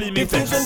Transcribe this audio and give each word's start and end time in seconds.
compliments 0.00 0.59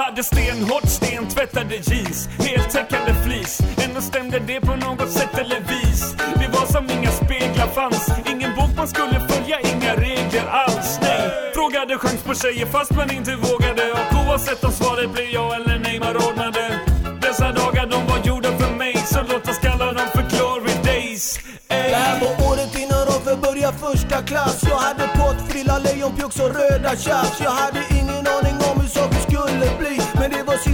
hade 0.00 0.22
stenhårt 0.24 0.88
stentvättade 0.88 1.76
jeans, 1.76 2.28
heltäckande 2.38 3.14
flis. 3.24 3.60
Ändå 3.84 4.00
stämde 4.00 4.38
det 4.38 4.60
på 4.60 4.76
något 4.76 5.10
sätt 5.10 5.38
eller 5.38 5.60
vis. 5.60 6.14
Vi 6.40 6.46
var 6.46 6.66
som 6.66 6.90
inga 6.90 7.10
speglar 7.10 7.66
fanns, 7.66 8.10
ingen 8.32 8.54
bok 8.56 8.70
man 8.76 8.88
skulle 8.88 9.20
följa, 9.28 9.60
inga 9.60 9.92
regler 9.96 10.46
alls. 10.50 10.98
Nej, 11.02 11.20
frågade 11.54 11.98
chans 11.98 12.22
på 12.22 12.34
tjejer 12.34 12.66
fast 12.66 12.90
man 12.96 13.10
inte 13.10 13.36
vågade. 13.36 13.84
Och 13.92 14.08
oavsett 14.20 14.64
om 14.64 14.72
svaret 14.72 15.12
blev 15.12 15.26
ja 15.26 15.54
eller 15.54 15.78
nej, 15.78 16.00
man 16.00 16.16
ordnade 16.16 16.80
Dessa 17.20 17.52
dagar 17.52 17.86
de 17.86 18.06
var 18.06 18.18
gjorda 18.24 18.48
för 18.58 18.70
mig, 18.76 18.96
så 18.96 19.20
låt 19.28 19.48
oss 19.48 19.58
kalla 19.58 19.92
dem 19.92 20.08
för 20.14 20.24
glory 20.32 20.74
days. 20.84 21.38
Ey. 21.68 21.90
Det 21.90 21.96
här 21.96 22.20
var 22.20 22.32
året 22.50 22.78
innan 22.78 23.04
Roffe 23.06 23.36
började 23.36 23.78
första 23.78 24.22
klass. 24.22 24.64
Jag 24.68 24.76
hade 24.76 25.08
pottfrilla, 25.18 25.78
lejonpjucks 25.78 26.40
och 26.40 26.54
röda 26.54 26.96
tjafs. 26.96 27.40
Jag 27.40 27.50
hade 27.50 27.99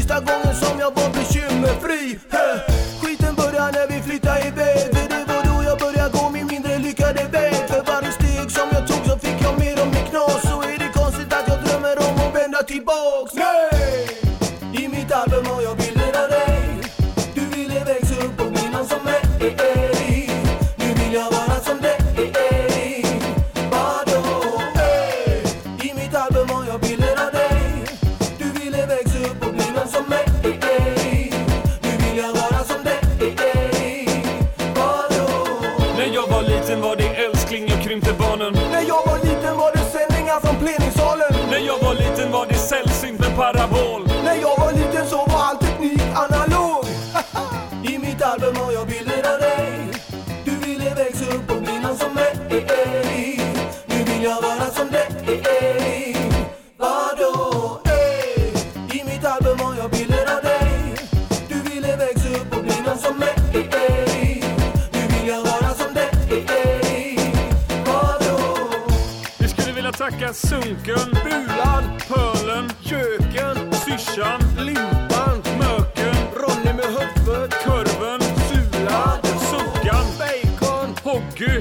Första 0.07 0.21
gången 0.21 0.55
som 0.55 0.81
jag 0.81 0.91
var 0.91 1.11
bekymmerfri 1.11 2.19
hey! 2.31 2.46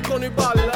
con 0.08 0.24
i 0.24 0.30
balli 0.30 0.75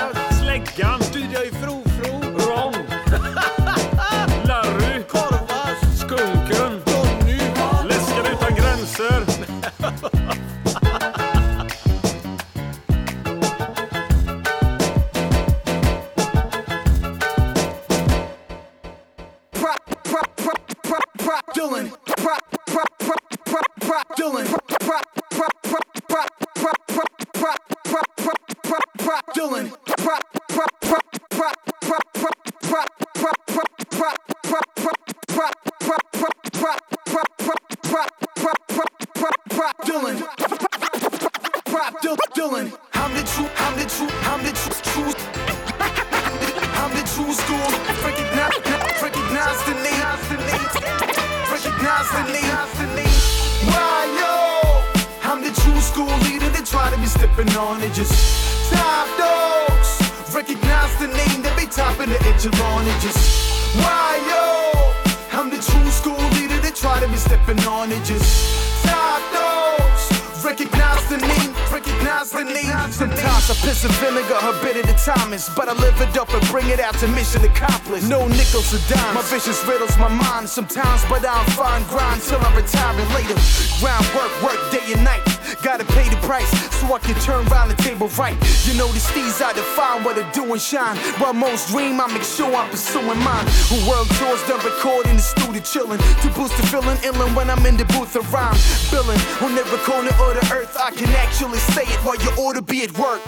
and 90.52 90.62
shine. 90.62 90.98
While 91.20 91.34
most 91.34 91.70
dream, 91.70 92.00
I 92.02 92.08
make 92.08 92.24
sure 92.24 92.54
I'm 92.54 92.70
pursuing 92.70 93.20
mine. 93.20 93.46
Who 93.70 93.78
world 93.90 94.10
tours 94.18 94.42
done 94.48 94.64
recording 94.64 95.16
the 95.16 95.22
studio 95.22 95.62
chilling 95.62 96.00
to 96.00 96.28
boost 96.36 96.56
the 96.58 96.66
feeling 96.68 96.98
illin' 96.98 97.36
when 97.36 97.50
I'm 97.50 97.66
in 97.66 97.78
the 97.78 97.86
booth 97.86 98.16
of 98.16 98.32
rhyme. 98.34 98.58
Billing 98.92 99.20
on 99.42 99.58
every 99.58 99.80
corner 99.80 100.10
of 100.10 100.34
the 100.38 100.46
earth, 100.54 100.78
I 100.80 100.92
can 100.92 101.10
actually 101.10 101.60
say 101.74 101.84
it 101.84 102.00
while 102.06 102.18
you 102.18 102.32
ought 102.42 102.56
to 102.56 102.62
be 102.62 102.84
at 102.84 102.98
work. 102.98 103.22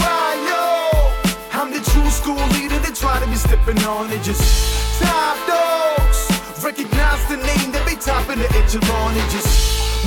Why 0.00 0.34
yo? 0.48 0.96
I'm 1.52 1.70
the 1.72 1.80
true 1.90 2.10
school 2.10 2.42
leader 2.58 2.78
that 2.78 2.94
try 2.94 3.20
to 3.20 3.26
be 3.26 3.36
stepping 3.36 3.78
on 3.84 4.10
it. 4.10 4.22
Just 4.22 4.42
top 5.00 5.36
dogs. 5.46 6.18
Recognize 6.62 7.22
the 7.28 7.36
name 7.36 7.72
that 7.72 7.84
be 7.86 7.96
topping 7.96 8.38
the 8.38 8.48
echelon. 8.56 9.14
It 9.16 9.28
just 9.30 9.50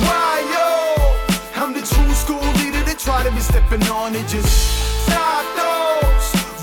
why 0.04 0.42
yo? 0.52 1.62
I'm 1.62 1.72
the 1.72 1.80
true 1.80 2.12
school 2.14 2.44
leader 2.60 2.82
that 2.84 2.98
try 2.98 3.22
to 3.22 3.30
be 3.30 3.40
stepping 3.40 3.82
on 3.88 4.14
it. 4.14 4.26
Just 4.28 5.08
top 5.08 5.44
dogs. 5.56 5.79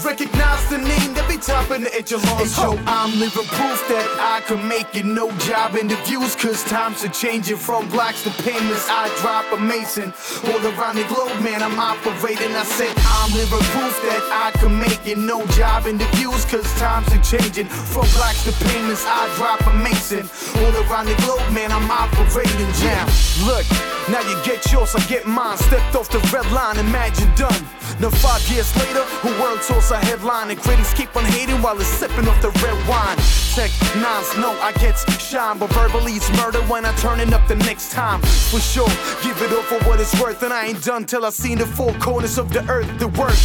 Recognize 0.08 0.70
the 0.70 0.78
name 0.78 1.12
that 1.20 1.28
be 1.28 1.36
topping 1.36 1.84
the 1.84 1.92
echelon. 1.92 2.24
Hey, 2.40 2.48
yo, 2.56 2.80
I'm 2.88 3.12
living 3.20 3.44
proof 3.44 3.80
that 3.92 4.08
I 4.24 4.40
can 4.48 4.64
make 4.64 4.96
it. 4.96 5.04
No 5.04 5.28
job 5.44 5.76
interviews, 5.76 6.34
cause 6.34 6.64
times 6.64 7.04
are 7.04 7.12
changing 7.12 7.58
from 7.58 7.90
blacks 7.92 8.24
to 8.24 8.32
payments. 8.40 8.88
I 8.88 9.12
drop 9.20 9.44
a 9.52 9.60
mason. 9.60 10.16
All 10.48 10.64
around 10.64 10.96
the 10.96 11.04
globe, 11.12 11.36
man, 11.44 11.60
I'm 11.60 11.76
operating. 11.76 12.56
I 12.56 12.64
said, 12.64 12.96
I'm 13.04 13.36
living 13.36 13.60
proof 13.76 14.00
that 14.08 14.24
I 14.32 14.56
can 14.56 14.80
make 14.80 15.04
it. 15.04 15.18
No 15.20 15.46
job 15.60 15.88
interviews, 15.92 16.48
cause 16.48 16.64
times 16.80 17.12
are 17.12 17.20
changing 17.28 17.68
from 17.68 18.08
blacks 18.16 18.48
to 18.48 18.56
payments. 18.72 19.04
I 19.04 19.28
drop 19.36 19.60
a 19.68 19.76
mason. 19.76 20.24
All 20.64 20.72
around 20.88 21.12
the 21.12 21.20
globe, 21.28 21.44
man, 21.52 21.68
I'm 21.76 21.92
operating. 21.92 22.72
Jam. 22.80 23.04
Look, 23.44 23.68
now 24.08 24.24
you 24.24 24.40
get 24.48 24.64
yours, 24.72 24.96
I 24.96 25.04
get 25.12 25.28
mine. 25.28 25.58
Stepped 25.58 26.00
off 26.00 26.08
the 26.08 26.24
red 26.32 26.48
line, 26.56 26.80
imagine 26.80 27.28
done. 27.36 27.60
Now 28.00 28.12
five 28.12 28.46
years 28.48 28.70
later, 28.78 29.02
a 29.02 29.42
world 29.42 29.60
tours 29.64 29.92
headline 30.00 30.52
and 30.52 30.60
critics 30.60 30.94
keep 30.94 31.16
on 31.16 31.26
hating 31.26 31.62
while 31.62 31.80
it's 31.80 31.88
sipping 31.88 32.28
off 32.28 32.42
the 32.42 32.50
red 32.64 32.78
wine. 32.88 33.18
Tech 33.56 33.72
nines, 33.96 34.30
no, 34.38 34.52
I 34.62 34.72
get 34.74 34.98
shine, 35.20 35.58
but 35.58 35.72
verbally 35.74 36.14
it's 36.14 36.30
murder 36.38 36.62
when 36.64 36.86
I 36.86 36.96
turn 36.96 37.20
it 37.20 37.34
up 37.34 37.48
the 37.48 37.56
next 37.56 37.92
time. 37.92 38.22
For 38.22 38.60
sure, 38.60 38.90
give 39.24 39.42
it 39.42 39.52
up 39.52 39.66
for 39.66 39.80
what 39.88 40.00
it's 40.00 40.20
worth, 40.22 40.44
and 40.44 40.54
I 40.54 40.68
ain't 40.68 40.84
done 40.84 41.06
till 41.06 41.26
I 41.26 41.30
seen 41.30 41.58
the 41.58 41.66
four 41.66 41.94
corners 41.94 42.38
of 42.38 42.52
the 42.54 42.68
earth. 42.70 42.88
The 43.00 43.08
work 43.08 43.36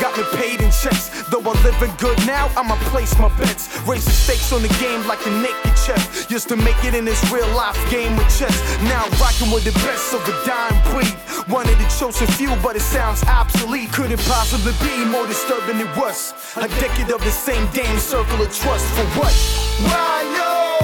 got 0.00 0.16
me 0.16 0.24
paid 0.34 0.60
in 0.60 0.70
checks. 0.72 1.10
Though 1.28 1.44
I'm 1.44 1.62
living 1.62 1.92
good 1.98 2.18
now, 2.26 2.50
I'ma 2.56 2.76
place 2.88 3.16
my 3.18 3.28
bets. 3.36 3.68
Raise 3.86 4.04
the 4.04 4.10
stakes 4.10 4.52
on 4.52 4.62
the 4.62 4.72
game 4.80 5.06
like 5.06 5.24
a 5.26 5.30
naked 5.44 5.76
chef. 5.76 6.30
Used 6.30 6.48
to 6.48 6.56
make 6.56 6.82
it 6.84 6.94
in 6.94 7.04
this 7.04 7.20
real 7.30 7.48
life 7.54 7.78
game 7.90 8.18
of 8.18 8.26
chess. 8.32 8.56
Now 8.88 9.04
rocking 9.20 9.52
with 9.52 9.64
the 9.64 9.76
best 9.84 10.14
of 10.14 10.26
a 10.26 10.34
dying 10.48 10.80
breed. 10.90 11.12
One 11.52 11.68
of 11.68 11.76
the 11.78 11.86
chosen 12.00 12.26
few, 12.38 12.50
but 12.64 12.76
it 12.76 12.82
sounds 12.82 13.22
obsolete. 13.24 13.92
Couldn't 13.92 14.20
possibly 14.24 14.72
be 14.80 15.04
more 15.04 15.26
disturbing 15.26 15.78
than 15.78 15.90
was. 16.00 16.32
A 16.56 16.68
decade 16.80 17.10
of 17.10 17.20
the 17.22 17.30
same 17.30 17.68
damn 17.72 17.98
circle 17.98 18.40
of 18.40 18.50
trust 18.54 18.86
for 18.96 19.06
what? 19.20 19.34
Why 19.84 20.24
yo? 20.34 20.80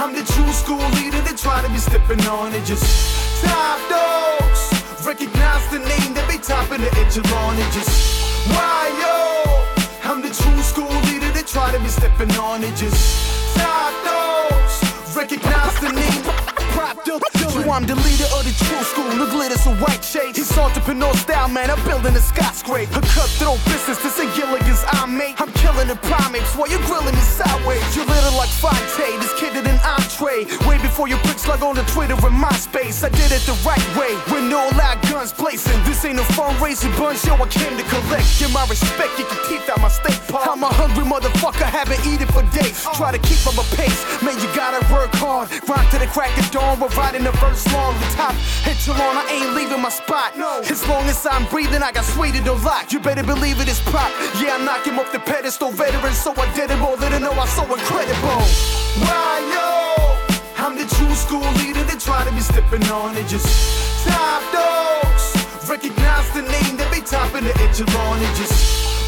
I'm 0.00 0.14
the 0.14 0.24
true 0.32 0.52
school 0.52 0.86
leader 0.98 1.20
that 1.26 1.36
try 1.36 1.60
to 1.62 1.68
be 1.68 1.78
stepping 1.78 2.24
on 2.26 2.54
it. 2.54 2.64
Just 2.64 2.86
top 3.42 3.80
dogs. 3.90 5.06
Recognize 5.06 5.66
the 5.68 5.80
name 5.80 6.14
that 6.14 6.26
be 6.30 6.38
topping 6.38 6.80
the 6.80 6.92
echelon. 7.02 7.58
It 7.58 7.70
just 7.72 8.23
why 8.52 8.90
yo? 9.00 10.10
I'm 10.10 10.20
the 10.22 10.28
true 10.28 10.62
school 10.62 10.94
leader 11.08 11.30
that 11.32 11.46
try 11.46 11.70
to 11.72 11.78
be 11.80 11.88
stepping 11.88 12.30
on 12.36 12.62
it. 12.62 12.74
Just 12.76 13.56
top 13.56 13.92
dogs. 14.04 15.16
Recognize 15.16 15.78
the 15.80 15.92
name. 15.92 16.22
Prop 16.74 17.04
the 17.04 17.33
I'm 17.70 17.86
the 17.86 17.96
leader 17.96 18.28
of 18.36 18.44
the 18.44 18.52
true 18.64 18.84
school. 18.84 19.08
The 19.08 19.26
glitter's 19.32 19.66
a 19.66 19.74
white 19.80 20.04
shade. 20.04 20.36
It's 20.36 20.52
entrepreneur 20.56 21.12
style, 21.14 21.48
man. 21.48 21.70
I'm 21.70 21.82
building 21.84 22.14
a 22.14 22.20
skyscraper. 22.20 22.92
A 22.92 23.00
cutthroat 23.00 23.58
business. 23.64 23.98
This 24.02 24.20
ain't 24.20 24.34
Gilligan's 24.36 24.84
I 24.86 25.06
make. 25.06 25.40
I'm 25.40 25.50
killing 25.58 25.88
the 25.88 25.96
primates 25.96 26.54
while 26.54 26.68
you're 26.68 26.84
grilling 26.84 27.14
me 27.14 27.24
sideways. 27.24 27.82
You're 27.96 28.04
little 28.06 28.36
like 28.36 28.52
Fonte. 28.60 29.08
This 29.18 29.32
kid 29.40 29.54
did 29.54 29.66
an 29.66 29.80
entree. 29.80 30.44
Way 30.68 30.76
before 30.78 31.08
your 31.08 31.18
pics 31.24 31.42
slug 31.42 31.62
on 31.62 31.74
the 31.74 31.82
Twitter 31.88 32.14
and 32.14 32.36
MySpace. 32.36 33.02
I 33.02 33.08
did 33.08 33.32
it 33.32 33.42
the 33.48 33.56
right 33.64 33.84
way. 33.96 34.12
With 34.28 34.44
no 34.44 34.68
loud 34.76 35.00
guns 35.08 35.32
blazing. 35.32 35.76
This 35.84 36.04
ain't 36.04 36.20
a 36.20 36.26
fundraising 36.36 36.92
bunch. 36.98 37.24
Yo, 37.24 37.34
I 37.34 37.48
came 37.48 37.76
to 37.80 37.84
collect. 37.88 38.28
Give 38.38 38.52
my 38.52 38.68
respect. 38.68 39.16
Get 39.16 39.26
your 39.32 39.42
teeth 39.48 39.70
out 39.72 39.80
my 39.80 39.88
steak 39.88 40.20
pot. 40.28 40.46
I'm 40.52 40.62
a 40.62 40.68
hungry 40.68 41.04
motherfucker. 41.04 41.64
Haven't 41.64 42.04
eaten 42.04 42.28
for 42.28 42.44
days. 42.52 42.76
Try 42.94 43.10
to 43.10 43.20
keep 43.24 43.40
up 43.48 43.56
a 43.56 43.66
pace. 43.74 44.04
Man, 44.22 44.36
you 44.36 44.48
gotta 44.54 44.84
work 44.92 45.10
hard. 45.16 45.48
Rhyme 45.64 45.88
to 45.90 45.98
the 45.98 46.06
crack 46.12 46.36
of 46.38 46.50
dawn. 46.52 46.78
We're 46.78 46.92
riding 46.94 47.24
the 47.24 47.32
long. 47.72 47.94
The 48.00 48.08
top 48.18 48.34
echelon. 48.66 49.16
I 49.16 49.24
ain't 49.30 49.54
leaving 49.54 49.80
my 49.80 49.88
spot. 49.88 50.36
No. 50.36 50.60
As 50.60 50.86
long 50.88 51.04
as 51.06 51.26
I'm 51.26 51.46
breathing, 51.46 51.82
I 51.82 51.92
got 51.92 52.04
swayed 52.04 52.34
a 52.34 52.52
lot. 52.66 52.92
You 52.92 52.98
better 53.00 53.22
believe 53.22 53.60
it 53.60 53.68
is 53.68 53.80
pop. 53.92 54.10
Yeah, 54.40 54.56
I'm 54.56 54.64
knocking 54.64 54.94
off 54.98 55.12
the 55.12 55.20
pedestal. 55.20 55.70
Veteran, 55.70 56.12
so 56.12 56.34
I 56.36 56.46
did 56.54 56.70
it 56.70 56.78
more 56.78 56.96
I 56.98 57.18
know 57.18 57.32
I'm 57.32 57.48
so 57.48 57.62
incredible. 57.62 58.42
Why 59.06 59.38
yo? 59.54 59.94
I'm 60.64 60.74
the 60.76 60.86
true 60.96 61.14
school 61.14 61.46
leader 61.60 61.84
that 61.84 62.00
try 62.00 62.24
to 62.24 62.32
be 62.32 62.40
stepping 62.40 62.84
on 62.90 63.16
it. 63.16 63.26
Just 63.28 63.46
top 64.06 64.42
dogs. 64.52 65.24
Recognize 65.68 66.28
the 66.32 66.42
name 66.42 66.76
that 66.78 66.90
be 66.90 67.00
topping 67.00 67.44
the 67.44 67.54
echelon. 67.62 68.18
It 68.18 68.34
just 68.34 68.58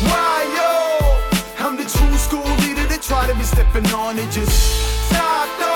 why 0.07 0.45
yo? 0.57 1.65
I'm 1.65 1.77
the 1.77 1.85
true 1.85 2.17
school 2.17 2.47
leader 2.63 2.87
that 2.87 3.03
try 3.03 3.27
to 3.27 3.35
be 3.35 3.45
stepping 3.45 3.87
on 3.93 4.19
it. 4.19 4.31
Just 4.31 5.11
top 5.11 5.49
dogs. 5.59 5.76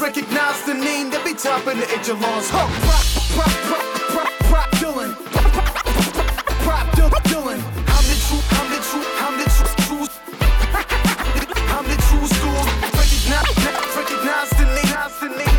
Recognize 0.00 0.62
the 0.64 0.74
name 0.74 1.08
that 1.10 1.24
be 1.24 1.32
topping 1.32 1.80
the 1.80 1.88
echelons. 1.88 2.50
Huh. 2.52 2.68
Prop, 2.84 3.06
prop, 3.32 3.48
prop, 3.64 3.80
prop, 4.12 4.32
prop, 4.44 4.68
Dylan. 4.76 5.16
Prop, 6.62 6.86
Dylan. 7.24 7.60
I'm 7.88 8.04
the 8.04 8.16
true, 8.28 8.42
I'm 8.60 8.68
the 8.68 8.78
true, 8.84 9.06
I'm 9.24 9.34
the 9.40 9.46
true, 9.56 9.72
true. 9.88 10.06
I'm 11.72 11.84
the 11.88 11.96
true 11.96 12.28
school. 12.28 12.62
Recognize, 12.92 13.56
recognize 13.96 14.50
the 14.50 14.66
name, 14.68 14.84
recognize 14.84 15.20
the 15.20 15.28
name. 15.28 15.55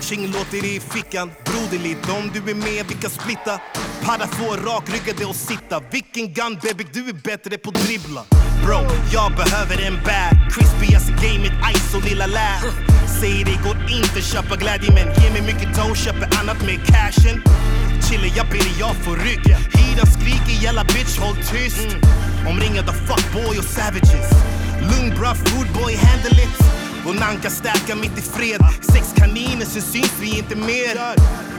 Ching 0.00 0.26
låter 0.26 0.64
i 0.64 0.80
fickan. 0.80 1.30
Broderligt 1.44 2.08
om 2.08 2.30
du 2.34 2.50
är 2.50 2.54
med 2.54 2.86
vi 2.88 2.94
kan 2.94 3.10
splitta. 3.10 3.60
Padda 4.04 4.26
får 4.26 4.56
rakryggade 4.56 5.24
och 5.24 5.36
sitta. 5.36 5.82
Vilken 5.90 6.32
gun 6.32 6.58
baby 6.62 6.84
du 6.92 7.08
är 7.08 7.12
bättre 7.12 7.58
på 7.58 7.70
dribbla. 7.70 8.22
Bro, 8.64 8.80
jag 9.12 9.32
behöver 9.36 9.76
en 9.86 9.94
bag. 9.94 10.32
Crispigaste 10.52 11.12
gamet, 11.22 11.52
ice 11.74 11.94
och 11.96 12.04
lilla 12.04 12.26
lä. 12.26 12.50
Säger 13.20 13.44
det 13.44 13.58
går 13.64 13.76
inte 13.98 14.20
köpa 14.32 14.56
glädje 14.56 14.90
men 14.98 15.08
ge 15.18 15.30
mig 15.30 15.42
mycket 15.42 15.74
dough, 15.76 15.94
köper 15.94 16.28
annat 16.40 16.60
med 16.66 16.78
cashen. 16.86 17.42
Chiller, 18.04 18.32
jag 18.36 18.46
ber 18.46 18.68
jag 18.78 18.94
får 19.04 19.16
rygg. 19.16 19.46
Hyran 19.76 20.08
skriker, 20.16 20.62
jävla 20.64 20.84
bitch 20.84 21.18
håll 21.18 21.36
tyst. 21.36 21.88
Omringad 22.50 22.88
av 22.88 22.96
fuckboy 23.08 23.58
och 23.58 23.68
savages. 23.76 24.30
Lugn 24.90 25.10
bra 25.18 25.34
foodboy, 25.34 25.96
handle 25.96 26.42
it 26.44 26.85
och 27.08 27.14
Nanka 27.14 27.50
stärka 27.50 27.94
mitt 27.96 28.18
i 28.18 28.22
fred. 28.22 28.60
Sex 28.92 29.14
kaniner 29.16 29.64
sen 29.64 29.82
syns 29.82 30.12
vi 30.20 30.38
inte 30.38 30.56
mer. 30.56 30.94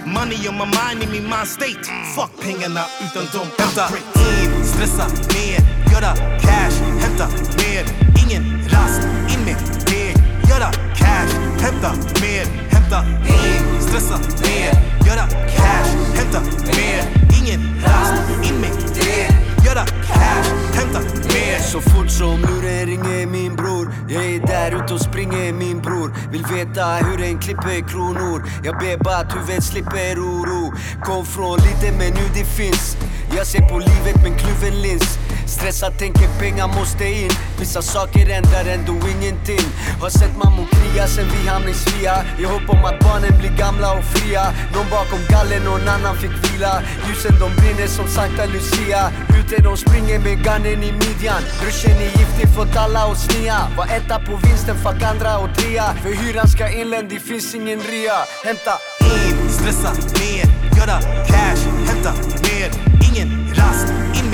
Money 0.06 0.48
on 0.50 0.56
my 0.56 0.66
mind 0.66 1.04
i 1.04 1.08
min 1.12 1.24
mind 1.24 1.48
state. 1.48 1.84
Fuck 2.16 2.32
pengarna 2.42 2.84
utan 3.06 3.26
dem. 3.34 3.48
Hämta. 3.58 3.88
In, 4.16 4.66
stressa 4.66 5.08
mer. 5.34 5.60
Göra 5.92 6.16
cash, 6.42 6.78
hämta 7.02 7.28
mer. 7.58 7.84
Ingen 8.24 8.44
rast, 8.70 9.02
in 9.34 9.46
med 9.46 9.58
deg 9.90 10.16
Göra 10.50 10.72
cash, 10.96 11.34
hämta 11.62 11.92
mer. 12.22 12.46
Hämta. 12.70 13.06
In, 13.28 13.82
stressa 13.82 14.18
mer. 14.18 14.72
Göra 15.08 15.28
cash, 15.58 15.92
hämta 16.16 16.42
mer. 16.66 17.04
Ingen 17.40 17.82
rast, 17.84 18.50
in 18.50 18.62
med 18.62 18.72
deg 18.96 19.47
Göra 19.68 19.86
cash, 19.86 20.50
hämta 20.74 21.00
mer. 21.00 21.60
Så 21.60 21.82
fort 21.82 22.10
som 22.10 22.42
luren 22.42 22.86
ringer 22.86 23.28
min 23.28 23.56
bror 23.56 23.94
Jag 24.10 24.26
är 24.26 24.40
där 24.40 24.84
ute 24.84 24.94
och 24.94 25.02
springer 25.02 25.54
min 25.54 25.82
bror. 25.82 26.14
Vill 26.32 26.44
veta 26.44 26.86
hur 26.96 27.24
en 27.24 27.40
klipper 27.40 27.90
kronor. 27.90 28.44
Jag 28.64 28.78
ber 28.78 29.04
bara 29.04 29.18
att 29.18 29.36
huvudet 29.36 29.64
slipper 29.64 30.20
oro. 30.20 30.74
Kom 31.04 31.26
från 31.26 31.58
lite 31.58 31.92
men 31.98 32.14
nu 32.14 32.24
det 32.34 32.46
finns. 32.46 32.98
Jag 33.38 33.48
ser 33.48 33.70
på 33.70 33.78
livet 33.78 34.24
med 34.24 34.40
kluven 34.40 34.82
lins. 34.82 35.20
Stressad 35.48 35.98
tänker 35.98 36.28
pengar 36.40 36.68
måste 36.68 37.06
in. 37.06 37.32
Vissa 37.60 37.82
saker 37.82 38.30
ändrar 38.30 38.66
ändå 38.66 38.94
ingenting. 38.94 39.66
Har 40.02 40.10
sett 40.10 40.38
mammor 40.44 40.68
kriga 40.72 41.08
sen 41.08 41.26
vi 41.34 41.48
hamningsfria 41.50 42.16
I 42.40 42.44
hopp 42.44 42.70
om 42.70 42.86
att 42.86 43.00
barnen 43.00 43.40
blir 43.40 43.58
gamla 43.58 43.98
och 43.98 44.04
fria. 44.04 44.44
Någon 44.74 44.90
bakom 44.90 45.20
gallen 45.30 45.68
och 45.68 45.80
annan 45.96 46.16
fick 46.18 46.36
vila. 46.44 46.82
Ljusen 47.08 47.40
de 47.40 47.50
brinner 47.62 47.88
som 47.88 48.08
Sankta 48.08 48.46
Lucia. 48.46 49.12
Ute 49.40 49.64
de 49.64 49.78
springer 49.78 50.20
med 50.20 50.38
gunnen 50.44 50.84
i 50.84 50.92
midjan. 50.92 51.42
Ruschen 51.64 51.98
är 52.06 52.12
giftig, 52.20 52.48
fått 52.56 52.76
alla 52.76 53.02
att 53.12 53.20
snia 53.20 53.60
Var 53.78 53.86
etta 53.86 54.20
på 54.20 54.36
vinsten, 54.44 54.76
fuck 54.84 55.04
andra 55.04 55.38
och 55.38 55.50
trea. 55.58 55.94
För 56.04 56.10
hyran 56.10 56.48
ska 56.48 56.70
in, 56.70 57.08
det 57.10 57.20
finns 57.20 57.56
ingen 57.56 57.80
rea. 57.80 58.20
Hämta 58.46 58.74
in, 59.00 59.50
stressa 59.50 59.92
mer, 60.20 60.46
göra 60.78 60.98
cash, 61.28 61.64
hämta 61.88 62.14
mer, 62.48 62.70
ingen 63.08 63.30
rast, 63.56 63.88
in 64.14 64.27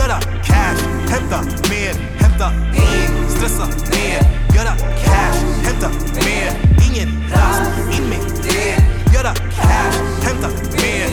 göra 0.00 0.20
cash, 0.44 0.82
hämta 1.10 1.42
mer, 1.70 1.94
hämta 2.18 2.52
in, 2.74 3.28
stressa 3.28 3.66
ner. 3.66 4.22
göra 4.56 4.74
cash, 5.04 5.40
hämta 5.64 5.88
mer, 6.24 6.52
ingen 6.90 7.08
rast, 7.30 7.62
in 7.98 8.08
med 8.08 8.20
det. 8.42 8.76
göra 9.14 9.34
cash, 9.34 9.98
hämta 10.22 10.48
mer 10.82 11.08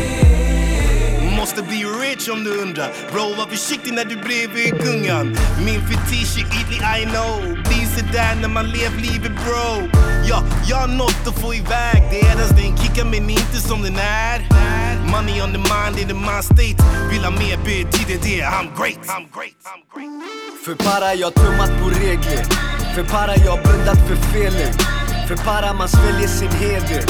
Måste 1.37 1.61
bli 1.61 1.85
bitch 2.17 2.29
om 2.29 2.43
du 2.43 2.61
undrar. 2.61 2.89
Bro, 3.11 3.33
var 3.37 3.45
försiktig 3.45 3.93
när 3.93 4.05
du 4.05 4.15
bredvid 4.15 4.83
gungan 4.83 5.37
Min 5.65 5.81
fetisch 5.87 6.37
är 6.37 6.45
ytlig, 6.59 6.81
I 7.01 7.05
know. 7.05 7.41
Blir 7.63 7.85
sådär 7.97 8.35
när 8.41 8.47
man 8.47 8.65
lever 8.65 8.97
livet 9.01 9.31
bro. 9.45 9.89
Ja, 10.29 10.43
jag 10.69 10.77
har 10.77 10.87
något 10.87 11.27
att 11.27 11.41
få 11.41 11.53
iväg. 11.53 11.99
Deras 12.11 12.49
den 12.49 12.77
kickar 12.77 13.05
men 13.05 13.29
inte 13.29 13.57
som 13.67 13.81
den 13.81 13.97
är. 13.97 14.39
Money 15.11 15.41
on 15.41 15.51
the 15.51 15.57
mind 15.57 15.99
in 16.01 16.07
the 16.07 16.13
mind 16.13 16.43
state. 16.43 16.77
Vill 17.11 17.23
ha 17.23 17.31
mer 17.31 17.57
betyder 17.65 18.19
det 18.23 18.41
I'm 18.43 18.69
great, 18.79 19.01
I'm 19.15 19.25
great, 19.35 19.57
I'm 19.71 19.81
great. 19.93 20.11
För 20.65 20.75
para 20.75 21.13
jag 21.13 21.33
tummat 21.33 21.71
på 21.81 21.89
regler? 21.89 22.43
För 22.95 23.03
para 23.03 23.35
jag 23.35 23.63
blundat 23.63 23.99
för 24.07 24.15
felen? 24.15 24.73
För 25.27 25.35
para 25.35 25.73
man 25.73 25.87
sväljer 25.87 26.27
sin 26.27 26.51
heder? 26.51 27.03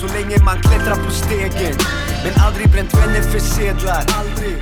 Så 0.00 0.06
länge 0.06 0.44
man 0.44 0.58
klättrar 0.62 1.04
på 1.04 1.10
stegen 1.10 1.74
men 2.24 2.44
aldrig 2.46 2.70
bränt 2.70 2.94
vänner 2.94 3.22
för 3.22 3.38
sedlar. 3.38 4.02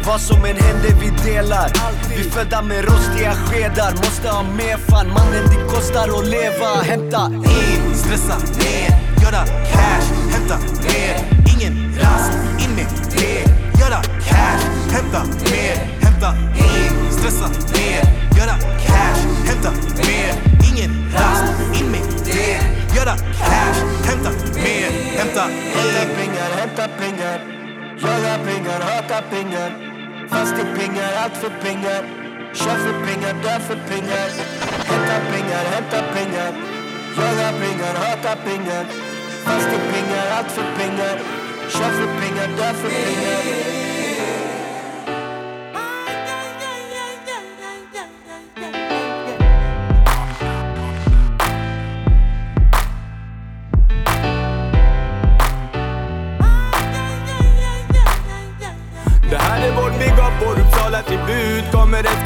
Vad 0.06 0.20
som 0.20 0.44
än 0.44 0.56
händer 0.56 0.94
vi 1.00 1.30
delar. 1.30 1.72
Vi 2.16 2.22
födda 2.24 2.62
med 2.62 2.84
rostiga 2.84 3.32
skedar. 3.32 3.92
Måste 3.92 4.28
ha 4.28 4.42
mer 4.42 4.76
fan. 4.76 5.08
Mannen 5.08 5.44
det 5.50 5.74
kostar 5.74 6.18
att 6.18 6.26
leva. 6.26 6.82
Hämta 6.82 7.26
in, 7.26 7.94
stressa 7.94 8.38
ner, 8.38 8.90
göra 9.22 9.44
cash, 9.72 10.08
hämta 10.32 10.58
mer. 10.58 11.14
Ingen 11.54 11.98
rast, 12.02 12.32
in 12.58 12.74
med 12.76 12.86
det, 13.10 13.40
göra 13.80 14.02
cash, 14.28 14.64
hämta 14.90 15.24
mer. 15.50 15.76
Hämta 16.00 16.30
in, 16.56 17.12
stressa 17.12 17.48
ner, 17.48 18.02
göra 18.38 18.54
cash, 18.86 19.20
hämta 19.46 19.70
mer. 19.96 20.34
Ingen 20.70 21.12
rast, 21.14 21.80
in 21.80 21.90
med 21.90 22.02
det, 22.24 22.60
göra 22.96 23.16
cash, 23.16 23.80
hämta 24.04 24.30
mer. 24.54 24.90
Hämta, 25.18 25.40
hämta 25.40 26.27
pengar, 26.78 26.78
hämta 26.78 26.98
pengar 26.98 27.40
Jaga 27.98 28.38
pengar, 28.44 28.80
hata 28.80 29.22
pengar 29.30 29.70
Fast 30.28 30.54
i 30.54 30.64
pengar, 30.78 31.12
allt 31.22 31.36
för 31.36 31.50
pengar 31.62 32.02
Kör 32.54 32.76
för 32.76 33.06
pengar, 33.06 33.34
dör 33.42 33.58
för 33.58 33.78
pengar 33.88 34.28
Hämta 34.86 35.18
pengar, 35.32 35.64
hämta 35.74 36.02
pengar 36.14 36.52
Jaga 37.16 37.52
pengar, 37.60 37.94
hata 37.94 38.36
pengar 38.36 38.84
Fast 39.44 39.68
i 39.68 39.78
pengar, 39.92 40.26
allt 40.38 40.50
för 40.50 40.66
pengar 40.78 41.18
Kör 41.68 41.90
för 41.98 42.20
pengar, 42.20 42.48
dör 42.56 42.72
för 42.72 42.88
pengar 42.88 43.87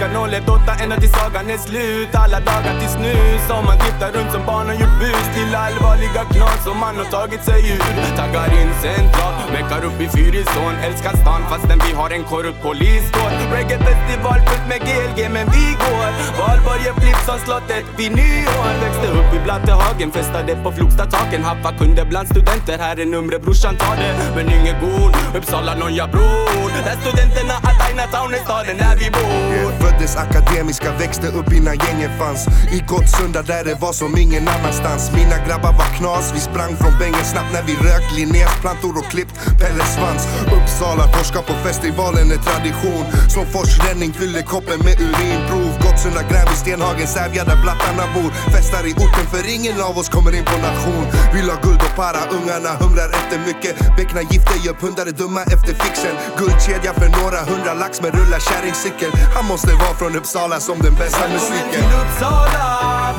Klockan 0.03 0.31
01.08 0.31 0.83
ända 0.83 0.97
tills 0.97 1.13
sagan 1.13 1.51
är 1.51 1.59
slut. 1.59 2.15
Alla 2.15 2.41
dagar 2.41 2.75
till 2.81 2.89
snus 2.89 3.41
Som 3.49 3.65
man 3.65 3.79
tittar 3.79 4.11
runt 4.17 4.33
som 4.33 4.43
barn 4.47 4.67
och 4.71 4.75
gjort 4.83 4.97
bus 5.03 5.27
Till 5.35 5.55
allvarliga 5.55 6.23
knas 6.33 6.65
som 6.65 6.77
man 6.85 6.95
har 7.01 7.09
tagit 7.17 7.45
sig 7.45 7.61
ur. 7.75 8.17
Taggar 8.19 8.51
in 8.61 8.71
central, 8.87 9.35
meckar 9.55 9.83
upp 9.89 9.99
i 10.05 10.09
Fyrisån 10.15 10.75
Älskar 10.87 11.15
stan 11.23 11.43
fastän 11.51 11.79
vi 11.87 11.93
har 12.01 12.11
en 12.11 12.25
korrupt 12.25 12.63
poliskår 12.63 13.31
Reggae-festival 13.55 14.39
fullt 14.47 14.67
med 14.71 14.81
GLG 14.87 15.19
men 15.37 15.47
vi 15.57 15.67
går. 15.83 16.11
Valborg 16.41 16.85
flipp 17.01 17.21
som 17.29 17.39
slottet 17.45 17.87
vid 17.99 18.11
nyår 18.21 18.73
Växte 18.83 19.09
upp 19.19 19.31
i 19.37 19.41
Blattehagen, 19.45 20.11
festade 20.13 20.53
på 20.65 20.73
Flogstadtaken 20.73 21.43
Haffa 21.45 21.71
kunde 21.79 22.05
bland 22.05 22.29
studenter, 22.29 22.79
här 22.79 22.97
är 23.03 23.07
numret 23.07 23.43
brorsan 23.43 23.77
tar 23.77 23.97
det. 23.97 24.13
Men 24.37 24.47
ingen 24.57 24.77
god, 24.85 25.13
Uppsala 25.37 25.75
noja 25.75 26.07
bror. 26.07 26.71
Där 26.87 26.97
studenterna 27.03 27.55
att 27.69 27.81
Aina 27.89 28.07
Town 28.15 28.35
är 28.35 28.43
staden 28.45 28.77
där 28.79 28.97
vi 29.01 29.11
bor. 29.11 29.92
Föddes 29.93 30.17
akademiska, 30.17 30.93
växte 30.99 31.27
upp 31.27 31.53
innan 31.53 31.77
gängen 31.77 32.19
fanns. 32.19 32.47
I 32.73 32.79
Gottsunda 32.89 33.43
där 33.43 33.65
det 33.65 33.75
var 33.75 33.93
som 33.93 34.19
ingen 34.19 34.49
annanstans. 34.49 35.11
Mina 35.15 35.37
grabbar 35.47 35.73
var 35.73 35.97
knas, 35.99 36.33
vi 36.35 36.41
sprang 36.41 36.77
från 36.77 36.99
bängen 36.99 37.25
snabbt 37.25 37.53
när 37.53 37.63
vi 37.63 37.75
rök 37.75 38.07
Linnésplantor 38.17 38.99
och 38.99 39.11
klippt 39.11 39.35
Pelles 39.61 39.95
svans. 39.95 40.23
Uppsala, 40.57 41.05
torska 41.15 41.43
på 41.43 41.55
festivalen 41.67 42.31
är 42.31 42.41
tradition. 42.49 43.05
Som 43.35 43.47
forsränning 43.47 44.13
fyller 44.13 44.43
koppen 44.43 44.79
med 44.87 45.01
urinprov. 45.01 45.82
Gottsunda, 45.93 46.23
Gränby, 46.31 46.57
Stenhagen, 46.63 47.07
Sävja 47.07 47.45
där 47.45 47.57
blattarna 47.63 48.05
bor. 48.15 48.31
Festar 48.55 48.85
i 48.91 48.93
orten 49.05 49.27
för 49.33 49.45
ingen 49.55 49.81
av 49.89 49.99
oss 49.99 50.09
kommer 50.09 50.33
in 50.39 50.45
på 50.45 50.57
nation. 50.69 51.07
Vill 51.35 51.51
ha 51.51 51.57
guld 51.67 51.83
och 51.89 51.97
para, 51.97 52.21
ungarna 52.37 52.71
humrar 52.81 53.11
efter 53.21 53.39
mycket. 53.49 53.97
Beckna 53.97 54.23
gifter, 54.23 54.57
gör 54.67 54.77
pundare 54.85 55.11
dumma 55.11 55.43
efter 55.55 55.73
fixen. 55.85 56.15
Guldkedja 56.39 56.93
för 57.01 57.09
några 57.19 57.41
hundra 57.51 57.75
lax 57.75 57.93
med 58.03 58.11
rulla 58.19 58.39
kärringcykel 58.49 59.11
Han 59.37 59.45
måste 59.47 59.73
vara 59.83 59.95
från 60.01 60.17
Uppsala 60.17 60.61
som 60.61 60.79
den 60.87 60.95
bästa 60.95 61.25
musiken 61.29 61.83
Välkommen 61.83 61.91
till 61.91 62.01
Uppsala, 62.03 62.69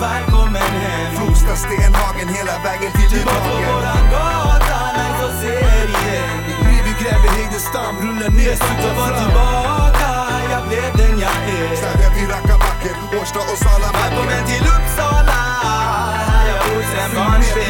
välkommen 0.07 0.71
hem. 0.83 1.09
Flogsta, 1.17 1.55
Stenhagen, 1.63 2.27
hela 2.37 2.55
vägen 2.67 2.91
till 2.97 3.09
Tillbaka 3.13 3.49
på 3.49 3.55
våran 3.69 4.03
gata, 4.13 4.79
nice 4.97 5.23
att 5.27 5.35
se 5.41 5.53
er 5.79 5.87
igen 5.97 6.37
Vi 6.85 6.91
gräver 7.01 7.29
Heiderstam, 7.37 7.93
rullar 8.03 8.31
ner 8.39 8.55
Jag 8.85 8.93
var 8.99 9.11
tillbaka, 9.21 10.09
jag 10.53 10.61
blev 10.67 10.89
den 10.99 11.19
jag 11.23 11.35
är 11.59 12.02
Årsta 13.21 13.39
och 13.39 13.57
Salabacken 13.57 14.01
Välkommen 14.01 14.45
till 14.45 14.63
Uppsala, 14.75 15.41
här 16.27 16.47
jag 16.47 16.75
bor 16.75 16.83
sen 16.83 17.15
barnsben 17.15 17.63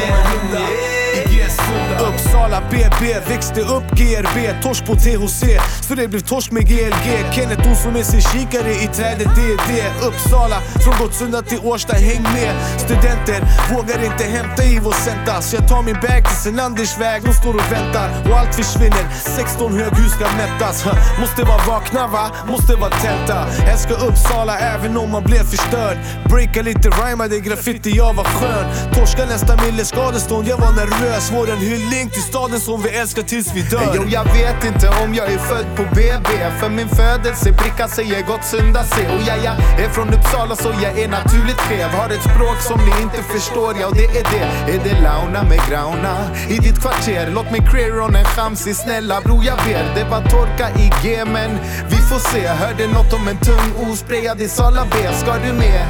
Uppsala 2.08 2.60
BB, 2.70 3.20
växte 3.28 3.60
upp 3.60 3.86
GRB, 3.90 4.62
torsk 4.62 4.86
på 4.86 4.94
THC 4.94 5.42
Så 5.80 5.94
det 5.94 6.08
blev 6.08 6.20
torsk 6.20 6.50
med 6.52 6.68
GLG 6.68 7.08
Kenneth 7.32 7.68
Olsson 7.70 7.92
med 7.92 8.06
sin 8.06 8.20
kikare 8.20 8.72
i 8.72 8.86
trädet, 8.86 9.28
det 9.36 9.52
är 9.52 9.58
det 9.68 10.06
Uppsala, 10.06 10.60
från 10.84 10.94
Gottsunda 10.98 11.42
till 11.42 11.58
Årsta, 11.64 11.96
häng 11.96 12.22
med. 12.22 12.52
Studenter 12.78 13.40
vågar 13.74 14.04
inte 14.04 14.24
hämta 14.24 14.64
i 14.64 14.78
vår 14.78 14.92
centa 14.92 15.42
Så 15.42 15.56
jag 15.56 15.68
tar 15.68 15.82
min 15.82 15.94
bag 15.94 16.24
till 16.28 16.36
Senanders 16.44 16.98
väg, 16.98 17.22
de 17.24 17.32
står 17.32 17.54
och 17.54 17.72
väntar 17.72 18.08
och 18.30 18.38
allt 18.38 18.54
försvinner. 18.54 19.04
16 19.36 19.72
höghus 19.72 20.12
ska 20.12 20.24
mättas. 20.36 20.84
Måste 21.20 21.42
vara 21.42 21.62
vakna 21.66 22.06
va, 22.06 22.30
måste 22.48 22.74
vara 22.74 22.90
tälta 22.90 23.46
Älskar 23.72 24.06
Uppsala 24.08 24.58
även 24.58 24.96
om 24.96 25.10
man 25.10 25.22
blev 25.22 25.44
förstörd. 25.44 25.98
Breaka 26.28 26.62
lite, 26.62 26.88
rhymade 26.90 27.40
graffiti, 27.40 27.90
jag 27.90 28.14
var 28.14 28.24
skön. 28.24 28.66
Torska 28.94 29.24
nästa 29.24 29.64
mille 29.64 29.84
skadestånd, 29.84 30.48
jag 30.48 30.58
var 30.58 30.72
nervös. 30.72 31.32
Våren 31.32 31.58
hyllning 31.64 32.10
till 32.10 32.22
staden 32.22 32.60
som 32.60 32.82
vi 32.82 32.88
älskar 32.88 33.22
tills 33.22 33.54
vi 33.54 33.62
dör. 33.62 33.92
Jo 33.94 34.02
jag 34.08 34.24
vet 34.24 34.64
inte 34.64 34.88
om 34.88 35.14
jag 35.14 35.32
är 35.32 35.38
född 35.38 35.66
på 35.76 35.82
BB 35.82 36.28
För 36.60 36.68
min 36.68 36.88
födelsebricka 36.88 37.88
säger 37.88 38.22
Gottsunda 38.22 38.84
C. 38.84 38.94
Och 39.14 39.22
ja, 39.28 39.36
jag 39.44 39.84
är 39.84 39.88
från 39.88 40.08
Uppsala 40.14 40.56
så 40.56 40.68
jag 40.82 40.98
är 40.98 41.08
naturligt 41.08 41.60
skev. 41.60 41.88
Har 41.88 42.10
ett 42.10 42.22
språk 42.22 42.58
som 42.60 42.80
ni 42.86 43.02
inte 43.02 43.22
förstår, 43.22 43.74
ja 43.80 43.86
och 43.86 43.96
det 43.96 44.04
är 44.04 44.26
det. 44.34 44.72
Är 44.72 44.80
det 44.84 45.00
launa 45.00 45.42
med 45.42 45.60
grauna 45.68 46.14
i 46.48 46.58
ditt 46.58 46.78
kvarter? 46.80 47.30
Låt 47.34 47.50
mig 47.50 47.60
on 48.06 48.16
en 48.16 48.24
chamsi, 48.24 48.74
snälla 48.74 49.20
bro 49.20 49.42
jag 49.42 49.58
ber. 49.58 49.94
Det 49.94 50.04
var 50.04 50.20
torka 50.20 50.68
i 50.84 50.92
G 51.02 51.24
men 51.24 51.50
vi 51.88 51.96
får 51.96 52.18
se. 52.18 52.46
Hörde 52.46 52.86
något 52.86 53.12
om 53.12 53.28
en 53.28 53.36
tung 53.36 53.90
osprayad 53.92 54.40
i 54.40 54.48
Sala 54.48 54.86
B, 54.90 54.96
ska 55.12 55.34
du 55.46 55.52
med? 55.52 55.86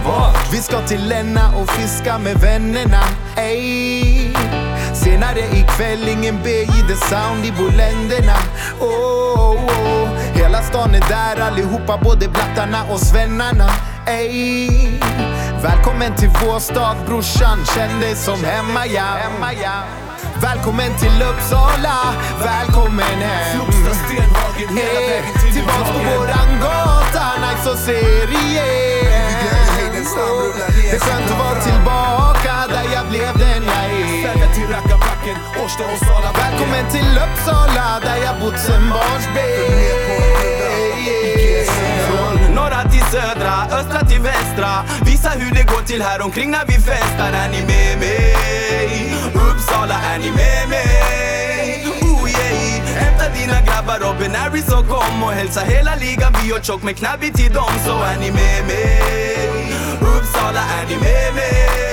Vi 0.53 0.59
ska 0.59 0.87
till 0.87 1.09
Länna 1.09 1.57
och 1.57 1.71
fiska 1.71 2.19
med 2.19 2.37
vännerna, 2.41 3.03
ey 3.37 4.44
Senare 5.05 5.41
ikväll 5.41 6.09
ingen 6.09 6.39
B 6.43 6.51
i 6.51 6.83
the 6.89 6.97
sound 6.97 7.45
i 7.45 7.53
boländerna 7.53 8.37
oh, 8.81 8.87
oh, 8.87 9.65
oh. 9.65 10.09
Hela 10.35 10.63
stan 10.63 10.95
är 10.95 11.01
där 11.01 11.41
allihopa, 11.41 11.99
både 12.03 12.29
blattarna 12.29 12.85
och 12.93 13.01
svennarna 13.01 13.71
Ey. 14.07 15.01
Välkommen 15.63 16.17
till 16.17 16.31
vår 16.45 16.59
stad 16.59 16.97
brorsan, 17.07 17.59
känn 17.75 18.01
dig 18.01 18.17
som 18.17 18.45
hemma 18.45 18.87
ja. 18.87 19.03
hemma 19.03 19.53
ja. 19.53 19.83
Välkommen 20.43 20.99
till 20.99 21.23
Uppsala, 21.23 22.15
välkommen 22.45 23.19
hem. 23.21 23.61
Hey. 24.77 25.23
till 25.41 25.53
Tillbaks 25.55 25.91
på 25.91 25.99
våran 25.99 26.61
gata, 26.61 27.27
nice 27.41 27.65
så 27.65 27.77
seriös. 27.77 29.05
Det 30.91 30.97
är 30.97 31.01
skönt 31.01 31.31
att 31.31 31.39
vara 31.39 31.61
tillbaka 31.61 31.74
Välkommen 36.75 36.93
till 36.93 37.19
Uppsala 37.19 38.01
där 38.01 38.17
jag 38.25 38.41
bott 38.41 38.59
sen 38.59 38.91
barnsben. 38.91 39.75
Från 42.07 42.55
norra 42.55 42.83
till 42.91 43.05
södra, 43.13 43.79
östra 43.79 44.01
till 44.09 44.21
västra 44.21 44.85
Visa 45.05 45.29
hur 45.29 45.55
det 45.55 45.63
går 45.63 45.83
till 45.87 46.03
här 46.03 46.23
omkring 46.23 46.51
när 46.51 46.67
vi 46.67 46.73
festar 46.73 47.33
Är 47.33 47.49
ni 47.49 47.61
med 47.61 47.99
mig? 47.99 49.15
Uppsala, 49.35 49.95
är 49.95 50.19
ni 50.19 50.31
med 50.31 50.69
mig? 50.69 51.87
Oh 52.03 52.31
yeah 52.31 52.87
Hämta 52.97 53.39
dina 53.39 53.61
grabbar 53.61 53.99
Robin 53.99 54.35
Harris 54.35 54.69
och 54.69 54.89
kom 54.89 55.23
och 55.23 55.33
hälsa 55.33 55.61
hela 55.61 55.95
ligan 55.95 56.33
Vi 56.43 56.53
har 56.53 56.61
tjock 56.61 56.83
med 56.83 56.97
knabbi 56.97 57.33
till 57.33 57.53
dem 57.53 57.73
Så 57.87 58.03
är 58.03 58.19
ni 58.21 58.31
med 58.31 58.67
mig? 58.67 59.73
Uppsala, 60.01 60.61
är 60.61 60.89
ni 60.89 60.95
med 60.95 61.35
mig? 61.35 61.84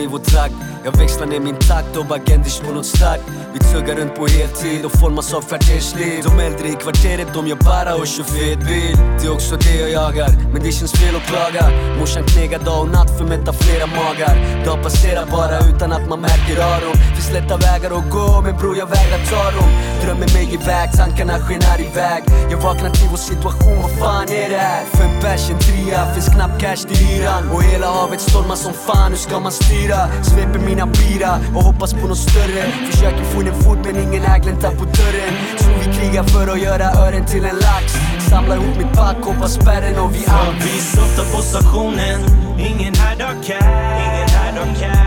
I 0.00 0.06
vår 0.06 0.18
trakt 0.18 0.54
Jag 0.84 0.96
växlar 0.96 1.26
ner 1.26 1.40
min 1.40 1.54
takt 1.54 1.96
och 1.96 2.16
agenders 2.16 2.60
på 2.60 2.72
något 2.72 2.86
starkt 2.86 3.24
Vi 3.52 3.58
tuggar 3.58 3.94
runt 3.96 4.14
på 4.14 4.26
heltid 4.26 4.84
och 4.84 4.92
formas 4.92 5.34
av 5.34 5.42
kvartersliv 5.42 6.22
De 6.24 6.40
äldre 6.40 6.68
i 6.68 6.72
kvarteret, 6.72 7.28
de 7.34 7.46
gör 7.46 7.56
bara 7.56 7.94
och 7.94 8.06
kör 8.06 8.24
fet 8.24 8.58
bil. 8.68 8.96
Det 9.20 9.26
är 9.26 9.32
också 9.32 9.56
det 9.56 9.76
jag 9.80 9.90
jagar, 9.90 10.30
men 10.52 10.62
det 10.62 10.72
känns 10.72 10.92
fel 10.92 11.16
att 11.16 11.26
klaga. 11.30 11.64
Morsan 11.98 12.24
knegar 12.24 12.58
dag 12.58 12.80
och 12.84 12.90
natt 12.90 13.10
för 13.16 13.24
att 13.24 13.30
mätta 13.30 13.52
flera 13.52 13.86
magar. 13.86 14.64
Dag 14.64 14.82
passerar 14.82 15.26
bara 15.36 15.56
utan 15.70 15.92
att 15.92 16.08
man 16.08 16.20
märker 16.20 16.56
av 16.74 16.80
dem 16.80 16.96
Finns 17.16 17.32
lätta 17.32 17.56
vägar 17.56 17.90
att 17.98 18.10
gå, 18.10 18.40
men 18.44 18.56
bror 18.56 18.76
jag 18.76 18.86
vägrar 18.86 19.20
ta 19.30 19.44
dem. 19.56 19.70
Drömmer 20.02 20.28
mig 20.34 20.54
iväg, 20.54 20.88
tankarna 20.92 21.32
skenar 21.38 21.80
iväg. 21.80 22.22
Jag 22.50 22.58
vaknar 22.58 22.90
till 22.90 23.08
vår 23.10 23.16
situation, 23.16 23.76
vad 23.82 23.90
fan 23.90 24.28
är 24.28 24.48
det 24.50 24.56
här? 24.56 24.84
Fem 24.92 25.10
bärs, 25.22 25.50
en 25.50 25.58
trea, 25.58 26.14
finns 26.14 26.28
knappt 26.34 26.60
cash 26.60 26.82
till 26.88 26.96
hyran. 26.96 27.50
Och 27.52 27.62
hela 27.62 27.86
havet 27.86 28.20
stormar 28.20 28.56
som 28.56 28.72
fan, 28.72 29.10
hur 29.10 29.18
ska 29.18 29.40
man 29.40 29.52
styra? 29.52 29.98
Sveper 30.22 30.58
mina 30.58 30.86
bira 30.86 31.32
och 31.56 31.62
hoppas 31.62 31.92
på 31.94 32.06
något 32.06 32.18
större. 32.18 32.62
Försöker 32.90 33.24
få 33.24 33.40
in 33.40 33.48
en 33.48 33.62
fot 33.62 33.78
men 33.84 33.96
ingen 34.04 34.22
är 34.24 34.38
gläntar 34.38 34.70
på 34.70 34.84
dörren. 34.84 35.34
Så 35.58 35.68
vi 35.80 35.86
krigar 35.96 36.22
för 36.22 36.48
att 36.52 36.60
göra 36.60 36.86
ören 37.04 37.26
till 37.26 37.44
en 37.44 37.56
lax. 37.56 37.84
Samlar 38.30 38.56
ihop 38.56 38.76
mitt 38.78 38.92
pack, 38.92 39.16
hoppar 39.24 39.48
spärren 39.48 39.98
och 39.98 40.14
vi 40.14 40.18
För 40.18 40.48
out 40.48 40.56
vi 40.64 40.78
softar 40.96 41.36
på 41.36 41.42
stationen. 41.42 42.18
Ingen 42.58 42.94
här 42.94 43.16
drar 43.16 43.36
cash 43.46 45.05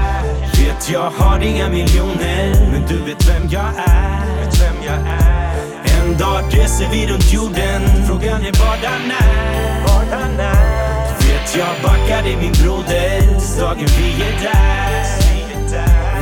att 0.80 0.89
jag 0.89 1.10
har 1.10 1.39
inga 1.39 1.70
miljoner. 1.70 2.72
Men 2.72 2.86
du 2.88 2.98
vet 2.98 3.30
vem 3.30 3.50
jag 3.50 3.72
är. 3.88 4.46
Vet 4.46 4.62
vem 4.62 4.84
jag 4.86 5.00
är. 5.08 5.56
En 6.00 6.18
dag 6.18 6.44
reser 6.52 6.89
vi 6.92 7.08
runt 7.08 7.34
jorden. 7.34 7.82
Frågan 8.08 8.42
är 8.42 8.54
vadan 8.60 9.12
är. 9.22 9.84
Vadan 9.88 10.39
är. 10.39 11.13
Vet 11.20 11.56
jag 11.58 11.84
backar 11.84 12.28
i 12.28 12.36
min 12.36 12.54
broder. 12.63 13.22
Dagen 13.60 13.88
vi 13.98 14.24
är 14.24 14.44
där. 14.44 14.88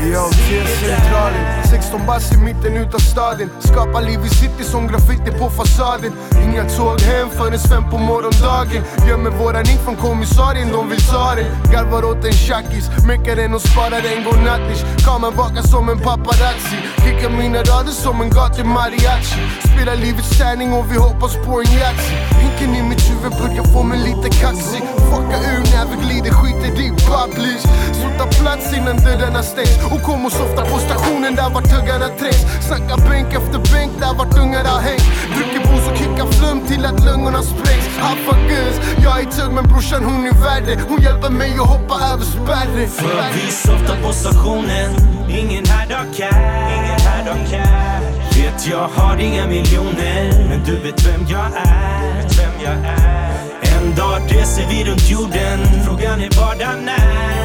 Yo, 0.08 0.30
T-centralen 0.32 1.58
16 1.70 2.06
bass 2.08 2.32
i 2.32 2.38
mitten 2.38 2.78
utav 2.78 3.00
staden. 3.00 3.50
Skapar 3.60 4.02
liv 4.02 4.20
i 4.26 4.30
city 4.30 4.64
som 4.64 4.88
graffiti 4.88 5.32
på 5.40 5.50
fasaden. 5.50 6.14
Inga 6.44 6.64
tåg 6.70 7.02
hem 7.02 7.30
förrän 7.30 7.60
fem 7.60 7.84
på 7.92 7.98
morgondagen. 7.98 8.84
Gömmer 9.08 9.30
våran 9.30 9.70
ink 9.72 9.80
från 9.86 9.96
kommissarien, 9.96 10.72
de 10.72 10.90
vill 10.90 11.02
ta 11.02 11.36
den. 11.36 11.46
Garvar 11.72 12.04
åt 12.04 12.26
en 12.26 12.34
tjackis, 12.34 12.90
meckar 13.08 13.36
den 13.36 13.54
och 13.54 13.62
sparar 13.62 14.04
en 14.16 14.24
godnattis. 14.24 14.82
Kameran 15.06 15.36
vakar 15.36 15.62
som 15.62 15.90
en 15.90 16.00
paparazzi. 16.00 16.78
Kickar 17.04 17.30
mina 17.30 17.60
rader 17.60 17.92
som 17.92 18.22
en 18.22 18.30
gatu 18.30 18.64
mariachi 18.64 19.42
Spelar 19.70 19.96
livets 19.96 20.38
tärning 20.38 20.74
och 20.74 20.92
vi 20.92 20.98
hoppas 20.98 21.36
på 21.46 21.52
en 21.62 21.68
Yatzy. 21.78 22.16
Hinken 22.60 22.76
i 22.76 22.90
mitt 22.90 23.10
huvud 23.10 23.32
börjar 23.32 23.64
få 23.64 23.84
mig 23.84 24.00
lite 24.00 24.30
kaxig. 24.30 24.84
Fucka 25.10 25.38
ur 25.52 25.64
när 25.74 25.86
vi 25.90 25.96
glider, 26.06 26.32
skiter 26.32 26.82
i 26.82 26.90
babblers 27.10 27.64
Så 28.00 28.08
ta 28.18 28.26
plats 28.26 28.74
innan 28.78 28.98
dörrarna 28.98 29.44
stängs. 29.44 29.78
Och 29.92 30.02
kom 30.02 30.26
och 30.26 30.32
softa 30.32 30.62
på 30.66 30.78
stationen 30.78 31.36
där 31.36 31.50
vart 31.50 31.70
tuggarna 31.74 32.08
trängs. 32.20 32.44
Snacka 32.68 32.96
bänk 33.10 33.34
efter 33.34 33.60
bänk 33.74 33.92
där 34.00 34.14
vart 34.18 34.38
ungar 34.38 34.64
har 34.64 34.80
hängt. 34.80 35.08
Dricker 35.36 35.62
booze 35.68 35.92
och 35.92 35.98
kickar 35.98 36.28
flum 36.38 36.60
till 36.68 36.86
att 36.86 37.06
lungorna 37.06 37.42
sprängs. 37.44 37.88
Haffa 38.00 38.36
guns, 38.50 38.78
jag 39.04 39.22
är 39.22 39.26
tugg 39.26 39.52
men 39.54 39.64
brorsan 39.64 40.04
hon 40.04 40.26
är 40.26 40.38
värre. 40.48 40.74
Hon 40.90 41.02
hjälper 41.02 41.30
mig 41.30 41.52
att 41.62 41.70
hoppa 41.74 41.96
över 42.12 42.26
spärren. 42.26 42.90
För 42.90 43.34
vi 43.34 43.52
softar 43.52 43.98
på 44.04 44.14
stationen. 44.14 44.90
Ingen 45.30 45.66
här 45.66 45.88
drar 45.88 46.06
cash 46.18 48.27
Vet 48.38 48.68
jag 48.68 48.88
har 48.88 49.18
inga 49.18 49.48
miljoner. 49.48 50.48
Men 50.50 50.64
du 50.64 50.80
vet 50.80 51.08
vem 51.08 51.26
jag 51.30 51.46
är. 51.56 52.16
Vet 52.16 52.40
vem 52.40 52.54
jag 52.64 52.74
är. 52.74 53.32
En 53.78 53.96
dag 53.96 54.22
reser 54.30 54.68
vi 54.70 54.92
runt 54.92 55.10
jorden. 55.10 55.60
Frågan 55.86 56.22
är 56.22 56.30
vadan 56.42 56.90
är. 56.90 57.38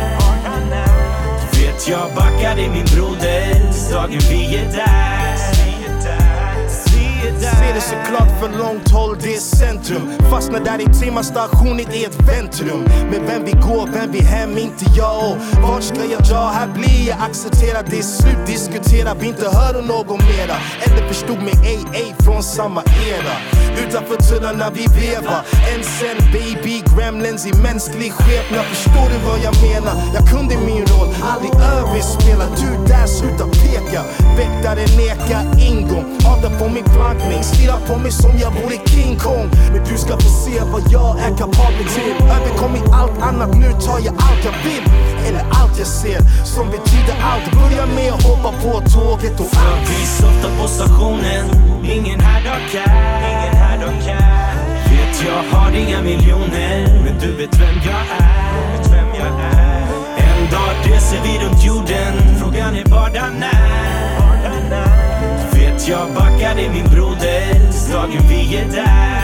Vet 1.53 1.89
jag 1.89 2.15
backar 2.15 2.59
i 2.59 2.69
min 2.69 2.85
broder. 2.85 3.63
Dagen 3.93 4.21
Vi 4.31 4.57
är 4.57 4.73
där. 4.73 5.52
Ser 7.59 7.75
det 7.75 7.81
såklart 7.81 8.41
för 8.41 8.59
långt 8.59 8.91
håll, 8.91 9.17
det 9.23 9.35
är 9.35 9.41
centrum. 9.41 10.13
Fastnar 10.31 10.61
där 10.61 10.81
i 10.81 11.01
timmar, 11.01 11.23
stationen 11.23 11.87
är 11.93 12.07
ett 12.07 12.29
väntrum. 12.29 12.85
Men 13.11 13.27
vem 13.27 13.45
vi 13.45 13.53
går, 13.53 13.89
vem 13.93 14.13
vi 14.13 14.21
hem, 14.21 14.59
inte 14.59 14.85
jag. 14.97 15.33
Och 15.33 15.63
Vart 15.63 15.83
ska 15.83 16.05
jag 16.05 16.23
dra? 16.23 16.47
Här 16.59 16.67
blir 16.67 17.09
jag 17.09 17.19
accepterad. 17.21 17.85
Det 17.91 17.99
är 17.99 18.03
slut, 18.03 18.47
diskutera, 18.47 19.15
vi 19.15 19.27
inte 19.27 19.49
hör 19.49 19.83
någon 19.83 20.19
mera? 20.19 20.57
Eller 20.85 21.09
förstod 21.09 21.43
mig 21.43 21.55
ej, 21.65 21.81
ej 21.95 22.15
från 22.25 22.43
samma 22.43 22.83
era. 22.83 23.35
Utanför 23.83 24.17
tullarna 24.17 24.71
vi 24.71 24.87
vevar. 25.01 25.43
En 25.75 25.83
sen 25.85 26.19
baby 26.33 26.83
gremlins 26.97 27.47
i 27.47 27.53
mänsklig 27.57 28.13
skepnad 28.13 28.65
Förstår 28.65 29.09
du 29.13 29.19
vad 29.27 29.39
jag 29.47 29.55
menar? 29.69 29.95
Jag 30.15 30.25
kunde 30.29 30.55
min 30.57 30.85
roll, 30.93 31.09
aldrig 31.23 31.53
överspela. 31.77 32.45
Du 32.61 32.87
där, 32.93 33.07
sluta 33.07 33.45
peka. 33.45 34.03
Väktare 34.37 34.85
neka 34.97 35.39
ingång. 35.69 36.19
Avta 36.31 36.51
på 36.59 36.69
min 36.69 36.85
plankning 36.85 37.43
stirrar 37.55 37.81
på 37.87 37.99
mig 37.99 38.13
som 38.13 38.33
jag 38.39 38.51
vore 38.51 38.77
King 38.87 39.19
Kong. 39.19 39.49
Men 39.73 39.85
du 39.85 39.97
ska 39.99 40.13
få 40.25 40.31
se 40.45 40.61
vad 40.73 40.83
jag 40.91 41.19
är 41.19 41.37
kapabel 41.37 41.87
till. 41.97 42.17
Överkommit 42.37 42.87
allt 42.93 43.23
annat, 43.23 43.55
nu 43.55 43.73
tar 43.73 43.99
jag 44.07 44.15
allt 44.27 44.43
jag 44.45 44.57
vill. 44.67 44.85
Eller 45.27 45.45
allt 45.59 45.79
jag 45.79 45.87
ser 45.87 46.21
som 46.55 46.67
betyder 46.71 47.17
allt. 47.31 47.47
Börja 47.61 47.87
med 47.87 48.13
att 48.13 48.23
hoppa 48.23 48.51
på 48.63 48.73
tåget 48.95 49.41
och 49.41 49.53
allt. 49.67 49.85
Vi 49.91 50.07
softar 50.07 50.53
på 50.61 50.69
stationen. 50.69 51.45
Ingen 51.85 52.21
här 52.21 52.43
drar 52.45 52.61
Ingen 53.31 53.57
här 53.63 53.79
drar 53.79 53.93
Vet 54.91 55.25
jag 55.27 55.59
har 55.59 55.71
inga 55.71 56.03
miljoner. 56.03 57.03
Men 57.05 57.19
du 57.21 57.37
vet 57.37 57.55
vem 57.61 57.77
jag 57.85 58.05
är. 58.19 58.79
Vet 58.79 58.93
vem 58.93 59.09
jag 59.19 59.41
är. 59.41 59.83
En 60.19 60.51
dag 60.51 60.75
reser 60.85 61.19
vi 61.25 61.47
runt 61.47 61.65
jorden. 61.65 62.13
Frågan 62.41 62.75
är 62.75 62.85
bara 62.85 63.31
när 63.31 64.02
jag 65.89 66.15
backar 66.15 66.59
i 66.59 66.69
min 66.69 66.85
broder 66.85 67.73
Dagen. 67.93 68.23
Vi 68.29 68.57
är 68.57 68.65
där. 68.65 69.23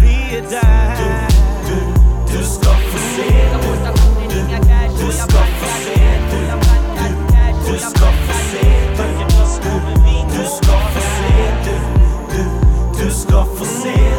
Vi 0.00 0.36
är 0.36 0.42
där. 0.50 0.96
Du, 0.96 1.74
du, 1.74 2.38
du 2.38 2.44
ska 2.44 2.70
få 2.70 2.98
se 2.98 3.28
Du, 3.52 4.34
du, 4.34 5.06
du 5.06 5.12
ska 5.12 5.26
få 5.26 5.66
se 5.84 6.00
Du, 6.22 6.38
du, 6.38 6.46
du 6.46 6.52
ska 6.52 6.58
få 6.58 6.66
se. 6.66 7.00
Du, 7.00 7.08
du, 7.66 7.72
du 7.72 7.78
ska 7.78 8.06
få 8.06 8.34
se. 8.50 8.66
Du, 8.96 9.02
du, 9.02 9.12
du 9.12 9.14
ska 9.14 9.26
få 9.46 9.52
se. 9.52 9.62
Du, 9.62 9.72
du, 10.02 10.38
du 10.38 10.46
ska 10.46 10.78
få 10.78 11.00
se. 11.00 11.32
Du, 11.64 11.74
du, 12.36 13.04
du 13.04 13.10
ska 13.10 13.44
få 13.44 13.64
se. 13.64 14.11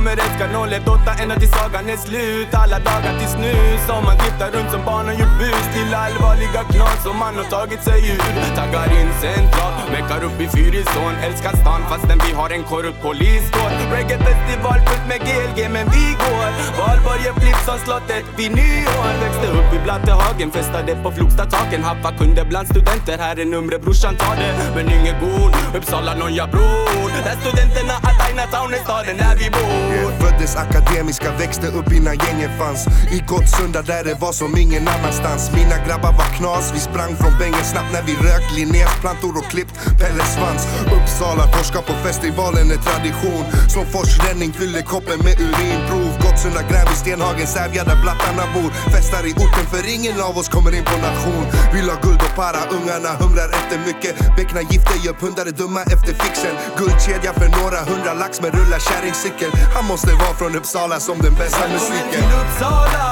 Nummer 0.00 0.16
ett 0.16 0.34
ska 0.36 0.44
018 0.44 1.22
ända 1.22 1.36
till 1.36 1.52
sagan 1.58 1.88
är 1.88 1.96
slut. 1.96 2.54
Alla 2.62 2.78
dagar 2.78 3.14
tills 3.18 3.36
nu 3.44 3.54
Som 3.86 4.04
man 4.04 4.16
driftar 4.20 4.50
runt 4.54 4.70
som 4.70 4.82
barn 4.84 5.06
och 5.10 5.16
gjort 5.20 5.36
bus 5.42 5.64
Till 5.74 5.94
allvarliga 6.04 6.62
knas 6.72 6.98
som 7.06 7.16
man 7.24 7.34
har 7.40 7.48
tagit 7.56 7.82
sig 7.88 8.00
ur. 8.14 8.22
Taggar 8.58 8.88
in 9.00 9.10
centralt, 9.24 9.78
meckar 9.94 10.20
upp 10.26 10.38
i 10.44 10.46
Fyrisån 10.54 11.14
Älskar 11.26 11.54
stan 11.62 11.82
fastän 11.90 12.18
vi 12.26 12.32
har 12.40 12.50
en 12.56 12.64
korrupt 12.70 13.02
poliskår 13.02 13.70
Reggae-festival 13.94 14.78
fullt 14.86 15.06
med 15.10 15.20
GLG 15.26 15.58
men 15.74 15.86
vi 15.94 16.06
går. 16.22 16.48
Valborg 16.80 17.22
är 17.30 17.34
Flipp 17.40 17.60
som 17.68 17.78
slottet 17.84 18.24
vid 18.38 18.50
nyår 18.60 19.10
Växte 19.22 19.46
upp 19.58 19.70
i 19.76 19.78
Blattehagen, 19.84 20.50
festade 20.56 20.92
på 21.02 21.08
Flogstataken 21.16 21.82
Haffa 21.88 22.10
kunde 22.18 22.42
bland 22.50 22.66
studenter, 22.72 23.16
här 23.24 23.36
är 23.42 23.48
numret 23.54 23.82
brorsan 23.84 24.14
tar 24.22 24.36
det. 24.42 24.52
Men 24.76 24.86
ingen 24.96 25.16
god, 25.24 25.52
Uppsala 25.76 26.14
Noja 26.14 26.46
bror 26.46 27.08
Där 27.26 27.36
studenterna 27.42 27.94
att 28.08 28.16
Chinatown 28.22 28.74
är 28.74 28.82
staden 28.86 29.16
där 29.16 29.34
vi 29.40 29.50
bor. 29.50 29.89
Föddes 30.20 30.56
akademiska, 30.56 31.36
växte 31.38 31.66
upp 31.66 31.92
innan 31.92 32.16
gängen 32.24 32.58
fanns. 32.58 32.86
I 33.16 33.18
Gottsunda 33.28 33.82
där 33.82 34.04
det 34.04 34.14
var 34.14 34.32
som 34.32 34.56
ingen 34.56 34.88
annanstans. 34.88 35.50
Mina 35.54 35.76
grabbar 35.86 36.12
var 36.12 36.30
knas, 36.38 36.72
vi 36.74 36.80
sprang 36.80 37.16
från 37.16 37.38
bängen 37.38 37.64
snabbt 37.64 37.92
när 37.92 38.02
vi 38.02 38.14
rökt 38.14 38.50
Linnéplantor 38.56 39.34
och 39.40 39.50
klippt 39.52 39.74
Pelles 40.00 40.34
svans. 40.34 40.62
Uppsala, 40.96 41.44
torska 41.54 41.80
på 41.88 41.94
festivalen 42.06 42.70
är 42.70 42.80
tradition. 42.88 43.44
Som 43.74 43.84
forsränning 43.94 44.52
fyller 44.52 44.82
koppen 44.82 45.18
med 45.26 45.34
urinprov. 45.46 46.10
Gottsunda, 46.22 46.62
Gränby, 46.70 46.94
Stenhagen, 47.02 47.46
Sävja 47.46 47.84
där 47.84 47.98
blattarna 48.04 48.44
bor. 48.54 48.70
Festar 48.94 49.22
i 49.30 49.32
orten 49.44 49.66
för 49.72 49.82
ingen 49.94 50.20
av 50.28 50.38
oss 50.38 50.48
kommer 50.48 50.72
in 50.78 50.84
på 50.90 50.96
nation. 51.08 51.44
Vill 51.74 51.88
ha 51.92 51.96
guld 52.06 52.20
och 52.28 52.34
para, 52.40 52.60
ungarna 52.76 53.10
humrar 53.20 53.50
efter 53.60 53.78
mycket. 53.88 54.12
Becknar 54.36 54.62
gifter, 54.72 54.96
gör 55.06 55.16
pundare 55.22 55.50
dumma 55.50 55.82
efter 55.94 56.12
fixen. 56.22 56.54
Guldkedja 56.78 57.32
för 57.40 57.48
några 57.58 57.80
hundra 57.90 58.12
lax 58.22 58.32
med 58.40 58.50
rulla 58.58 58.78
kärringcykel 58.88 59.50
han 59.80 59.88
måste 59.88 60.14
vara 60.14 60.34
från 60.40 60.56
Uppsala 60.56 61.00
som 61.00 61.18
den 61.18 61.34
bästa 61.34 61.58
Välkommen 61.58 61.88
musiken. 61.88 62.22
Till 62.22 62.38
Uppsala, 62.42 63.06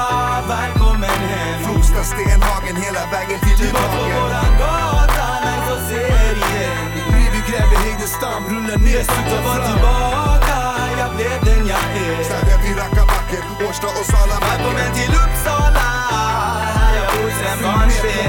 välkommen 0.55 1.19
hem. 1.31 1.63
Flogsta, 1.63 2.01
Stenhagen, 2.11 2.75
hela 2.85 3.03
vägen 3.13 3.39
till 3.45 3.57
Tillbaka 3.61 3.87
på 3.95 4.03
Lydhagen 4.05 4.21
våran 4.21 4.51
gata, 4.61 5.27
nice 5.45 5.71
att 5.75 5.83
se 5.89 6.01
er 6.27 6.35
igen. 6.45 6.85
Vi 7.13 7.23
vi 7.33 7.41
gräver 7.49 7.77
Heiderstam, 7.85 8.41
rullar 8.51 8.79
ner, 8.87 9.03
Jag 9.09 9.41
var 9.47 9.59
tillbaka, 9.69 10.57
jag 11.01 11.11
blev 11.17 11.37
den 11.49 11.63
jag 11.73 11.85
är. 12.03 12.23
Stadiga 12.27 12.57
till 12.63 12.75
Rackabacken, 12.81 13.43
Årsta 13.67 13.87
och 13.99 14.05
Salabacken 14.11 14.73
Välkommen 14.75 14.91
till 14.97 15.13
Uppsala, 15.23 15.87
här 16.77 16.91
jag 16.99 17.09
bott 17.15 17.35
sen 17.41 17.57
barnsben. 17.63 18.19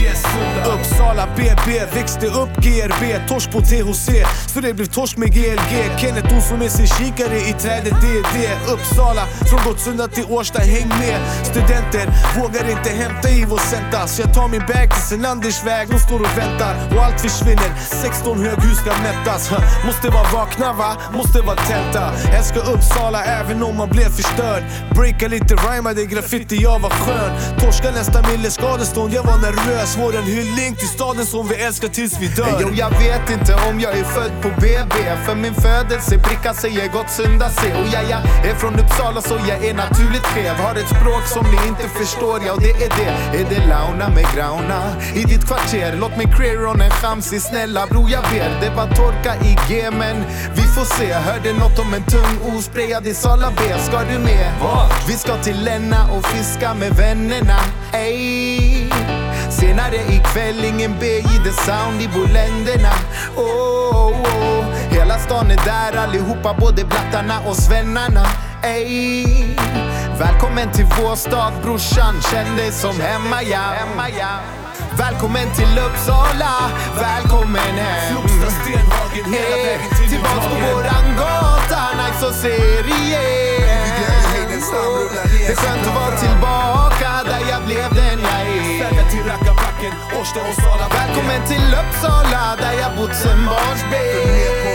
Yeah. 0.00 0.57
Uppsala 0.66 1.28
BB, 1.36 1.84
växte 1.94 2.26
upp 2.26 2.48
GRB, 2.56 3.28
torsk 3.28 3.50
på 3.50 3.60
THC 3.60 4.08
Så 4.54 4.60
det 4.60 4.74
blev 4.74 4.86
torsk 4.86 5.16
med 5.16 5.32
GLG 5.32 5.98
Kenneth 6.00 6.34
Olsson 6.34 6.58
med 6.58 6.70
sin 6.70 6.86
kikare 6.86 7.38
i 7.38 7.52
trädet, 7.52 7.94
det 8.02 8.12
är 8.18 8.24
det 8.38 8.72
Uppsala, 8.72 9.22
från 9.50 9.60
Gottsunda 9.64 10.08
till 10.08 10.24
Årsta, 10.28 10.58
häng 10.58 10.88
med. 10.88 11.20
Studenter 11.44 12.06
vågar 12.40 12.70
inte 12.70 12.90
hämta 12.90 13.28
i 13.30 13.44
vår 13.44 13.58
centa 13.58 14.06
Så 14.06 14.22
jag 14.22 14.34
tar 14.34 14.48
min 14.48 14.60
bag 14.60 14.88
till 14.94 15.02
Senanders 15.02 15.64
väg, 15.64 15.88
de 15.90 15.98
står 15.98 16.20
och 16.20 16.38
väntar. 16.38 16.74
Och 16.96 17.04
allt 17.04 17.20
försvinner. 17.20 17.70
16 17.78 18.38
höghus 18.38 18.78
ska 18.78 18.90
mättas. 18.90 19.50
Måste 19.86 20.08
vara 20.08 20.28
vakna 20.32 20.72
va, 20.72 20.96
måste 21.14 21.40
vara 21.40 21.56
tälta 21.56 22.12
Älskar 22.36 22.72
Uppsala 22.72 23.24
även 23.24 23.62
om 23.62 23.76
man 23.76 23.88
blev 23.88 24.08
förstörd. 24.10 24.62
Breaka 24.94 25.28
lite, 25.28 25.54
rhymade 25.54 26.04
graffiti, 26.04 26.56
jag 26.56 26.78
var 26.78 26.90
skön. 26.90 27.58
Torska 27.60 27.90
nästa 27.90 28.22
mille 28.30 28.50
skadestånd, 28.50 29.12
jag 29.12 29.22
var 29.22 29.38
nervös. 29.38 29.98
Våren 29.98 30.24
en 30.24 30.56
hyllning 30.58 30.76
till 30.76 30.88
staden 30.88 31.26
som 31.26 31.48
vi 31.48 31.54
älskar 31.54 31.88
tills 31.88 32.20
vi 32.20 32.28
dör. 32.28 32.58
Jo, 32.60 32.68
jag 32.74 32.90
vet 32.90 33.30
inte 33.30 33.54
om 33.54 33.80
jag 33.80 33.98
är 33.98 34.04
född 34.04 34.32
på 34.42 34.48
BB 34.48 34.94
För 35.26 35.34
min 35.34 35.54
födelsebricka 35.54 36.54
säger 36.54 36.88
Gottsunda 36.88 37.48
C. 37.48 37.60
Och 37.74 37.86
ja, 37.92 38.00
jag 38.10 38.50
är 38.50 38.54
från 38.54 38.74
Uppsala 38.74 39.20
så 39.20 39.34
jag 39.48 39.64
är 39.64 39.74
naturligt 39.74 40.26
skev 40.26 40.54
Har 40.54 40.74
ett 40.74 40.88
språk 40.88 41.26
som 41.26 41.46
ni 41.52 41.68
inte 41.68 41.88
förstår, 41.88 42.40
ja 42.46 42.52
och 42.52 42.60
det 42.60 42.70
är 42.70 42.90
det. 43.00 43.38
Är 43.38 43.46
det 43.50 43.66
launa 43.66 44.08
med 44.08 44.26
grauna 44.34 44.80
i 45.14 45.24
ditt 45.24 45.44
kvarter? 45.46 45.96
Låt 46.00 46.16
mig 46.16 46.26
creeron 46.36 46.80
en 46.80 46.90
chamsig, 46.90 47.42
snälla 47.42 47.86
bror 47.86 48.10
jag 48.10 48.22
ber. 48.22 48.60
Det 48.60 48.70
var 48.70 48.86
torka 48.86 49.32
i 49.44 49.56
G 49.68 49.90
men 49.90 50.16
vi 50.54 50.62
får 50.62 50.84
se. 50.84 51.12
Hörde 51.12 51.52
något 51.52 51.78
om 51.78 51.94
en 51.94 52.02
tung 52.02 52.56
osprayad 52.56 53.06
i 53.06 53.14
Sala 53.14 53.52
B 53.56 53.62
Ska 53.86 53.98
du 53.98 54.18
med? 54.18 54.52
Vi 55.08 55.12
ska 55.12 55.36
till 55.42 55.64
Länna 55.64 56.12
och 56.12 56.26
fiska 56.26 56.74
med 56.74 56.96
vännerna. 56.96 57.58
Ey. 57.92 58.97
Senare 59.60 59.96
ikväll 59.96 60.64
ingen 60.64 60.94
B 61.00 61.06
i 61.06 61.38
the 61.44 61.52
sound 61.52 62.02
i 62.02 62.08
boländerna 62.08 62.92
oh, 63.36 63.42
oh, 63.42 64.20
oh. 64.20 64.64
Hela 64.90 65.18
stan 65.18 65.50
är 65.50 65.56
där 65.64 65.98
allihopa, 65.98 66.54
både 66.54 66.84
blattarna 66.84 67.40
och 67.48 67.56
svennarna 67.56 68.26
Ey. 68.62 69.56
Välkommen 70.18 70.72
till 70.72 70.86
vår 71.00 71.16
stad 71.16 71.52
brorsan, 71.62 72.14
känn 72.30 72.56
dig 72.56 72.72
som 72.72 73.00
hemma 73.00 73.42
ja. 73.42 73.58
hemma 73.58 74.08
ja. 74.18 74.40
Välkommen 74.98 75.54
till 75.56 75.78
Uppsala, 75.78 76.54
välkommen 77.00 77.62
hem 77.62 78.10
Flogsta, 78.10 78.50
Stenhagen, 78.50 79.32
hela 79.32 79.56
vägen 79.56 79.90
till 80.00 80.10
Tillbaks 80.10 80.46
på 80.46 80.54
våran 80.54 81.16
gata, 81.16 81.82
nice 81.96 82.28
att 82.28 82.34
se 82.34 82.48
er 82.48 82.84
igen 82.84 83.67
Det 84.70 85.52
är 85.52 85.56
skönt 85.56 85.86
att 85.88 85.94
vara 85.94 86.16
tillbaka 86.16 87.10
där 87.24 87.42
jag 87.50 87.62
blev 87.66 87.94
den 87.94 88.18
jag 88.22 88.40
är. 89.00 89.10
Till 89.10 89.24
Rackabacken, 89.24 89.92
Årsta 90.20 90.40
och 90.40 90.54
Sala. 90.54 90.88
Välkommen 90.90 91.46
till 91.46 91.74
Uppsala 91.80 92.56
där 92.60 92.72
jag 92.72 92.96
bott 92.96 93.16
sen 93.16 93.46
barnsben 93.46 94.68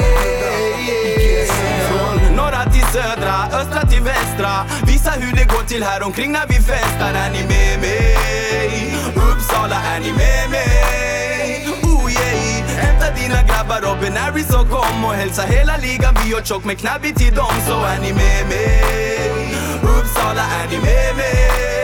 norra 2.35 2.71
till 2.71 2.85
södra, 2.93 3.59
östra 3.61 3.81
till 3.87 4.01
västra. 4.01 4.65
Visa 4.87 5.11
hur 5.11 5.33
det 5.35 5.43
går 5.43 5.63
till 5.67 5.83
här 5.83 6.03
omkring 6.03 6.31
när 6.31 6.47
vi 6.47 6.53
festar. 6.55 7.13
Är 7.13 7.31
ni 7.31 7.41
med 7.47 7.79
mig? 7.79 8.95
Uppsala, 9.15 9.75
är 9.75 9.99
ni 9.99 10.11
med 10.11 10.49
mig? 10.49 11.67
Oh 11.83 12.11
yeah. 12.11 12.67
Hämta 12.67 13.11
dina 13.15 13.43
grabbar 13.43 13.81
Robin 13.81 14.17
Harris 14.17 14.49
och 14.49 14.69
kom 14.69 15.05
och 15.05 15.13
hälsa 15.13 15.41
hela 15.41 15.77
ligan 15.77 16.15
Vi 16.23 16.31
gör 16.31 16.41
tjock 16.41 16.63
med 16.65 16.77
knabbi 16.77 17.13
till 17.13 17.35
dem 17.35 17.53
Så 17.67 17.83
är 17.83 17.99
ni 18.01 18.13
med 18.13 18.47
mig? 18.47 19.32
Uppsala, 20.33 20.63
är 20.63 20.67
ni 20.67 20.77
med 20.77 21.82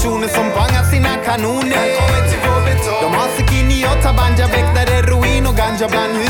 personer 0.00 0.28
som 0.28 0.46
bangar 0.56 0.84
sina 0.90 1.14
kanoner. 1.24 1.86
De 3.02 3.14
har 3.14 3.28
zucchini 3.36 3.84
och 3.84 4.02
tabanja, 4.02 4.46
väktare, 4.46 5.02
ruin 5.02 5.46
och 5.46 5.56
ganja 5.56 5.88
bland 5.88 6.12
hus 6.16 6.29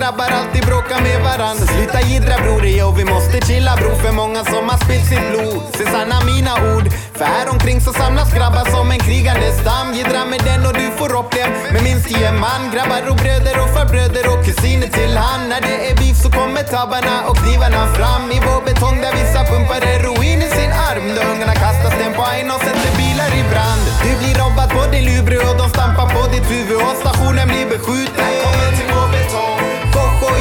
grabbar 0.00 0.30
alltid 0.40 0.62
bråkar 0.70 1.00
med 1.06 1.18
varann. 1.26 1.56
Sluta 1.72 2.00
jiddra 2.10 2.36
bror, 2.42 2.64
jo 2.80 2.86
vi 3.00 3.04
måste 3.14 3.36
chilla 3.46 3.72
bror 3.80 3.96
För 4.02 4.12
många 4.22 4.40
som 4.52 4.64
har 4.70 4.78
spillt 4.84 5.06
sitt 5.12 5.26
blod. 5.30 5.62
Se 5.78 5.84
sanna 5.94 6.18
mina 6.32 6.54
ord. 6.72 6.86
För 7.18 7.26
här 7.34 7.46
omkring 7.54 7.78
så 7.86 7.92
samlas 8.00 8.30
grabbar 8.38 8.64
som 8.74 8.86
en 8.94 9.00
krigande 9.06 9.48
stam. 9.60 9.86
Jiddra 9.98 10.22
med 10.32 10.40
den 10.48 10.60
och 10.68 10.74
du 10.80 10.86
får 10.98 11.08
problem 11.16 11.50
med 11.72 11.82
minst 11.88 12.06
tio 12.08 12.32
man 12.44 12.62
Grabbar 12.74 13.02
och 13.10 13.18
bröder 13.22 13.56
och 13.62 13.70
farbröder 13.74 14.24
och 14.32 14.40
kusiner 14.46 14.90
till 14.98 15.14
han. 15.24 15.40
När 15.50 15.60
det 15.68 15.76
är 15.88 15.94
beef 16.00 16.16
så 16.24 16.28
kommer 16.38 16.62
tabbarna 16.74 17.16
och 17.28 17.36
knivarna 17.42 17.82
fram. 17.96 18.24
I 18.36 18.38
vår 18.46 18.60
betong 18.68 18.96
där 19.04 19.12
vissa 19.20 19.40
pumpar 19.50 19.80
heroin 19.90 20.40
i 20.46 20.48
sin 20.58 20.72
arm. 20.88 21.06
Då 21.16 21.22
ungarna 21.32 21.56
kastar 21.64 21.90
sten 21.96 22.12
på 22.18 22.24
en 22.38 22.48
och 22.54 22.60
sätter 22.66 22.92
bilar 23.00 23.30
i 23.40 23.42
brand. 23.52 23.82
Du 24.04 24.10
blir 24.20 24.34
robbad 24.42 24.68
på 24.76 24.82
din 24.92 25.04
lubre 25.10 25.36
och 25.48 25.56
de 25.60 25.66
stampar 25.76 26.06
på 26.14 26.22
ditt 26.34 26.46
huvud 26.54 26.80
och 26.88 26.96
stationen 27.02 27.46
blir 27.52 27.66
beskjuten. 27.74 28.26
Välkommen 28.26 28.72
till 28.78 28.90
vår 28.94 29.19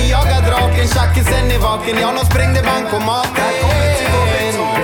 jagar 0.10 0.42
draken, 0.50 0.88
tjackisen 0.88 1.52
är 1.56 1.60
vaken 1.60 1.96
Ja, 2.02 2.12
de 2.20 2.26
sprängde 2.26 2.62
bankomaten 2.62 3.34
Välkommen 3.36 3.92
till 4.00 4.10
vår 4.16 4.28
betong 4.34 4.84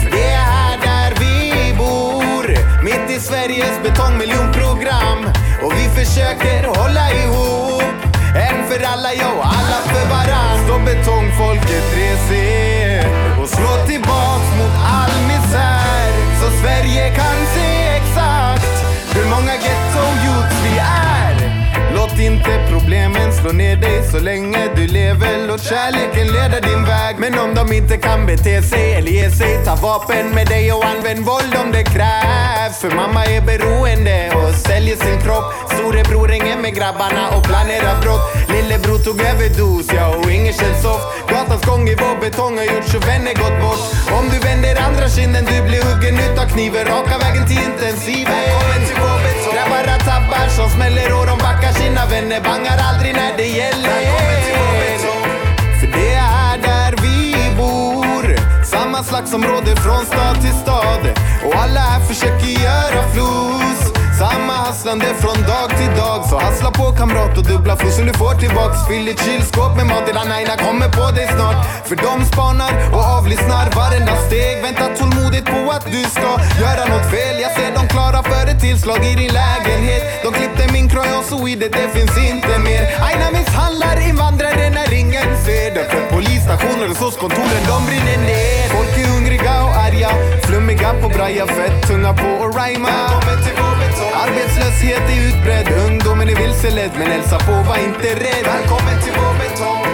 För 0.00 0.10
det 0.16 0.26
är 0.40 0.46
här 0.54 0.76
där 0.88 1.10
vi 1.20 1.74
bor 1.78 2.44
Mitt 2.84 3.16
i 3.16 3.20
Sveriges 3.20 3.76
betongmiljonprogram 3.82 5.20
och 5.62 5.72
vi 5.72 6.04
försöker 6.04 6.64
hålla 6.64 7.12
ihop. 7.12 7.82
En 8.48 8.68
för 8.68 8.84
alla, 8.92 9.14
ja 9.14 9.32
och 9.38 9.46
alla 9.46 9.78
för 9.90 10.08
varann. 10.08 10.64
Står 10.64 10.78
betongfolket 10.78 11.86
reser 11.96 13.06
och 13.42 13.48
slår 13.48 13.86
tillbaks 13.86 14.48
mot 14.58 14.74
all 14.96 15.16
misär. 15.28 16.08
Så 16.40 16.46
Sverige 16.60 17.14
kan 17.14 17.36
se 17.54 17.86
exakt 18.00 18.76
hur 19.14 19.24
många 19.30 19.52
ghetto-youths 19.52 20.56
vi 20.64 20.78
är. 20.78 21.35
Låt 22.10 22.18
inte 22.18 22.66
problemen 22.70 23.32
slå 23.32 23.52
ner 23.52 23.76
dig 23.76 24.02
så 24.12 24.18
länge 24.18 24.58
du 24.76 24.86
lever. 24.86 25.46
Låt 25.48 25.62
kärleken 25.62 26.26
leda 26.26 26.60
din 26.60 26.84
väg. 26.84 27.16
Men 27.18 27.38
om 27.38 27.54
de 27.54 27.72
inte 27.72 27.96
kan 27.96 28.26
bete 28.26 28.62
sig 28.62 28.94
eller 28.94 29.10
ge 29.10 29.30
sig, 29.30 29.64
ta 29.64 29.74
vapen 29.74 30.30
med 30.34 30.46
dig 30.46 30.72
och 30.72 30.84
använd 30.84 31.20
våld 31.26 31.54
om 31.64 31.72
det 31.72 31.84
krävs. 31.84 32.78
För 32.80 32.90
mamma 32.90 33.24
är 33.24 33.40
beroende 33.40 34.32
och 34.36 34.54
säljer 34.54 34.96
sin 34.96 35.20
kropp. 35.24 35.44
Storebror 35.74 36.28
hänger 36.28 36.56
med 36.56 36.74
grabbarna 36.74 37.24
och 37.36 37.42
planerar 37.44 38.00
brott. 38.02 38.24
Lillebror 38.48 38.98
tog 38.98 39.20
överdos, 39.20 39.86
ja 39.96 40.06
och 40.16 40.30
inget 40.30 40.60
känns 40.60 40.82
soft. 40.82 41.06
Gatans 41.28 41.64
gång 41.66 41.88
i 41.88 41.94
vår 41.94 42.20
betong 42.20 42.58
har 42.58 42.64
gjort 42.64 42.88
så 42.94 42.98
vänner 42.98 43.34
gått 43.42 43.58
bort. 43.64 43.82
Om 44.18 44.24
du 44.32 44.38
vänder 44.38 44.74
andra 44.88 45.08
kinden, 45.08 45.44
du 45.44 45.56
blir 45.68 45.82
huggen 45.88 46.14
utav 46.26 46.46
kniven. 46.54 46.84
Raka 46.84 47.18
vägen 47.18 47.46
till 47.48 47.60
intensiven. 47.68 48.32
Välkommen 48.32 48.80
till 48.88 48.96
vår 49.02 49.18
betong. 49.24 49.95
Grabbar 50.26 50.48
som 50.48 50.70
smäller 50.70 51.20
och 51.20 51.26
de 51.26 51.38
backar 51.38 51.72
sina 51.72 52.06
vänner. 52.06 52.40
Bangar 52.40 52.78
aldrig 52.78 53.14
när 53.14 53.36
det 53.36 53.46
gäller. 53.46 54.00
För 55.80 55.86
det 55.86 56.14
är 56.14 56.58
där 56.58 56.94
vi 57.02 57.34
bor. 57.56 58.36
Samma 58.64 59.02
slagsområde 59.02 59.76
från 59.76 60.06
stad 60.06 60.40
till 60.40 60.54
stad. 60.54 61.18
Och 61.44 61.54
alla 61.54 61.80
här 61.80 62.00
försöker 62.00 62.46
göra 62.46 63.10
flos. 63.14 63.65
Hasslande 64.76 65.06
från 65.24 65.38
dag 65.52 65.68
till 65.78 65.92
dag. 66.02 66.18
Så 66.30 66.36
hassla 66.38 66.70
på 66.70 66.86
kamrat 66.98 67.38
och 67.38 67.44
dubbla 67.52 67.76
flosen 67.76 68.06
du 68.06 68.12
får 68.12 68.34
tillbaks. 68.44 68.78
Fyll 68.88 69.04
ditt 69.04 69.20
kylskåp 69.26 69.72
med 69.76 69.86
mat, 69.86 70.06
dina 70.06 70.20
aina 70.38 70.56
kommer 70.66 70.88
på 70.98 71.06
dig 71.16 71.26
snart. 71.36 71.58
För 71.88 71.96
de 72.06 72.14
spanar 72.32 72.72
och 72.96 73.04
avlyssnar 73.16 73.64
varenda 73.78 74.14
steg. 74.26 74.54
Väntar 74.66 74.90
tålmodigt 74.98 75.46
på 75.54 75.60
att 75.76 75.86
du 75.94 76.02
ska 76.16 76.30
göra 76.62 76.84
något 76.92 77.06
fel. 77.14 77.34
Jag 77.44 77.52
ser 77.58 77.70
dem 77.78 77.86
klara 77.94 78.20
för 78.30 78.44
ett 78.52 78.60
tillslag 78.66 79.00
i 79.10 79.14
din 79.22 79.32
lägenhet. 79.42 80.02
De 80.24 80.28
klippte 80.38 80.62
min 80.76 80.86
croyance 80.92 81.34
och 81.34 81.48
i 81.52 81.54
det 81.62 81.70
det 81.78 81.88
finns 81.96 82.14
inte 82.30 82.54
mer. 82.66 82.82
Aina 83.08 83.26
misshandlar 83.36 83.96
invandrare 84.08 84.64
när 84.78 84.88
ingen 85.02 85.28
ser 85.46 85.68
det. 85.76 85.84
För 85.92 86.02
polisstationer 86.14 86.86
och 86.90 86.96
SOS-kontoren, 87.00 87.62
de 87.72 87.78
brinner 87.88 88.18
ner. 88.30 88.64
Folk 88.76 88.92
är 89.02 89.06
hungriga 89.14 89.54
och 89.66 89.74
arga, 89.86 90.10
flummiga 90.46 90.90
på 91.00 91.08
braja, 91.08 91.46
fett 91.56 91.76
tunga 91.88 92.12
på 92.20 92.28
att 92.44 92.52
rhyma. 92.58 92.96
Arbetslöshet 94.26 95.02
är 95.10 95.28
utbredd, 95.28 95.68
ungdomen 95.86 96.28
är 96.28 96.36
vilseledd. 96.36 96.90
Men 96.98 97.06
hälsa 97.06 97.38
på, 97.38 97.52
var 97.52 97.78
inte 97.78 98.08
rädd. 98.24 98.44
Välkommen 98.44 99.02
till 99.02 99.12
vår 99.16 99.34
betong. 99.42 99.86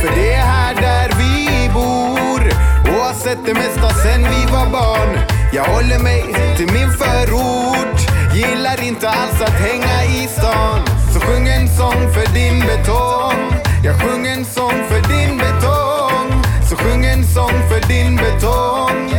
För 0.00 0.10
det 0.16 0.32
är 0.32 0.44
här 0.44 0.74
där 0.74 1.08
vi 1.18 1.68
bor 1.74 2.42
och 2.88 3.00
har 3.04 3.14
sett 3.14 3.38
det 3.46 3.54
mesta 3.54 3.88
sen 3.88 4.22
vi 4.22 4.52
var 4.52 4.66
barn. 4.70 5.18
Jag 5.52 5.64
håller 5.64 5.98
mig 5.98 6.24
till 6.56 6.72
min 6.72 6.90
förort, 6.92 7.98
gillar 8.34 8.82
inte 8.82 9.08
alls 9.08 9.40
att 9.40 9.60
hänga 9.68 10.04
i 10.04 10.28
stan. 10.28 10.80
Så 11.14 11.20
sjung 11.20 11.48
en 11.48 11.68
sång 11.68 12.12
för 12.14 12.34
din 12.34 12.60
betong. 12.60 13.40
Jag 13.84 14.00
sjung 14.00 14.26
en 14.26 14.44
sång 14.44 14.78
för 14.88 15.00
din 15.08 15.38
betong. 15.38 16.42
Så 16.68 16.76
sjung 16.76 17.04
en 17.04 17.24
sång 17.24 17.58
för 17.70 17.88
din 17.88 18.16
betong. 18.16 19.10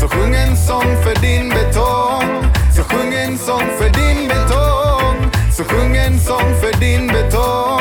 Så 0.00 0.08
sjung 0.08 0.34
en 0.34 0.45
sång 0.66 0.96
för 1.04 1.14
din 1.20 1.48
betong. 1.48 2.44
Så 2.76 2.82
sjung 2.82 3.14
en 3.14 3.38
sång 3.38 3.68
för 3.78 3.88
din 3.88 4.28
betong. 4.28 5.30
Så 5.52 5.64
sjung 5.64 5.96
en 5.96 6.20
sång 6.20 6.54
för 6.60 6.80
din 6.80 7.06
betong. 7.06 7.75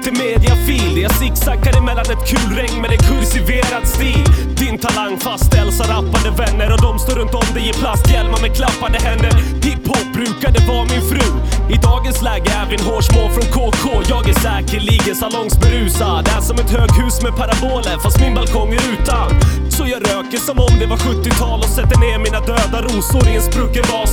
Multimediafil. 0.00 1.02
Jag 1.02 1.12
zigzaggar 1.12 1.78
emellan 1.78 2.04
ett 2.04 2.28
kulregn 2.28 2.80
med 2.82 2.90
en 2.90 2.98
kursiverad 2.98 3.86
stil. 3.86 4.24
Din 4.56 4.78
talang 4.78 5.18
fastställs 5.18 5.80
av 5.80 5.86
rappande 5.86 6.30
vänner 6.30 6.72
och 6.72 6.82
de 6.82 6.98
står 6.98 7.14
runt 7.14 7.34
om 7.34 7.54
dig 7.54 7.68
i 7.68 7.72
plasthjälmar 7.72 8.40
med 8.40 8.56
klappande 8.56 8.98
händer. 8.98 9.32
Hiphop 9.64 10.06
brukade 10.14 10.58
vara 10.68 10.84
min 10.84 11.02
fru. 11.10 11.26
I 11.74 11.76
dagens 11.76 12.22
läge 12.22 12.50
är 12.60 12.66
vi 12.68 12.74
en 12.74 12.84
hårsmån 12.90 13.30
från 13.34 13.46
KK 13.56 13.86
Jag 14.08 14.28
är 14.28 14.34
säkerligen 14.34 15.14
salongsberusad. 15.14 16.28
Är 16.36 16.40
som 16.40 16.56
ett 16.56 16.70
höghus 16.70 17.22
med 17.22 17.36
paraboler 17.36 17.98
fast 18.02 18.20
min 18.20 18.34
balkong 18.34 18.70
är 18.72 18.82
utan. 18.94 19.28
Så 19.70 19.82
jag 19.86 20.00
röker 20.10 20.38
som 20.38 20.58
om 20.58 20.74
det 20.80 20.86
var 20.86 20.96
70-tal 20.96 21.58
och 21.58 21.72
sätter 21.76 21.98
ner 22.00 22.18
mina 22.18 22.40
döda 22.40 22.78
rosor 22.82 23.28
i 23.28 23.36
en 23.36 23.42
sprucken 23.42 23.84
vas 23.92 24.12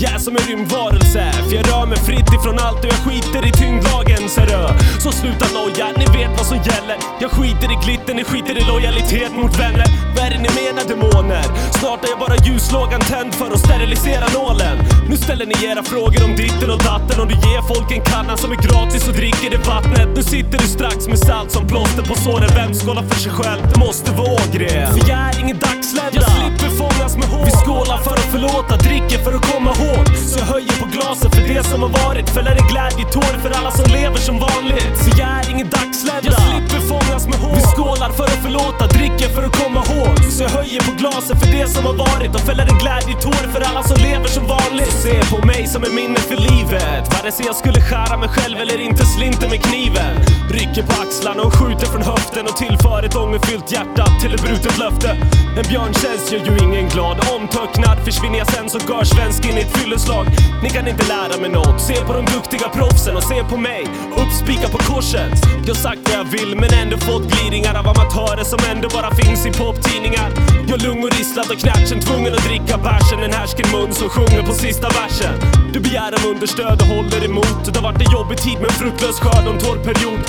jag 0.00 0.12
är 0.12 0.18
som 0.18 0.36
en 0.36 0.42
rymdvarelse, 0.42 1.32
för 1.48 1.54
jag 1.56 1.68
rör 1.68 1.86
mig 1.86 1.98
fritt 1.98 2.28
ifrån 2.36 2.58
allt 2.58 2.84
och 2.84 2.90
jag 2.92 3.00
skiter 3.06 3.46
i 3.48 3.52
tyngdlagen 3.52 4.28
serö. 4.28 4.68
Så 5.00 5.12
sluta 5.12 5.46
noja, 5.58 5.86
ni 5.96 6.06
vet 6.18 6.30
vad 6.38 6.46
som 6.46 6.56
gäller. 6.56 6.96
Jag 7.20 7.30
skiter 7.30 7.72
i 7.72 7.76
glitter, 7.84 8.14
ni 8.14 8.24
skiter 8.24 8.58
i 8.58 8.64
lojalitet 8.72 9.32
mot 9.36 9.60
vänner. 9.60 9.97
Vad 10.18 10.26
är 10.26 10.30
det 10.30 10.42
ni 10.46 10.52
menar 10.62 10.84
demoner? 10.92 11.44
Snart 11.78 12.04
är 12.04 12.08
jag 12.08 12.18
bara 12.18 12.36
ljuslågan 12.46 13.00
tänd 13.00 13.34
för 13.34 13.50
att 13.54 13.60
sterilisera 13.66 14.26
nålen. 14.38 14.76
Nu 15.10 15.16
ställer 15.16 15.46
ni 15.46 15.56
era 15.70 15.82
frågor 15.82 16.24
om 16.24 16.36
ditten 16.36 16.70
och 16.70 16.82
datten 16.90 17.16
och 17.20 17.28
du 17.32 17.34
ger 17.34 17.62
folk 17.72 17.88
en 17.96 18.04
kanna 18.12 18.36
som 18.36 18.52
är 18.52 18.60
gratis 18.66 19.08
och 19.08 19.14
dricker 19.14 19.50
det 19.50 19.62
vattnet. 19.72 20.08
Nu 20.16 20.22
sitter 20.22 20.58
du 20.58 20.66
strax 20.76 21.08
med 21.12 21.18
salt 21.18 21.50
som 21.52 21.66
plåster 21.66 22.02
på 22.10 22.14
såren. 22.14 22.50
Vem 22.60 22.74
skålar 22.74 23.02
för 23.10 23.18
sig 23.24 23.32
själv? 23.32 23.60
Det 23.72 23.78
måste 23.86 24.08
vara 24.18 24.32
Ågren. 24.40 24.86
För 24.94 25.02
jag 25.10 25.20
är 25.28 25.34
ingen 25.42 25.58
dagslända. 25.66 26.20
Jag 26.20 26.30
slipper 26.36 26.70
fångas 26.82 27.12
med 27.20 27.28
hål. 27.34 27.44
Vi 27.44 27.52
skålar 27.64 27.98
för 28.06 28.14
att 28.20 28.28
förlåta, 28.34 28.76
dricker 28.76 29.18
för 29.24 29.32
att 29.38 29.44
komma 29.52 29.70
ihåg. 29.78 30.04
Så 30.30 30.34
jag 30.40 30.48
höjer 30.54 30.74
på 30.82 30.86
glaset 30.94 31.30
för 31.36 31.44
det 31.52 31.62
som 31.70 31.78
har 31.84 31.92
varit. 32.04 32.26
Fäller 32.36 32.54
en 32.62 32.68
glädjetår 32.72 33.34
för 33.42 33.50
alla 33.58 33.70
som 33.78 33.86
lever 33.98 34.20
som 34.28 34.36
vanligt. 34.48 34.94
Så 35.02 35.08
jag 35.20 35.30
är 35.38 35.44
ingen 35.52 35.68
dagslända. 35.76 36.26
Jag 36.30 36.40
slipper 36.46 36.80
fångas 36.92 37.24
med 37.30 37.38
hål. 37.44 37.56
Vi 37.58 37.62
skålar 37.74 38.10
för 38.18 38.26
att 38.32 38.40
förlåta, 38.46 38.82
dricker 38.96 39.28
för 39.34 39.42
att 39.48 39.54
komma 39.62 39.80
ihåg. 39.88 40.07
Så 40.38 40.44
jag 40.44 40.50
höjer 40.50 40.80
på 40.80 40.92
glaset 40.92 41.40
för 41.40 41.52
det 41.52 41.68
som 41.68 41.84
har 41.84 41.94
varit 41.94 42.34
och 42.34 42.40
fäller 42.40 42.66
en 42.72 42.78
glädjetår 42.78 43.44
för 43.52 43.60
alla 43.60 43.82
som 43.82 43.96
lever 44.02 44.28
som 44.28 44.46
vanligt. 44.46 44.92
Se 44.92 45.14
på 45.34 45.46
mig 45.46 45.66
som 45.66 45.82
ett 45.82 45.94
minne 45.94 46.18
för 46.18 46.36
livet. 46.36 47.02
Vare 47.14 47.32
sig 47.32 47.46
jag 47.46 47.56
skulle 47.56 47.80
skära 47.80 48.16
mig 48.16 48.28
själv 48.28 48.56
eller 48.58 48.80
inte 48.80 49.04
slinter 49.06 49.48
med 49.48 49.62
kniven. 49.62 50.14
Rycker 50.50 50.82
på 50.82 51.02
axlarna 51.02 51.42
och 51.42 51.54
skjuter 51.54 51.86
från 51.86 52.02
höften 52.02 52.44
och 52.46 52.56
tillför 52.56 53.02
ett 53.02 53.16
ångerfyllt 53.16 53.72
hjärta 53.72 54.04
till 54.20 54.34
ett 54.34 54.42
brutet 54.42 54.78
löfte. 54.78 55.10
En 55.58 55.66
björntjänst 55.68 56.32
gör 56.32 56.40
ju 56.40 56.58
ingen 56.66 56.88
glad. 56.88 57.16
Omtöcknad 57.36 57.98
försvinner 58.04 58.38
jag 58.38 58.48
sen 58.52 58.68
som 58.70 58.80
görsvensk 58.88 59.44
in 59.44 59.58
i 59.58 59.60
ett 59.60 59.76
fylleslag. 59.78 60.26
Ni 60.62 60.68
kan 60.70 60.88
inte 60.88 61.04
lära 61.14 61.40
mig 61.40 61.50
något. 61.50 61.80
Se 61.80 61.96
på 62.06 62.12
de 62.12 62.24
duktiga 62.24 62.68
proffsen 62.68 63.16
och 63.16 63.22
se 63.22 63.44
på 63.44 63.56
mig. 63.56 63.82
Uppspika 64.22 64.68
på 64.68 64.78
korset. 64.78 65.32
Jag 65.66 65.74
har 65.74 65.82
sagt 65.86 66.00
vad 66.08 66.18
jag 66.20 66.28
vill 66.36 66.56
men 66.60 66.70
ändå 66.82 66.96
fått 66.96 67.24
glidningar 67.32 67.74
av 67.80 67.86
amatörer 67.88 68.44
som 68.44 68.60
ändå 68.72 68.88
bara 68.88 69.10
finns 69.20 69.46
i 69.46 69.50
poptidningar. 69.62 70.28
Jag 70.70 70.82
lungor 70.82 71.10
risslad 71.10 71.50
och 71.52 71.58
knatchen, 71.64 72.00
tvungen 72.00 72.32
att 72.34 72.44
dricka 72.48 72.76
bärsen. 72.88 73.18
En 73.26 73.32
härsken 73.32 73.66
mun 73.74 73.92
som 73.92 74.08
sjunger 74.08 74.42
på 74.48 74.52
sista 74.52 74.88
versen. 74.88 75.34
Du 75.72 75.80
begär 75.80 76.12
om 76.18 76.30
understöd 76.30 76.80
och 76.82 76.88
håller 76.94 77.24
emot. 77.24 77.64
Det 77.64 77.76
har 77.78 77.92
varit 77.92 78.02
en 78.06 78.12
jobbig 78.12 78.38
tid 78.38 78.56
med 78.60 78.68
en 78.70 78.78
fruktlös 78.82 79.20
skörd 79.20 79.44
och 79.46 79.54
en 79.54 79.60
torr 79.60 79.80
period. 79.88 80.20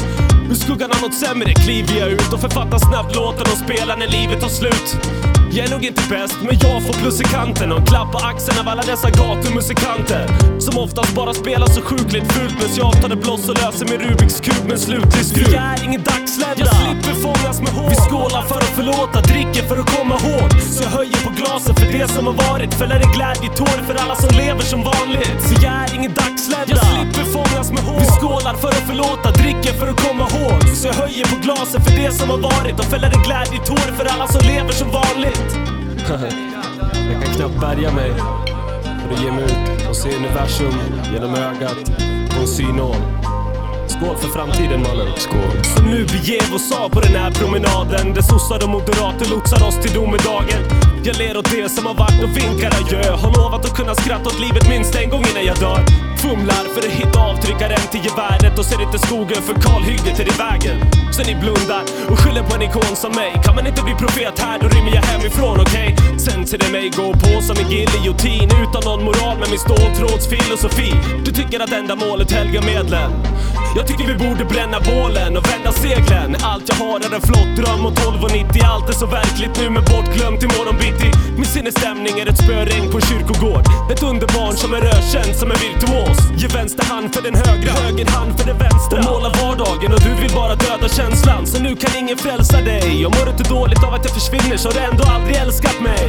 Ur 0.50 0.56
skuggan 0.56 0.92
av 0.92 1.02
något 1.02 1.14
sämre 1.14 1.54
kliver 1.54 2.00
jag 2.00 2.10
ut 2.10 2.34
och 2.34 2.42
författar 2.42 2.80
snabbt 2.80 3.16
låtar 3.16 3.42
och 3.42 3.58
spelar 3.58 3.98
när 3.98 4.08
livet 4.08 4.42
tar 4.42 4.50
slut. 4.50 4.98
Jag 5.52 5.66
är 5.68 5.72
nog 5.72 5.86
inte 5.86 6.04
bäst, 6.10 6.38
men 6.48 6.58
jag 6.62 6.84
får 6.86 6.94
plus 6.94 7.22
i 7.22 7.24
kanten 7.24 7.72
och 7.72 7.80
en 7.80 7.86
klapp 7.86 8.12
på 8.12 8.18
axeln 8.18 8.60
av 8.60 8.68
alla 8.68 8.82
dessa 8.82 9.10
gatumusikanter. 9.10 10.26
Som 10.60 10.78
oftast 10.78 11.16
bara 11.16 11.34
spelar 11.34 11.68
så 11.68 11.82
sjukligt 11.82 12.32
fult 12.34 12.56
medan 12.60 12.76
jag 12.76 13.02
tar 13.02 13.10
det 13.10 13.16
bloss 13.16 13.50
och 13.50 13.58
löser 13.64 13.86
min 13.92 14.00
Rubiks 14.06 14.40
kub 14.46 14.64
med 14.64 14.72
en 14.72 14.80
slutlig 14.80 15.26
skruv. 15.26 15.48
Vi 15.50 15.56
är 15.56 15.84
ingen 15.88 16.04
dagslända. 16.04 16.56
Jag 16.58 16.76
slipper 16.76 17.14
fångas 17.26 17.58
med 17.62 17.72
hår. 17.78 17.90
Vi 17.90 17.96
skålar 17.96 18.44
för 18.52 18.60
att 18.66 18.74
förlåta, 18.80 19.18
dricker 19.22 19.64
för 19.70 19.78
att 19.82 19.90
komma 19.96 20.16
ihåg. 20.24 20.50
Så 20.76 20.84
jag 20.84 20.92
höjer 21.00 21.20
på 21.28 21.32
glasen 21.40 21.76
för 21.80 21.88
det 21.98 22.08
som 22.16 22.24
har 22.30 22.38
varit. 22.48 22.74
Fäller 22.74 23.00
en 23.06 23.12
glädjetår 23.18 23.78
för 23.88 23.96
alla 24.04 24.16
som 24.24 24.32
lever 24.42 24.66
som 24.74 24.80
vanligt. 24.94 25.40
Så 25.48 25.54
jag 25.66 25.74
är 25.84 25.90
ingen 25.98 26.14
dagslända. 26.22 26.74
Jag 26.76 26.86
slipper 26.94 27.26
fångas 27.38 27.68
med 27.76 27.84
hår. 27.88 28.00
Vi 28.00 28.08
skålar 28.20 28.56
för 28.64 28.72
att 28.78 28.86
förlåta, 28.90 29.28
dricker 29.42 29.74
för 29.80 29.88
att 29.92 30.00
komma 30.06 30.24
ihåg. 30.32 30.60
Så 30.80 30.84
jag 30.88 30.98
höjer 31.04 31.26
på 31.34 31.38
glasen 31.46 31.80
för 31.86 31.94
det 32.02 32.12
som 32.20 32.28
har 32.34 32.42
varit 32.52 32.76
och 32.82 32.88
fäller 32.94 33.10
en 33.18 33.24
glädjetår 33.28 33.90
för 33.98 34.06
alla 34.14 34.28
som 34.34 34.42
lever 34.52 34.74
som 34.82 34.90
vanligt 35.02 35.39
jag 37.12 37.24
kan 37.24 37.34
knappt 37.36 37.60
bärga 37.62 37.92
mig 37.92 38.12
för 39.02 39.14
att 39.14 39.24
ge 39.24 39.32
mig 39.32 39.44
ut 39.44 39.90
och 39.90 39.96
se 39.96 40.16
universum 40.16 40.74
genom 41.14 41.36
ögat 41.36 41.92
på 42.30 42.42
en 42.42 42.48
synål. 42.48 42.96
Skål 43.88 44.16
för 44.18 44.28
framtiden 44.28 44.82
mannen. 44.82 45.08
Skål. 45.18 45.64
Så 45.64 45.84
nu 45.84 46.06
beger 46.06 46.50
vi 46.50 46.56
oss 46.56 46.72
av 46.72 46.90
på 46.90 47.00
den 47.00 47.16
här 47.16 47.32
promenaden 47.32 48.14
där 48.14 48.22
sossar 48.22 48.64
och 48.64 48.70
moderater 48.70 49.30
lotsar 49.30 49.68
oss 49.68 49.78
till 49.82 49.94
domedagen. 49.94 50.62
Jag 51.04 51.18
ler 51.18 51.38
åt 51.38 51.52
det 51.52 51.70
som 51.70 51.86
har 51.86 51.94
varit 51.94 52.24
och 52.24 52.38
vinkar 52.38 52.72
adjö. 52.82 53.12
Har 53.12 53.32
lovat 53.38 53.66
att 53.66 53.76
kunna 53.78 53.96
skratta 53.96 54.26
åt 54.30 54.40
livet 54.40 54.70
minst 54.70 54.96
en 54.96 55.10
gång 55.10 55.24
innan 55.32 55.46
jag 55.46 55.58
dör. 55.60 56.09
Fumlar 56.22 56.66
för 56.74 56.80
att 56.80 56.94
hitta 57.02 57.20
avtryckaren 57.20 57.86
till 57.92 58.02
geväret 58.06 58.60
och 58.60 58.66
ser 58.66 58.82
inte 58.82 59.00
skogen 59.00 59.42
för 59.48 59.54
kalhygget 59.54 60.20
är 60.20 60.28
i 60.34 60.36
vägen. 60.46 60.78
Så 61.12 61.24
ni 61.24 61.36
blundar 61.36 61.84
och 62.10 62.20
skyller 62.20 62.44
på 62.44 62.56
en 62.56 62.62
ikon 62.62 62.96
som 62.96 63.12
mig. 63.12 63.32
Kan 63.46 63.56
man 63.56 63.68
inte 63.68 63.82
bli 63.84 63.94
profet 63.94 64.40
här, 64.40 64.60
då 64.60 64.68
rymmer 64.68 64.96
jag 64.96 65.02
hemifrån, 65.02 65.60
okej? 65.60 65.96
Sen 66.26 66.48
ser 66.48 66.58
det 66.58 66.72
mig 66.72 66.90
gå 66.90 67.14
på 67.14 67.42
som 67.42 67.56
en 67.62 67.72
giljotin 67.72 68.50
utan 68.64 68.82
någon 68.90 69.04
moral 69.04 69.38
med 69.42 69.50
min 69.50 69.60
ståltrådsfilosofi. 69.60 70.92
Du 71.26 71.32
tycker 71.32 71.60
att 71.60 71.72
enda 71.72 71.96
målet 71.96 72.32
helgar 72.32 72.64
medlen. 72.74 73.12
Jag 73.76 73.88
tycker 73.88 74.06
vi 74.14 74.16
borde 74.26 74.46
bränna 74.46 74.80
bålen 74.80 75.38
och 75.38 75.46
vända 75.52 75.72
seglen. 75.72 76.36
Allt 76.44 76.66
jag 76.70 76.76
har 76.86 77.00
är 77.00 77.16
en 77.16 77.22
flott 77.22 77.52
dröm 77.60 77.86
och 77.86 77.94
12,90. 77.94 78.66
Allt 78.66 78.90
är 78.90 78.94
så 78.94 79.06
verkligt 79.06 79.54
nu 79.60 79.70
men 79.70 79.84
bortglömt 79.92 80.44
imorgon 80.44 80.78
bitti. 80.84 81.12
Min 81.36 81.46
sinnesstämning 81.46 82.20
är 82.20 82.28
ett 82.32 82.38
spöregn 82.44 82.92
på 82.92 82.98
en 82.98 83.06
kyrkogård. 83.10 83.66
Ett 83.92 84.04
underbarn 84.04 84.56
som 84.58 84.74
är 84.74 84.84
ökänt 84.98 85.36
som 85.42 85.52
en 85.52 85.60
virtuos. 85.66 86.09
Ge 86.38 86.48
vänster 86.48 86.86
hand 86.86 87.16
för 87.16 87.22
den 87.22 87.36
högra, 87.36 87.72
höger 87.72 88.06
hand 88.06 88.40
för 88.40 88.48
den 88.48 88.58
vänstra. 88.58 89.00
Och 89.00 89.06
måla 89.06 89.30
vardagen 89.30 89.94
och 89.94 90.02
du 90.08 90.14
vill 90.22 90.34
bara 90.36 90.56
döda 90.56 90.90
känslan. 90.90 91.48
Så 91.48 91.64
nu 91.64 91.76
kan 91.76 91.98
ingen 91.98 92.18
frälsa 92.18 92.62
dig. 92.62 93.06
Och 93.06 93.16
mår 93.18 93.30
inte 93.30 93.44
dåligt 93.44 93.84
av 93.84 93.94
att 93.94 94.06
jag 94.06 94.14
försvinner 94.14 94.58
så 94.58 94.68
har 94.70 94.74
du 94.74 94.80
ändå 94.80 95.04
aldrig 95.04 95.36
älskat 95.36 95.82
mig. 95.82 96.08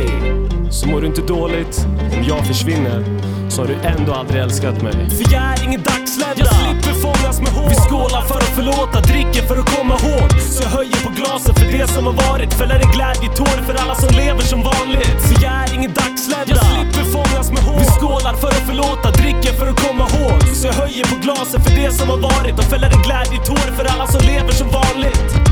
Så 0.70 0.88
mår 0.88 1.00
du 1.00 1.06
inte 1.06 1.22
dåligt 1.22 1.86
om 2.16 2.24
jag 2.28 2.46
försvinner 2.46 3.04
så 3.50 3.62
har 3.62 3.68
du 3.68 3.74
ändå 3.74 4.12
aldrig 4.12 4.42
älskat 4.42 4.82
mig. 4.82 5.10
För 5.10 5.32
jag 5.32 5.42
är 5.42 5.64
ingen 5.64 5.82
dagslända. 5.82 6.69
Fångas 7.04 7.40
med 7.40 7.52
hår. 7.56 7.68
Vi 7.68 7.78
skålar 7.88 8.22
för 8.30 8.38
att 8.46 8.54
förlåta, 8.58 9.00
dricker 9.00 9.42
för 9.48 9.56
att 9.62 9.68
komma 9.76 9.94
ihåg. 10.02 10.30
Så 10.54 10.62
jag 10.62 10.70
höjer 10.78 11.00
på 11.06 11.10
glasen 11.18 11.54
för 11.54 11.66
det 11.76 11.86
som 11.94 12.02
har 12.06 12.16
varit. 12.26 12.54
Fäller 12.54 12.78
en 12.86 12.92
glädjetår 12.96 13.56
för 13.66 13.74
alla 13.82 13.94
som 13.94 14.10
lever 14.22 14.44
som 14.52 14.60
vanligt. 14.72 15.18
Så 15.26 15.32
jag 15.44 15.52
är 15.62 15.68
ingen 15.76 15.92
dagslända. 16.00 16.50
Jag 16.54 16.64
slipper 16.70 17.04
fångas 17.16 17.48
med 17.54 17.62
hår. 17.68 17.78
Vi 17.84 17.88
skålar 17.98 18.34
för 18.42 18.48
att 18.58 18.66
förlåta, 18.70 19.10
dricker 19.10 19.52
för 19.58 19.66
att 19.72 19.80
komma 19.86 20.04
ihåg. 20.12 20.40
Så 20.58 20.66
jag 20.66 20.74
höjer 20.74 21.04
på 21.12 21.16
glasen 21.24 21.60
för 21.64 21.72
det 21.80 21.90
som 21.98 22.06
har 22.08 22.20
varit 22.30 22.58
och 22.60 22.64
fäller 22.72 22.90
en 22.96 23.02
glädjetår 23.06 23.68
för 23.76 23.84
alla 23.92 24.06
som 24.06 24.20
lever 24.30 24.52
som 24.60 24.68
vanligt. 24.80 25.49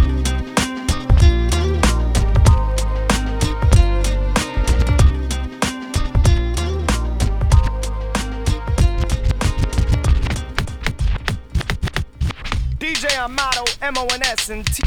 DJ 13.19 13.25
Amato, 13.25 13.65
M-O-N-S 13.83 14.51
and 14.51 14.65
T. 14.65 14.83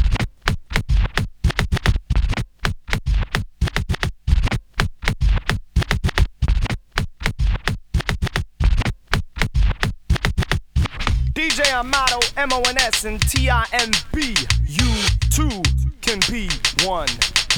DJ 11.34 11.72
Amato, 11.74 12.20
M-O-N-S 12.38 13.04
and 13.04 13.20
T-I-M-B. 13.20 14.34
You 14.66 14.94
too 15.30 15.62
can 16.00 16.20
be 16.30 16.48
one 16.86 17.08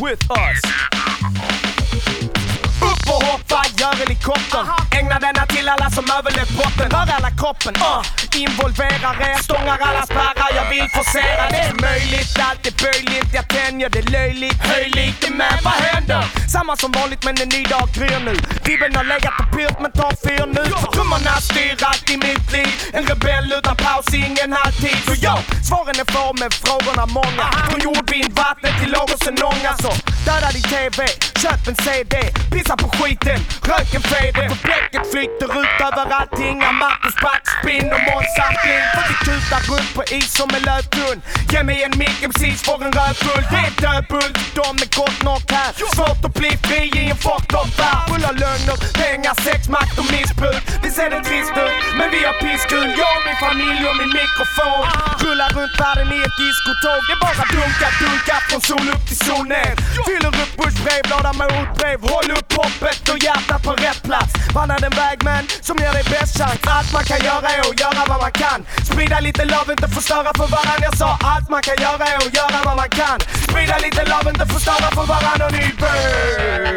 with 0.01 0.29
us. 0.31 0.61
Och 3.13 3.23
hoppa, 3.31 3.61
gör 3.81 3.95
helikoptern. 4.03 4.67
Ägna 4.99 5.19
denna 5.19 5.47
till 5.47 5.69
alla 5.69 5.91
som 5.91 6.05
överlevt 6.19 6.55
botten. 6.61 6.91
Rör 6.91 7.09
alla 7.17 7.31
kroppen, 7.41 7.75
uh. 7.77 8.03
involverar 8.43 9.15
er. 9.29 9.39
Stångar 9.43 9.79
alla 9.89 10.07
spärrar, 10.07 10.51
jag 10.59 10.67
vill 10.75 10.89
forcera. 10.97 11.43
Det 11.55 11.63
är 11.71 11.77
möjligt, 11.89 12.31
allt 12.49 12.67
är 12.71 12.75
böjligt. 12.85 13.31
Jag 13.35 13.49
tänjer 13.49 13.89
det 13.89 14.03
löjligt, 14.17 14.61
höj 14.71 14.89
lite 14.89 15.27
men 15.31 15.59
vad 15.65 15.73
händer? 15.73 16.25
Samma 16.53 16.77
som 16.77 16.93
vanligt 16.93 17.25
men 17.25 17.35
en 17.43 17.49
ny 17.49 17.63
dag 17.63 17.89
gryr 17.95 18.21
nu. 18.29 18.35
Vibben 18.65 18.95
har 18.97 19.05
legat 19.05 19.35
på 19.39 19.45
pyrt 19.57 19.79
men 19.83 19.93
tar 19.93 20.13
fyr 20.25 20.47
nu. 20.57 20.65
För 20.83 20.91
trummorna 20.95 21.35
styr 21.49 21.77
allt 21.91 22.11
i 22.11 22.17
mitt 22.17 22.47
liv. 22.53 22.71
En 22.93 23.05
rebell 23.07 23.53
utan 23.59 23.77
paus, 23.77 24.15
ingen 24.15 24.53
halvtid. 24.53 24.99
Så 25.07 25.15
yo, 25.27 25.35
svaren 25.69 25.97
är 26.03 26.09
få 26.15 26.25
men 26.41 26.51
frågorna 26.51 27.07
många. 27.07 27.47
Från 27.69 27.81
jordvind, 27.81 28.31
vattnet 28.39 28.75
till 28.81 28.91
Lagos 28.97 29.23
och 29.29 29.37
Nånga. 29.45 29.73
Så 29.85 29.93
döda 30.27 30.49
din 30.57 30.63
TV, 30.63 30.99
köp 31.43 31.69
en 31.69 31.77
CD. 31.85 32.15
Pissa 32.53 32.77
på 32.77 32.89
skiten, 32.99 33.41
röken 33.71 34.03
feder. 34.11 34.49
För 34.49 34.61
bläcket 34.69 35.05
flyter 35.13 35.51
ut 35.61 35.77
över 35.89 36.07
allting. 36.21 36.57
Amatos 36.71 37.17
backspin 37.25 37.87
och 37.95 38.03
Måns 38.09 38.31
sampling. 38.39 38.85
För 38.95 39.05
vi 39.11 39.17
kutar 39.29 39.61
runt 39.73 39.91
på 39.97 40.03
is 40.17 40.31
som 40.39 40.49
en 40.57 40.63
lövtunn. 40.71 41.19
Ge 41.53 41.63
mig 41.63 41.83
en 41.87 41.99
mick, 41.99 42.19
precis 42.33 42.63
får 42.67 42.79
en 42.87 42.93
rövbull. 43.01 43.45
Det 43.53 43.63
är 43.69 43.73
dödbult, 43.85 44.37
de 44.61 44.69
är 44.85 44.91
gott 45.01 45.21
nog 45.29 45.43
här. 45.57 45.71
Svårt 45.97 46.25
att 46.25 46.35
bli 46.41 46.51
fri 46.67 46.83
i 47.01 47.11
en 47.11 47.17
fucked 47.17 47.55
up 47.61 47.71
värld. 47.79 48.03
Full 48.09 48.25
av 48.31 48.37
lögner, 48.45 48.77
pengar, 49.01 49.35
sex, 49.47 49.69
makt 49.69 49.94
familj 53.49 53.83
och 53.91 53.97
min 54.01 54.13
mikrofon. 54.21 54.85
Rullar 55.25 55.51
runt 55.59 55.75
världen 55.83 56.09
i 56.17 56.19
ett 56.27 56.37
diskotåg. 56.45 57.01
Det 57.09 57.17
bara 57.25 57.45
dunkar, 57.57 57.93
dunkar 58.03 58.41
från 58.49 58.61
sol 58.69 58.87
upp 58.95 59.05
till 59.09 59.21
sol 59.27 59.47
ner. 59.55 59.73
Fyller 60.07 60.33
upp 60.43 60.53
bussbrevlåda 60.61 61.31
med 61.41 61.49
motbrev. 61.55 61.99
Håll 62.11 62.31
upp 62.39 62.51
hoppet 62.61 63.03
och 63.13 63.19
hjärtat 63.27 63.61
på 63.67 63.73
rätt 63.87 64.01
plats. 64.09 64.33
Vandra 64.57 64.77
den 64.87 64.95
väg 65.03 65.17
men 65.29 65.43
som 65.67 65.77
ger 65.83 65.93
dig 65.99 66.07
bäst 66.15 66.35
chans. 66.41 66.61
Allt 66.77 66.91
man 66.97 67.05
kan 67.11 67.21
göra 67.29 67.47
är 67.57 67.61
att 67.71 67.81
göra 67.85 68.03
vad 68.11 68.21
man 68.25 68.35
kan. 68.43 68.59
Sprida 68.89 69.17
lite 69.27 69.45
love, 69.53 69.71
inte 69.77 69.89
förstöra 69.97 70.31
för 70.39 70.49
varann. 70.55 70.81
Jag 70.89 70.95
sa 71.03 71.11
allt 71.33 71.49
man 71.55 71.63
kan 71.69 71.77
göra 71.87 72.05
är 72.13 72.17
att 72.25 72.35
göra 72.41 72.59
vad 72.69 72.77
man 72.83 72.91
kan. 73.01 73.19
Sprida 73.47 73.77
lite 73.87 74.03
love, 74.13 74.29
inte 74.35 74.47
förstöra 74.55 74.89
för 74.97 75.05
varann. 75.13 75.41
Och 75.47 75.53
ny 75.59 75.67
bög. 75.81 76.75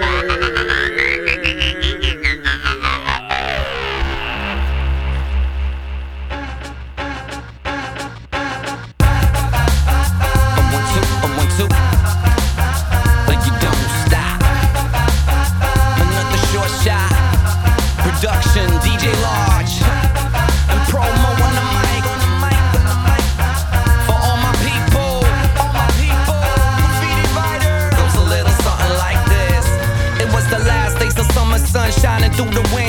Through 32.38 32.52
the 32.52 32.62
window. 32.76 32.87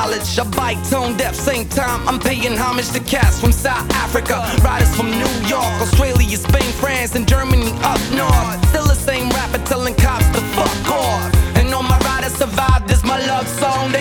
Knowledge. 0.00 0.38
I 0.38 0.44
bite 0.56 0.82
tone 0.84 1.16
deaf, 1.16 1.34
same 1.34 1.68
time. 1.68 2.06
I'm 2.08 2.18
paying 2.18 2.56
homage 2.56 2.90
to 2.92 3.00
cats 3.00 3.40
from 3.40 3.52
South 3.52 3.88
Africa, 4.04 4.36
riders 4.64 4.94
from 4.96 5.10
New 5.10 5.34
York, 5.46 5.72
Australia, 5.84 6.36
Spain, 6.36 6.72
France, 6.80 7.14
and 7.16 7.28
Germany 7.28 7.70
up 7.92 8.00
north. 8.16 8.58
Still 8.70 8.86
the 8.86 8.94
same 8.94 9.28
rapper 9.30 9.62
telling 9.66 9.94
cops 9.94 10.26
to 10.34 10.40
fuck 10.56 10.90
off. 10.90 11.34
And 11.56 11.72
all 11.74 11.82
my 11.82 11.98
riders 11.98 12.34
survived. 12.34 12.88
This 12.88 13.04
my 13.04 13.18
love 13.26 13.46
song 13.46 13.92
to 13.92 14.00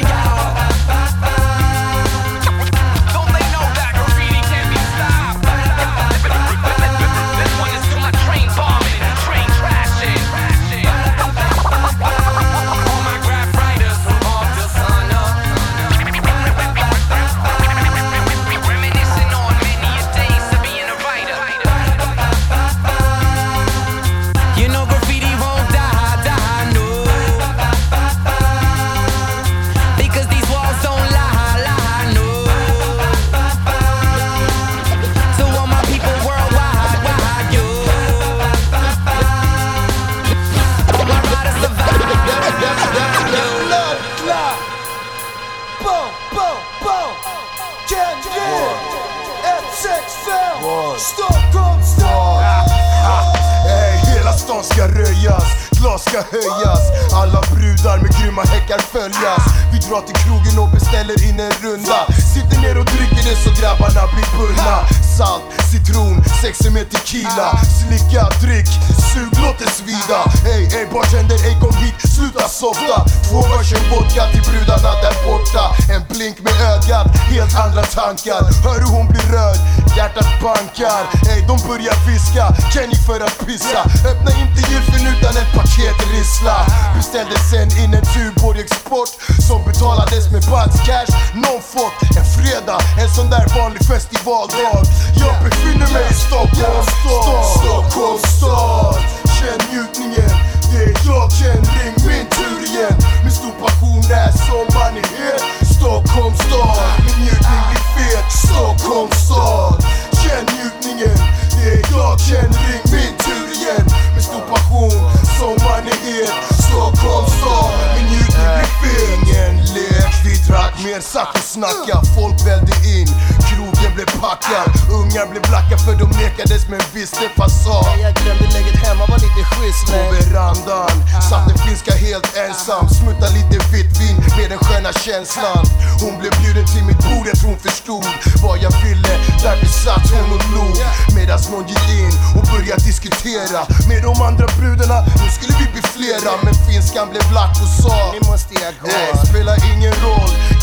ska 56.24 56.38
höjas. 56.38 56.84
Alla 57.14 57.42
brudar 57.54 57.98
med 57.98 58.12
grymma 58.18 58.42
häckar 58.42 58.80
följas. 58.80 59.44
Vi 59.72 59.78
drar 59.88 60.02
till 60.02 60.16
krogen 60.24 60.60
och 60.64 60.70
beställer 60.78 61.18
in 61.28 61.40
en 61.40 61.54
runda. 61.64 62.00
Sitter 62.34 62.58
ner 62.62 62.78
och 62.80 62.86
dricker 62.86 63.24
det 63.30 63.36
så 63.44 63.52
grabbarna 63.62 64.04
blir 64.14 64.30
burna. 64.38 64.78
Salt, 65.18 65.44
citron, 65.72 66.16
sexer 66.42 66.72
med 66.72 66.90
tequila. 66.90 67.50
Slicka, 67.80 68.24
drick, 68.44 68.70
sug, 69.12 69.32
låt 69.44 69.58
det 69.60 69.72
svida. 69.80 70.20
Ey, 70.54 70.64
ey 70.78 70.86
bartender, 70.94 71.40
ey 71.48 71.56
kom 71.62 71.76
hit, 71.84 71.98
sluta 72.16 72.48
softa. 72.62 72.98
Två 73.28 73.40
varsin 73.52 73.84
vodka 73.92 74.24
till 74.32 74.44
brudarna 74.50 74.92
där 75.04 75.16
borta. 75.28 75.66
En 75.94 76.04
blink 76.10 76.38
med 76.46 76.56
ögat, 76.72 77.10
helt 77.32 77.56
andra 77.66 77.84
tankar. 77.84 78.42
Hör 78.66 78.80
hur 78.84 78.92
hon 78.98 79.08
blir 79.12 79.26
röd, 79.36 79.58
hjärtat 80.00 80.32
bankar. 80.42 81.02
Ey, 81.32 81.42
de 81.52 81.56
börjar 81.70 81.98
viska, 82.08 82.46
Kenny 82.74 82.98
för 83.08 83.20
att 83.28 83.38
pissa. 83.46 83.82
Öppna 84.10 84.32
inte 84.44 84.60
gylfen 84.70 85.04
utan 85.14 85.34
ett 85.42 85.52
paket 85.60 85.98
rissla. 86.14 86.58
Beställde 86.98 87.38
sen 87.52 87.70
in 87.82 87.94
en 88.00 88.06
Tuborg 88.14 88.60
Export 88.66 89.12
Som 89.48 89.60
betalades 89.70 90.26
med 90.34 90.44
Buds 90.52 90.80
cash. 90.88 91.12
Någon 91.44 91.62
fått 91.76 92.00
en 92.20 92.28
fredag, 92.38 92.82
en 93.02 93.10
sån 93.18 93.30
där 93.34 93.46
vanlig 93.60 93.84
festivaldag. 93.92 94.82
Jag 95.24 95.36
befinner 95.46 95.90
mig 95.96 96.06
i 96.14 96.18
Stockholm 96.28 96.86
stad. 97.00 97.46
Stockholm 97.60 98.20
stad. 98.36 98.96
Känn 99.38 99.62
njutningen, 99.70 100.34
det 100.70 100.82
är 100.90 100.94
jag, 101.08 101.26
känn 101.40 101.64
ring. 101.76 101.96
Min 102.08 102.28
tur 102.38 102.60
igen. 102.70 102.96
Min 103.24 103.36
stor 103.40 103.56
passion 103.64 104.04
är 104.22 104.32
sommaren 104.48 104.98
är 104.98 105.08
het 105.18 105.69
Stockholm 105.80 106.34
stad, 106.36 106.78
min 107.06 107.26
njutning 107.26 107.62
blir 107.70 107.84
fet 107.96 108.32
Stockholm 108.32 109.12
stad. 109.12 109.84
Känn 110.12 110.46
njutningen, 110.56 111.18
det 111.56 111.70
är 111.72 111.82
jag, 111.92 112.20
känn 112.20 112.52
ring 112.66 112.86
min 112.94 113.14
tur 113.24 113.48
igen. 113.58 113.86
Med 114.14 114.24
stor 114.24 114.42
passion, 114.52 115.00
sommaren 115.40 115.88
är 115.88 116.00
het. 116.06 116.34
Stockholm 116.64 117.28
stad, 117.38 117.72
min 117.96 118.06
njutning 118.12 118.50
blir 118.56 118.72
fet. 118.82 119.10
Ingen 119.16 119.56
lek, 119.74 119.99
vi 120.26 120.34
drack 120.48 120.74
mer, 120.86 121.02
satt 121.02 121.36
och 121.40 121.48
snacka 121.56 121.96
Folk 122.18 122.38
välde 122.50 122.76
in, 122.96 123.10
krogen 123.50 123.92
blev 123.96 124.10
packad 124.22 124.70
Ungar 125.00 125.26
blev 125.32 125.44
blacka 125.52 125.78
för 125.86 125.96
de 126.02 126.08
nekades 126.22 126.64
med 126.70 126.80
en 126.80 126.90
viss 126.94 127.14
fasad. 127.38 127.86
Jag 128.06 128.14
glömde 128.22 128.48
läget 128.56 128.78
hemma 128.86 129.06
var 129.12 129.20
lite 129.28 129.44
schysst 129.52 129.86
på 129.90 129.98
men 129.98 130.10
verandan 130.16 130.96
Satt 131.30 131.52
en 131.52 131.58
finska 131.66 131.94
helt 132.06 132.28
ensam. 132.44 132.90
Smutta 132.90 133.28
lite 133.38 133.58
vitt 133.74 133.92
vin 134.02 134.18
med 134.38 134.50
den 134.50 134.60
sköna 134.66 134.92
känslan. 134.94 135.64
Hon 136.02 136.14
blev 136.20 136.32
bjuden 136.42 136.66
till 136.74 136.84
mitt 136.90 137.02
bord, 137.08 137.26
jag 137.32 137.38
tror 137.40 137.50
hon 137.50 137.60
förstod 137.60 138.06
vad 138.44 138.58
jag 138.66 138.74
ville. 138.84 139.14
Därför 139.44 139.70
satt 139.86 140.06
hon 140.14 140.28
och 140.36 140.44
log 140.56 140.78
Medans 141.16 141.50
någon 141.52 141.68
gick 141.68 141.88
in 142.02 142.14
och 142.38 142.44
började 142.54 142.84
diskutera 142.90 143.60
Med 143.90 144.00
de 144.08 144.14
andra 144.30 144.48
brudarna, 144.60 145.00
nu 145.22 145.28
skulle 145.36 145.54
vi 145.62 145.66
bli 145.74 145.82
flera 145.96 146.32
Men 146.44 146.54
finskan 146.68 147.10
blev 147.12 147.26
lack 147.38 147.56
och 147.64 147.72
sa 147.84 147.96
nu 148.14 148.20
måste 148.32 148.54
jag 148.64 148.74
gå 148.82 148.88
Nej, 148.88 149.12
spelar 149.30 149.58
ingen 149.74 149.94
roll, 149.94 150.09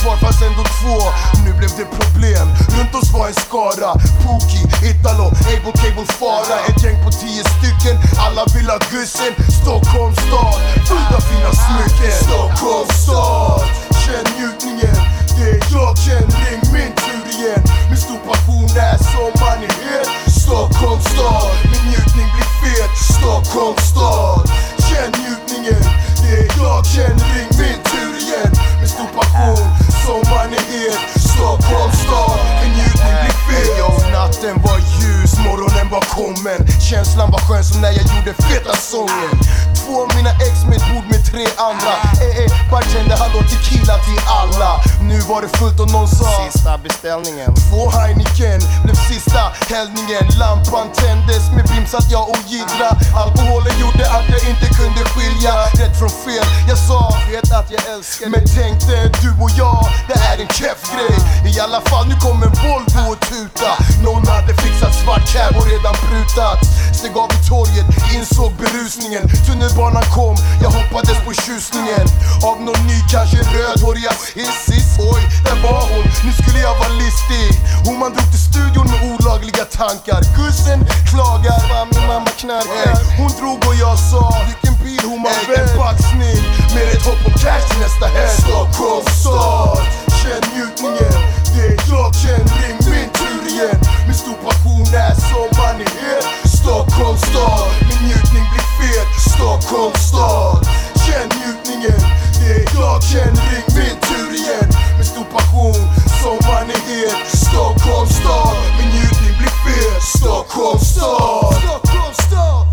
kvar 0.07 0.16
fanns 0.16 0.42
ändå 0.42 0.64
två. 0.80 0.99
Nu 1.44 1.51
blev 1.59 1.70
det 1.78 1.88
problem, 1.99 2.47
runt 2.76 2.94
oss 2.94 3.11
var 3.12 3.26
en 3.28 3.34
skara. 3.47 3.90
Pookie, 4.22 4.66
Italo, 4.90 5.26
Able 5.53 5.74
Cable 5.80 6.09
Fara 6.18 6.59
Ett 6.68 6.82
gäng 6.84 6.99
på 7.05 7.11
tio 7.20 7.42
stycken, 7.55 7.97
alla 8.24 8.44
vill 8.55 8.68
ha 8.74 8.78
gussen. 8.92 9.32
Stockholms 9.61 10.18
stad, 10.26 10.59
fullt 10.88 11.12
av 11.18 11.22
fina 11.30 11.53
smycken. 11.62 12.12
Stockholms 12.26 12.94
stad, 13.05 13.62
känn 14.03 14.26
njutningen. 14.36 14.97
Det 15.36 15.51
är 15.51 15.61
jag, 15.74 15.99
känn 16.05 16.26
ring 16.44 16.62
min 16.74 16.92
tur 17.03 17.24
igen. 17.34 17.62
Min 17.88 18.01
stor 18.07 18.20
passion 18.28 18.68
är 18.88 18.99
sommaren 19.12 19.62
i 19.62 19.66
är 19.66 19.82
het. 19.88 20.09
Stockholms 20.42 21.05
stad, 21.05 21.51
min 21.70 21.84
njutning 21.90 22.28
blir 22.34 22.51
fet. 22.61 22.92
Stockholms 23.16 23.82
stad, 23.90 24.51
känn 24.88 25.12
njutningen. 25.22 25.82
Det 26.22 26.32
är 26.42 26.49
jag, 26.59 26.86
känn 26.86 27.18
ring 27.32 27.51
min 27.61 27.80
tur 27.90 28.12
igen 28.24 28.53
till 28.87 28.95
stor 28.95 29.07
passion 29.07 29.66
Sommaren 30.07 30.53
är 30.53 30.64
het, 30.72 31.20
Stockholms 31.20 31.99
stad 32.05 32.39
kan 32.61 32.70
njuta 32.70 33.07
blir 33.20 33.37
fet 33.47 34.12
natten 34.12 34.62
var 34.62 34.78
ljus, 34.99 35.32
morgonen 35.47 35.89
var 35.91 36.05
kommen 36.18 36.61
Känslan 36.91 37.30
var 37.30 37.39
skön 37.39 37.64
som 37.64 37.80
när 37.80 37.93
jag 37.99 38.05
gjorde 38.12 38.32
feta 38.43 38.76
sången 38.76 39.34
Två 39.78 40.03
av 40.03 40.09
mina 40.16 40.32
ex 40.47 40.55
med 40.68 40.76
ett 40.76 40.89
bord 40.93 41.07
med 41.12 41.22
tre 41.30 41.47
andra 41.68 41.95
Eh 42.24 42.39
eh, 42.43 42.51
bartender 42.70 43.16
hallå 43.22 43.41
tequila 43.51 43.97
till 44.07 44.20
alla 44.41 44.70
nu 45.09 45.18
var 45.20 45.42
det 45.42 45.48
fullt 45.59 45.80
och 45.80 45.90
någon 45.92 46.09
sa 46.09 46.30
Sista 46.50 46.78
beställningen. 46.78 47.54
Två 47.68 47.90
Heineken 47.90 48.61
blev 48.84 48.98
sista 49.11 49.42
hällningen. 49.74 50.24
Lampan 50.40 50.88
tändes 51.02 51.44
med 51.57 51.64
bims 51.70 51.94
att 51.94 52.11
jag 52.11 52.24
ogidra 52.34 52.90
Alkoholen 53.22 53.74
gjorde 53.82 54.04
att 54.16 54.26
jag 54.34 54.42
inte 54.52 54.66
kunde 54.78 55.02
skilja. 55.12 55.54
Rätt 55.80 55.98
från 56.00 56.14
fel. 56.24 56.46
Jag 56.70 56.78
sa, 56.88 57.00
vet 57.30 57.48
att 57.59 57.68
jag 57.74 57.82
älskar 57.94 58.26
Men 58.34 58.44
tänkte 58.59 58.94
du 59.22 59.30
och 59.44 59.52
jag, 59.62 59.82
det 60.09 60.18
är 60.30 60.36
en 60.44 60.50
keff 60.59 60.82
grej. 60.92 61.16
I 61.50 61.61
alla 61.64 61.80
fall 61.90 62.04
nu 62.11 62.16
kommer 62.26 62.48
Volvo 62.62 63.02
och 63.12 63.20
tuta. 63.30 63.72
Någon 64.07 64.26
hade 64.26 64.52
fixat 64.62 64.94
svart 65.02 65.24
cab 65.32 65.52
och 65.59 65.66
redan 65.72 65.96
prutat. 66.07 66.61
Steg 66.98 67.16
av 67.24 67.30
i 67.38 67.40
torget, 67.50 67.88
insåg 68.14 68.52
berusningen. 68.62 69.24
Tunnelbanan 69.46 70.07
kom, 70.16 70.36
jag 70.62 70.70
hoppades 70.78 71.18
på 71.26 71.32
tjusningen. 71.44 72.07
Av 72.48 72.57
någon 72.66 72.82
ny, 72.90 72.98
kanske 73.12 73.38
rödhåriga 73.57 74.12
Issis 74.44 74.95
Oj, 74.99 75.22
där 75.44 75.57
var 75.62 75.82
hon, 75.92 76.05
nu 76.24 76.32
skulle 76.32 76.61
jag 76.68 76.74
vara 76.82 76.94
listig. 77.05 77.49
Hon 77.84 77.99
man 77.99 78.12
drog 78.14 78.28
till 78.30 78.44
studion 78.51 78.86
med 78.92 79.01
olagliga 79.12 79.64
tankar. 79.64 80.20
Gussen 80.36 80.80
klagar, 81.11 81.61
vad 81.70 81.84
min 81.92 82.07
mamma 82.11 82.32
knarkar. 82.42 82.97
Hon 83.18 83.30
drog 83.38 83.59
och 83.68 83.76
jag 83.84 83.99
sa, 84.11 84.24
vilken 84.51 84.74
bil 84.84 85.03
hon 85.11 85.20
man 85.22 85.32
En 85.61 85.78
baxning 85.78 86.40
med 86.74 86.86
ett 86.94 87.05
hopp 87.07 87.22
om 87.28 87.34
cash 87.42 87.64
till 87.68 87.80
nästa 87.86 88.07
helg. 88.16 88.36
Stockholms 88.47 89.11
stad, 89.20 89.78
känn 90.20 90.44
njutningen. 90.53 91.18
Det 91.55 91.64
är 91.72 91.78
jag, 91.90 92.09
känn 92.22 92.44
ring 92.61 92.78
min 92.92 93.11
tur 93.20 93.42
igen. 93.53 93.78
Min 94.07 94.18
stor 94.22 94.38
passion 94.47 94.86
är 95.07 95.14
som 95.28 95.49
man 95.59 95.76
är 95.86 95.92
het 96.03 96.24
Stockholms 96.59 97.22
stad, 97.30 97.68
min 97.88 98.01
njutning 98.09 98.44
blir 98.51 98.66
fet. 98.78 99.09
Stockholms 99.34 100.01
stad, 100.09 100.68
känn 101.05 101.28
njutningen 101.38 102.01
Det 102.47 102.53
är 102.53 102.80
jag, 102.80 103.03
känn 103.03 103.36
ring 103.36 103.64
min 103.76 104.01
tur 104.01 104.34
igen. 104.34 104.68
Med 104.97 105.07
stor 105.07 105.24
passion 105.24 105.74
som 106.22 106.36
man 106.49 106.70
är 106.70 106.80
het. 106.88 107.28
Stockholms 107.36 108.16
stad, 108.16 108.57
min 108.78 108.88
njutning 108.88 109.38
blir 109.38 109.49
fet. 109.49 110.03
Stockholms 110.03 110.82
stad. 110.82 111.55
Stockholms 111.55 112.16
stad. 112.16 112.66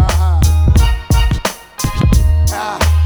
Aha. 0.00 0.40
Ah, 2.52 2.56
ah, 2.56 2.78
ah. 2.78 2.99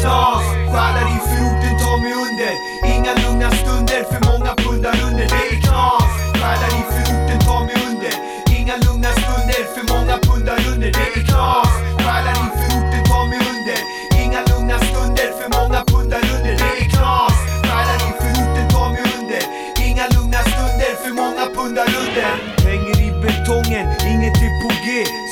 Knas, 0.00 0.44
själar 0.72 1.06
i 1.16 1.18
förorten 1.28 1.74
tar 1.82 1.96
mig 2.02 2.12
under. 2.24 2.52
Inga 2.94 3.12
lugna 3.22 3.50
stunder, 3.60 4.02
för 4.10 4.20
många 4.30 4.52
pundar 4.62 4.96
under. 5.06 5.26
Det 5.34 5.42
är 5.52 5.60
knas, 5.66 6.10
själar 6.40 6.70
i 6.80 6.82
förorten 6.92 7.38
tar 7.46 7.62
mig 7.66 7.76
under. 7.88 8.14
Inga 8.58 8.76
lugna 8.84 9.10
stunder, 9.20 9.62
för 9.74 9.84
många 9.92 10.16
pundar 10.26 10.60
under. 10.72 10.90
Det 10.98 11.06
är 11.16 11.22
knas, 11.28 11.70
själar 12.02 12.36
i 12.44 12.48
förorten 12.58 13.02
tar 13.10 13.24
mig 13.30 13.40
under. 13.52 13.78
Inga 14.22 14.40
lugna 14.50 14.76
stunder, 14.88 15.28
för 15.38 15.48
många 15.56 15.80
pundar 15.90 16.22
under. 16.34 16.54
Det 16.62 16.70
är 16.82 16.88
knas, 16.94 17.36
själar 17.66 17.98
i 18.08 18.10
förorten 18.20 18.66
tar 18.74 18.88
mig 18.94 19.04
under. 19.16 19.42
Inga 19.86 20.06
lugna 20.14 20.40
stunder, 20.50 20.92
för 21.02 21.12
många 21.22 21.44
pundar 21.56 21.88
under. 22.02 22.30
Hänger 22.68 22.96
i 23.06 23.08
betongen, 23.22 23.86
inget 24.12 24.39
på 24.62 24.68
G. 24.84 24.86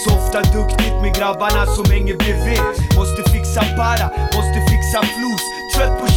Softa 0.04 0.40
duktigt 0.56 0.96
med 1.02 1.14
grabbarna 1.18 1.66
som 1.76 1.86
hänger 1.94 2.16
bredvid. 2.22 2.62
Måste 2.98 3.20
fixa 3.32 3.62
para, 3.78 4.06
måste 4.36 4.58
fixa 4.70 5.00
flod 5.14 5.37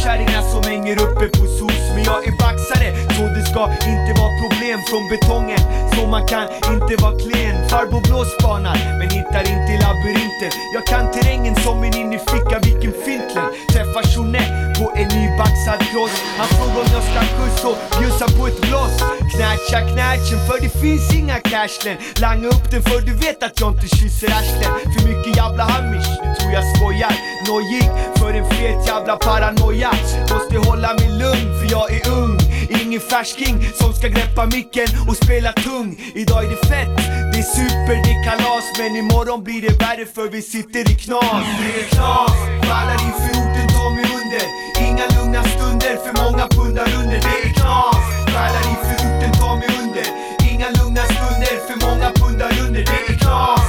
kärringar 0.04 0.42
som 0.52 0.62
hänger 0.70 0.96
uppe 1.06 1.24
på 1.36 1.44
sos 1.58 1.84
Men 1.94 2.04
jag 2.04 2.20
är 2.28 2.34
baxare, 2.44 2.88
så 3.14 3.22
det 3.36 3.44
ska 3.50 3.62
inte 3.92 4.10
vara 4.20 4.32
problem. 4.42 4.78
Från 4.90 5.04
betongen 5.12 5.62
Så 5.92 6.06
man 6.06 6.26
kan 6.32 6.44
inte 6.74 6.94
vara 7.02 7.16
klen. 7.22 7.54
Farbror 7.70 8.02
blåsbanar, 8.08 8.78
men 8.98 9.08
hittar 9.16 9.44
inte 9.54 9.70
i 9.74 9.78
labyrinten. 9.86 10.50
Jag 10.74 10.84
kan 10.92 11.04
terrängen 11.14 11.56
som 11.64 11.76
en 11.84 11.94
in 12.00 12.12
i 12.12 12.18
ficka 12.18 12.56
vilken 12.68 12.92
fintlen 13.04 13.48
Träffar 13.72 14.04
Jeanette 14.12 14.62
på 14.78 14.86
en 15.00 15.08
nybaxad 15.16 15.80
cross. 15.90 16.16
Han 16.38 16.48
frågar 16.56 16.80
om 16.84 16.90
jag 16.96 17.04
ska 17.10 17.20
skjuts 17.34 17.64
och 17.70 17.76
bjussa 17.98 18.26
på 18.36 18.46
ett 18.46 18.60
bloss 18.66 18.96
Knatcha 19.32 19.80
knatchen 19.92 20.38
för 20.46 20.58
det 20.64 20.72
finns 20.82 21.14
inga 21.14 21.38
cashlen 21.40 21.96
Langa 22.22 22.48
upp 22.48 22.70
den 22.70 22.82
för 22.82 23.00
du 23.00 23.14
vet 23.24 23.42
att 23.42 23.60
jag 23.60 23.72
inte 23.72 23.88
kysser 23.96 24.30
arslen. 24.38 24.72
För 24.92 25.02
mycket 25.08 25.36
jävla 25.36 25.64
hamish, 25.64 26.10
du 26.22 26.28
tror 26.38 26.52
jag 26.52 26.64
skojar. 26.76 27.14
Nojig 27.48 27.88
för 28.18 28.34
en 28.34 28.50
fet 28.50 28.86
jävla 28.86 29.16
paranoia. 29.16 29.91
Måste 30.32 30.56
hålla 30.68 30.94
mig 30.94 31.08
lugn 31.22 31.48
för 31.58 31.66
jag 31.70 31.86
är 31.92 32.02
ung. 32.22 32.38
Ingen 32.82 33.00
färsking 33.00 33.56
som 33.80 33.92
ska 33.92 34.08
greppa 34.08 34.46
micken 34.46 34.88
och 35.08 35.16
spela 35.16 35.52
tung. 35.52 35.88
Idag 36.14 36.44
är 36.44 36.50
det 36.50 36.66
fett, 36.72 36.96
det 37.32 37.38
är 37.38 37.48
super, 37.58 37.96
det 38.04 38.12
är 38.16 38.24
kalas. 38.24 38.66
Men 38.78 38.96
imorgon 38.96 39.44
blir 39.44 39.62
det 39.62 39.74
värre 39.84 40.06
för 40.14 40.28
vi 40.28 40.42
sitter 40.42 40.90
i 40.92 40.94
knas. 41.04 41.44
Det 41.60 41.80
är 41.80 41.86
knas, 41.94 42.36
stjärnar 42.62 42.98
i 43.08 43.10
förorten 43.22 43.68
tar 43.76 43.90
mig 43.96 44.06
under. 44.18 44.44
Inga 44.86 45.06
lugna 45.16 45.42
stunder, 45.52 45.94
för 46.04 46.12
många 46.24 46.44
pundar 46.56 46.88
under. 47.00 47.18
Det 47.26 47.36
är 47.48 47.52
knas, 47.58 48.02
stjärnar 48.32 48.64
i 48.72 48.76
förorten 48.86 49.32
tar 49.40 49.56
mig 49.60 49.70
under. 49.82 50.06
Inga 50.52 50.68
lugna 50.78 51.02
stunder, 51.14 51.54
för 51.66 51.76
många 51.86 52.08
pundar 52.20 52.52
under. 52.64 52.82
Det 52.90 52.98
är 53.12 53.18
knas, 53.22 53.64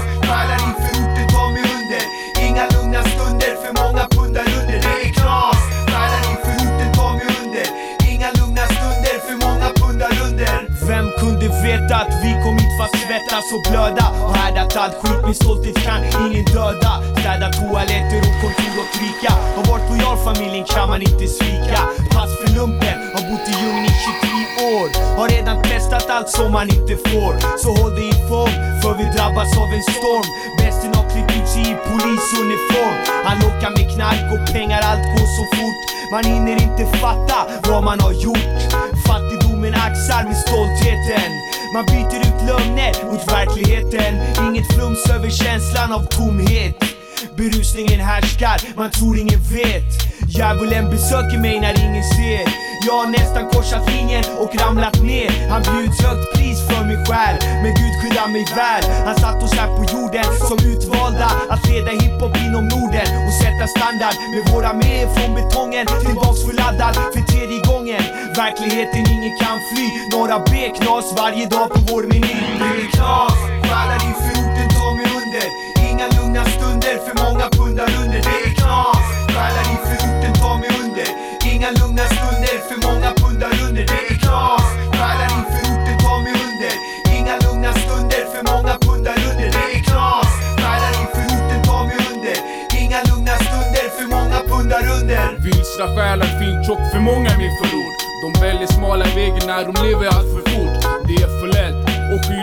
svettas 13.24 13.54
och 13.54 13.62
blöda. 13.72 14.06
Och 14.26 14.36
härdat 14.36 14.76
allt 14.76 14.96
skit 15.02 15.26
med 15.26 15.36
stolthet 15.36 15.84
kan 15.84 16.02
ingen 16.04 16.46
döda. 16.46 16.94
Städa 17.20 17.52
toaletter 17.52 18.20
och 18.28 18.36
kontor 18.42 18.76
och 18.84 18.90
krika 18.96 19.34
Har 19.56 19.66
varit 19.72 19.90
lojal 19.90 20.18
familjen 20.18 20.66
kan 20.66 20.90
man 20.90 21.02
inte 21.02 21.28
svika. 21.28 21.82
Pass 22.14 22.32
för 22.40 22.50
lumpen, 22.58 22.98
har 23.14 23.24
bott 23.30 23.48
i 23.52 23.54
djungeln 23.60 23.86
i 23.86 23.94
23 24.58 24.76
år. 24.76 24.88
Har 25.18 25.28
redan 25.30 25.62
testat 25.64 26.10
allt 26.10 26.30
som 26.30 26.52
man 26.52 26.68
inte 26.78 26.96
får. 27.10 27.32
Så 27.64 27.70
håll 27.78 27.96
dig 27.96 28.10
i 28.10 28.18
form, 28.30 28.56
för 28.82 28.94
vi 29.00 29.06
drabbas 29.16 29.52
av 29.62 29.70
en 29.78 29.84
storm. 29.98 30.28
Bästen 30.60 30.92
har 30.98 31.06
klätt 31.12 31.32
ut 31.38 31.48
sig 31.54 31.64
i 31.72 31.76
polisuniform. 31.90 32.98
Han 33.28 33.38
lockar 33.46 33.72
med 33.78 33.86
knark 33.94 34.26
och 34.34 34.54
pengar, 34.54 34.82
allt 34.90 35.06
går 35.14 35.28
så 35.38 35.44
fort. 35.56 35.82
Man 36.14 36.24
hinner 36.32 36.58
inte 36.68 36.84
fatta 37.02 37.40
vad 37.70 37.84
man 37.84 38.00
har 38.00 38.14
gjort. 38.26 38.54
Fattigdomen 39.08 39.74
axar 39.74 40.24
med 40.30 40.38
stoltheten. 40.46 41.32
Man 41.74 41.86
byter 41.86 42.20
ut 42.20 42.48
lögner 42.48 43.06
mot 43.12 43.28
verkligheten. 43.28 44.14
Inget 44.48 44.74
flums 44.74 45.10
över 45.10 45.30
känslan 45.30 45.92
av 45.92 46.06
tomhet. 46.06 46.93
Berusningen 47.38 48.00
härskar, 48.00 48.58
man 48.76 48.92
tror 48.92 49.18
ingen 49.18 49.40
vet. 49.40 49.90
Djävulen 50.28 50.90
besöker 50.90 51.38
mig 51.38 51.60
när 51.60 51.74
ingen 51.86 52.04
ser. 52.04 52.46
Jag 52.86 52.94
har 52.94 53.08
nästan 53.08 53.50
korsat 53.54 53.84
linjen 53.92 54.24
och 54.44 54.52
ramlat 54.62 54.98
ner. 55.04 55.32
Han 55.50 55.62
bjuds 55.62 56.02
högt 56.06 56.26
pris 56.36 56.60
för 56.68 56.82
min 56.90 57.02
själ 57.06 57.36
Men 57.64 57.74
Gud 57.80 57.94
skyddar 58.00 58.28
mig 58.36 58.46
väl. 58.60 58.84
Han 59.08 59.16
satt 59.24 59.44
oss 59.44 59.54
här 59.60 59.70
på 59.78 59.84
jorden 59.96 60.28
som 60.50 60.58
utvalda 60.72 61.30
Att 61.54 61.64
leda 61.70 61.92
hiphop 62.02 62.36
inom 62.46 62.64
Norden 62.74 63.08
och 63.26 63.34
sätta 63.42 63.66
standard 63.76 64.16
Med 64.34 64.44
våra 64.52 64.74
med 64.74 65.04
från 65.16 65.32
betongen 65.38 65.86
tillbaks 66.06 66.40
förladdad 66.48 66.96
för 67.14 67.24
tredje 67.32 67.60
gången. 67.70 68.04
Verkligheten 68.42 69.04
ingen 69.16 69.34
kan 69.42 69.58
fly 69.70 69.86
Några 70.16 70.36
B-knas 70.52 71.08
varje 71.20 71.46
dag 71.56 71.68
på 71.74 71.80
vår 71.90 72.04
meny. 72.12 72.36
Det 72.60 72.70
är 72.84 72.90
knas, 72.96 73.38
stjärnar 73.64 74.02
i 74.10 74.12
förorten 74.24 74.70
tar 74.78 74.92
mig 74.98 75.08
under. 75.22 75.83
Inga 76.04 76.22
lugna 76.22 76.46
stunder, 76.46 76.98
för 77.06 77.16
många 77.24 77.50
pundar 77.50 77.90
under 78.02 78.22
Det 78.28 78.36
är 78.46 78.54
knas, 78.60 79.04
stjärnar 79.34 79.66
i 79.74 79.78
förorten 79.86 80.34
tar 80.42 80.58
mig 80.62 80.72
under. 80.84 81.10
Inga 81.54 81.70
lugna 81.80 82.06
stunder, 82.16 82.58
för 82.68 82.78
många 82.88 83.10
pundar 83.22 83.54
under 83.68 83.84
Det 83.92 84.00
är 84.12 84.16
knas, 84.24 84.64
stjärnar 84.96 85.30
i 85.40 85.42
förorten 85.52 85.98
tar 86.04 86.20
mig 86.26 86.34
under. 86.48 86.74
Inga 87.18 87.36
lugna 87.46 87.72
stunder, 87.84 88.24
för 88.32 88.44
många 88.52 88.74
pundar 88.86 89.18
under 89.30 89.48
Det 89.56 89.66
är 89.76 89.82
knas, 89.88 90.30
stjärnar 90.58 90.94
i 91.02 91.06
förorten 91.14 91.62
tar 91.68 91.84
mig 91.90 91.98
under. 92.12 92.38
Inga 92.82 93.00
lugna 93.10 93.36
stunder, 93.46 93.88
för 93.98 94.06
många 94.16 94.40
pundar 94.52 94.84
under. 94.98 95.24
Vilsna 95.46 95.86
själar 95.96 96.30
fint 96.40 96.60
tjock. 96.66 96.84
För 96.94 97.02
många 97.10 97.30
i 97.36 97.38
min 97.44 97.54
förort 97.60 97.98
De 98.24 98.30
väljer 98.46 98.70
smala 98.78 99.06
vägar 99.18 99.44
när 99.52 99.64
de 99.70 99.74
lever 99.88 100.08
allt 100.16 100.30
för 100.34 100.53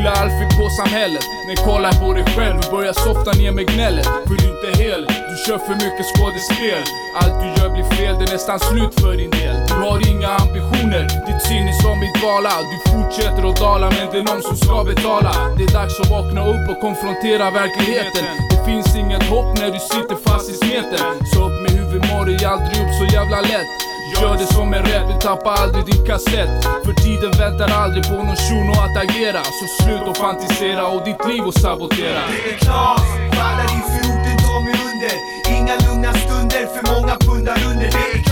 skylla 0.00 0.12
allt 0.12 0.32
fick 0.38 0.58
på 0.58 0.70
samhället. 0.70 1.24
Men 1.46 1.56
kolla 1.56 1.92
på 1.92 2.12
dig 2.12 2.24
själv 2.36 2.56
och 2.58 2.70
börja 2.76 2.94
softa 2.94 3.32
ner 3.32 3.52
med 3.52 3.66
gnället. 3.66 4.06
För 4.26 4.34
du 4.38 4.44
är 4.44 4.52
inte 4.56 4.82
hel, 4.82 5.06
du 5.30 5.36
kör 5.46 5.58
för 5.58 5.74
mycket 5.74 6.06
skådespel. 6.12 6.82
Allt 7.20 7.36
du 7.42 7.46
gör 7.56 7.70
blir 7.74 7.84
fel, 7.96 8.14
det 8.18 8.24
är 8.28 8.32
nästan 8.32 8.60
slut 8.60 8.94
för 9.00 9.16
din 9.16 9.30
del. 9.30 9.56
Du 9.68 9.74
har 9.74 9.98
inga 10.12 10.28
ambitioner, 10.42 11.04
ditt 11.26 11.42
sinne 11.48 11.70
är 11.74 11.82
som 11.82 11.96
mitt 12.04 12.18
vala. 12.22 12.52
Du 12.72 12.76
fortsätter 12.92 13.42
att 13.50 13.60
dala 13.66 13.86
men 13.96 14.06
det 14.12 14.18
är 14.22 14.26
någon 14.32 14.42
som 14.42 14.56
ska 14.56 14.84
betala. 14.84 15.32
Det 15.56 15.64
är 15.68 15.72
dags 15.80 16.00
att 16.00 16.10
vakna 16.16 16.42
upp 16.52 16.64
och 16.72 16.80
konfrontera 16.86 17.44
verkligheten. 17.60 18.24
Det 18.52 18.60
finns 18.68 18.96
inget 18.96 19.24
hopp 19.32 19.50
när 19.60 19.70
du 19.76 19.80
sitter 19.92 20.16
fast 20.26 20.50
i 20.52 20.54
smeten. 20.62 21.00
Så 21.32 21.38
upp 21.46 21.56
med 21.62 21.70
huvudet, 21.78 22.10
mår 22.10 22.24
dig 22.28 22.44
aldrig 22.52 22.76
upp 22.84 22.92
så 23.00 23.06
jävla 23.16 23.40
lätt. 23.40 23.89
Gör 24.18 24.36
det 24.38 24.46
som 24.46 24.74
är 24.74 24.82
rätt, 24.82 25.08
du 25.08 25.16
tappar 25.28 25.52
aldrig 25.52 25.84
din 25.86 26.06
kassett. 26.06 26.64
För 26.84 26.92
tiden 26.92 27.30
väntar 27.42 27.68
aldrig 27.82 28.04
på 28.04 28.14
någon 28.14 28.36
shuno 28.36 28.72
att 28.72 28.96
agera. 29.04 29.42
Så 29.44 29.66
slut 29.82 30.08
och 30.08 30.16
fantisera 30.16 30.86
och 30.86 31.04
ditt 31.04 31.22
liv 31.28 31.42
och 31.42 31.54
sabotera. 31.54 32.20
Det 32.30 32.50
är 32.52 32.58
knas, 32.58 33.02
faller 33.36 33.68
i 33.78 33.80
förorten, 33.90 34.36
de 34.44 34.64
mig 34.64 34.76
under 34.90 35.14
Inga 35.56 35.74
lugna 35.84 36.12
stunder, 36.12 36.64
för 36.74 36.82
många 36.94 37.14
pundar 37.26 37.58
under 37.70 37.88
Det 37.94 38.18
är 38.18 38.29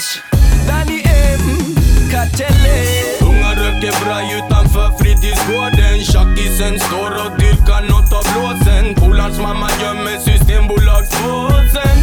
Stress, 0.00 0.22
Danny 0.66 1.02
M, 1.04 1.74
Kartellen 2.10 3.20
Unga 3.20 3.50
röker 3.54 4.04
braj 4.04 4.34
utanför 4.38 4.98
fritidsgården 4.98 6.00
Tjackisen 6.00 6.80
står 6.80 7.10
och 7.10 7.38
dyrkar 7.38 7.82
nåt 7.82 8.12
av 8.12 8.24
blåsen 8.32 8.94
Polans 8.94 9.38
mamma 9.38 9.68
gömmer 9.82 10.18
systembolagspåsen 10.18 11.96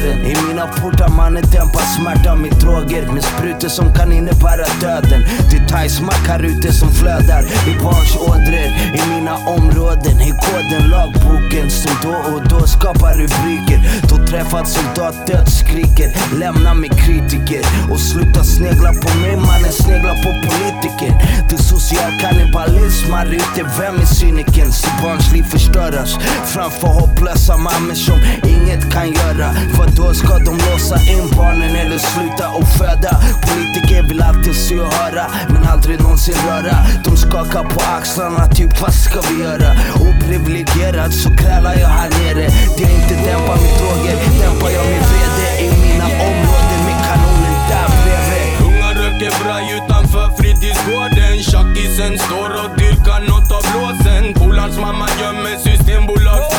dörren 0.00 0.26
I 0.26 0.34
mina 0.48 0.66
portar 0.66 1.08
mannen 1.08 1.44
dämpar 1.52 1.80
smärtan. 1.80 2.42
Med 2.42 2.52
droger 2.52 3.12
Med 3.12 3.24
sprutor 3.24 3.68
som 3.68 3.94
kan 3.94 4.12
innebära 4.12 4.66
döden. 4.80 5.22
Det 5.50 5.56
är 5.56 5.68
thaismack 5.68 6.28
här 6.28 6.42
ute 6.42 6.72
som 6.72 6.90
flödar. 6.90 7.42
I 7.42 7.82
barns 7.82 8.16
ådror 8.16 8.68
I 8.94 9.14
mina 9.14 9.36
områden. 9.36 10.20
Är 10.20 10.34
koden 10.46 10.90
boken 11.30 11.70
som 11.70 11.92
då 12.02 12.16
och 12.32 12.48
då 12.48 12.66
skapar 12.66 13.14
rubriker. 13.14 13.80
Då 14.08 14.26
träffat 14.26 14.68
soldat 14.68 15.26
dödsskriker 15.26 16.10
Lämna 16.38 16.74
mig 16.74 16.90
kritiker. 16.90 17.62
Och 17.90 18.00
sluta 18.00 18.44
snegla 18.44 18.92
på 18.92 19.18
mig 19.18 19.36
mannen 19.36 19.72
snegla 19.72 20.14
på 20.24 20.30
politiker. 20.48 21.12
Det 21.48 21.54
är 21.54 21.62
social 21.62 22.12
kannibalism 22.20 23.12
här 23.12 23.26
ute, 23.26 23.62
vem 23.78 23.94
är 24.00 24.04
cynikern? 24.04 24.72
Så 24.72 24.88
barns 25.02 25.32
liv 25.32 25.42
förstöras 25.42 26.18
framför 26.44 26.86
hopplösa 26.86 27.56
mammor 27.56 27.94
som 27.94 28.18
inget 28.44 28.92
kan 28.92 29.12
göra. 29.12 29.48
För 29.76 29.86
då 29.96 30.14
ska 30.14 30.38
de 30.38 30.54
låsa 30.66 30.96
in 31.12 31.26
barnen 31.36 31.76
eller 31.76 31.98
sluta 31.98 32.48
och 32.50 32.68
föda? 32.78 33.12
Politiker 33.48 34.02
vill 34.08 34.22
alltid 34.22 34.56
se 34.56 34.80
och 34.80 34.92
höra 34.92 35.26
men 35.48 35.62
aldrig 35.64 36.00
någonsin 36.00 36.34
röra. 36.48 36.76
De 37.04 37.16
skakar 37.16 37.64
på 37.64 37.80
axlarna 37.98 38.46
typ 38.46 38.80
vad 38.82 38.94
ska 38.94 39.20
vi 39.30 39.42
göra? 39.42 39.70
Oprivilegierad 39.94 41.12
så 41.20 41.30
krälar 41.30 41.74
jag 41.74 41.88
här 41.88 42.10
nere. 42.10 42.46
Det 42.76 42.84
är 42.84 42.94
inte 43.00 43.14
dämpa 43.26 43.54
med 43.62 43.72
droger, 43.78 44.16
dämpar 44.40 44.70
jag 44.70 44.84
min 44.92 45.04
VD 45.12 45.38
i 45.64 45.68
mina 45.84 46.06
områden 46.28 46.80
med 46.88 46.98
kanonen 47.06 47.56
där 47.70 47.88
bredvid. 48.02 48.48
Unga 48.68 48.90
röker 49.00 49.32
braj 49.44 49.66
utanför 49.76 50.26
fritidsgården. 50.38 51.34
Tjackisen 51.50 52.18
står 52.18 52.50
och 52.62 52.70
dyrkar 52.78 53.20
nåt 53.30 53.50
av 53.56 53.62
blåsen. 53.70 54.34
Polarns 54.34 54.78
mamma 54.78 55.08
gömmer 55.20 55.56
systembolag. 55.66 56.49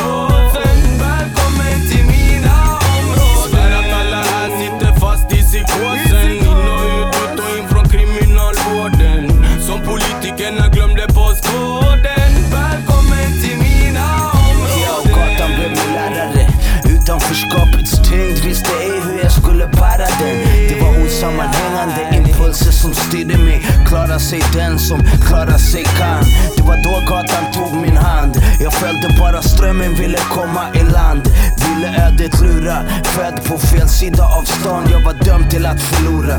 Sammanhängande 21.21 22.01
impulser 22.17 22.71
som 22.71 22.93
styrde 22.93 23.37
mig. 23.37 23.65
Klara 23.87 24.19
sig 24.19 24.41
den 24.53 24.79
som 24.79 24.99
klara 25.27 25.57
sig 25.57 25.83
kan. 25.83 26.23
Det 26.57 26.63
var 26.63 26.77
då 26.83 26.95
gatan 27.09 27.45
tog 27.53 27.81
min 27.81 27.97
hand. 27.97 28.33
Jag 28.59 28.73
följde 28.73 29.07
bara 29.19 29.41
strömmen, 29.41 29.93
ville 29.95 30.17
komma 30.17 30.63
i 30.73 30.83
land. 30.83 31.21
Ville 31.65 32.07
ödet 32.07 32.41
lura 32.41 32.77
Född 33.03 33.43
på 33.47 33.57
fel 33.57 33.89
sida 33.89 34.23
av 34.23 34.43
stan, 34.43 34.83
jag 34.91 35.01
var 35.05 35.13
dömd 35.13 35.49
till 35.49 35.65
att 35.65 35.81
förlora. 35.81 36.37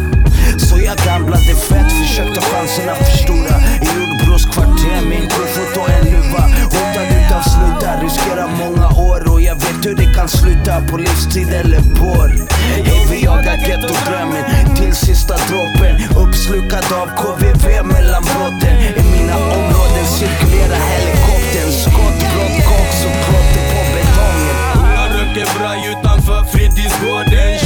Så 0.58 0.78
jag 0.78 0.96
gamblade 1.06 1.54
fett, 1.68 1.92
försökte 1.92 2.40
chanserna 2.40 2.94
förstora. 2.94 3.56
I 3.82 4.01
Jordbros 4.82 5.02
min 5.02 5.08
med 5.08 5.18
en 5.18 5.80
och 5.80 5.90
en 5.90 6.04
luva. 6.04 6.42
Hotad 6.64 7.08
utav 7.18 7.42
slutar, 7.42 8.02
riskerar 8.02 8.48
många 8.62 8.88
år. 8.88 9.32
Och 9.32 9.40
jag 9.40 9.54
vet 9.54 9.86
hur 9.86 9.94
det 9.94 10.14
kan 10.14 10.28
sluta 10.28 10.80
på 10.90 10.96
livstid 10.96 11.48
eller 11.48 11.80
vår. 12.00 12.30
Ey 12.90 13.06
vi 13.10 13.24
jagar 13.24 13.56
gettodrömmen 13.68 14.44
till 14.76 14.94
sista 14.94 15.34
droppen. 15.34 15.94
Uppslukad 16.22 16.86
av 17.00 17.08
KVV 17.20 17.64
mellan 17.84 18.22
brotten 18.22 18.74
I 19.00 19.02
mina 19.14 19.36
områden 19.36 20.06
cirkulerar 20.18 20.82
helikoptern. 20.92 21.72
Skott, 21.82 22.18
blått, 22.32 22.58
koks 22.68 22.98
och 23.08 23.16
klotter 23.24 23.64
på 23.72 23.80
betongen. 23.94 24.56
Unga 24.78 25.04
röker 25.14 25.58
braj 25.58 25.80
utanför 25.92 26.44
fritidsgården. 26.52 27.61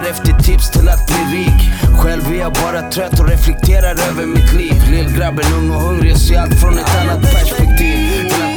Lill-grabb 0.00 0.16
efter 0.16 0.42
tips 0.42 0.70
till 0.70 0.88
att 0.88 1.06
bli 1.06 1.38
rik. 1.38 1.70
Själv 2.02 2.32
är 2.32 2.38
jag 2.38 2.52
bara 2.52 2.90
trött 2.90 3.20
och 3.20 3.28
reflekterar 3.28 3.90
över 3.90 4.26
mitt 4.26 4.52
liv. 4.52 4.82
Lillgrabben 4.90 5.52
ung 5.52 5.70
och 5.70 5.80
hungrig 5.80 6.16
ser 6.16 6.38
allt 6.38 6.60
från 6.60 6.78
ett 6.78 6.96
annat 7.02 7.22
perspektiv 7.22 8.09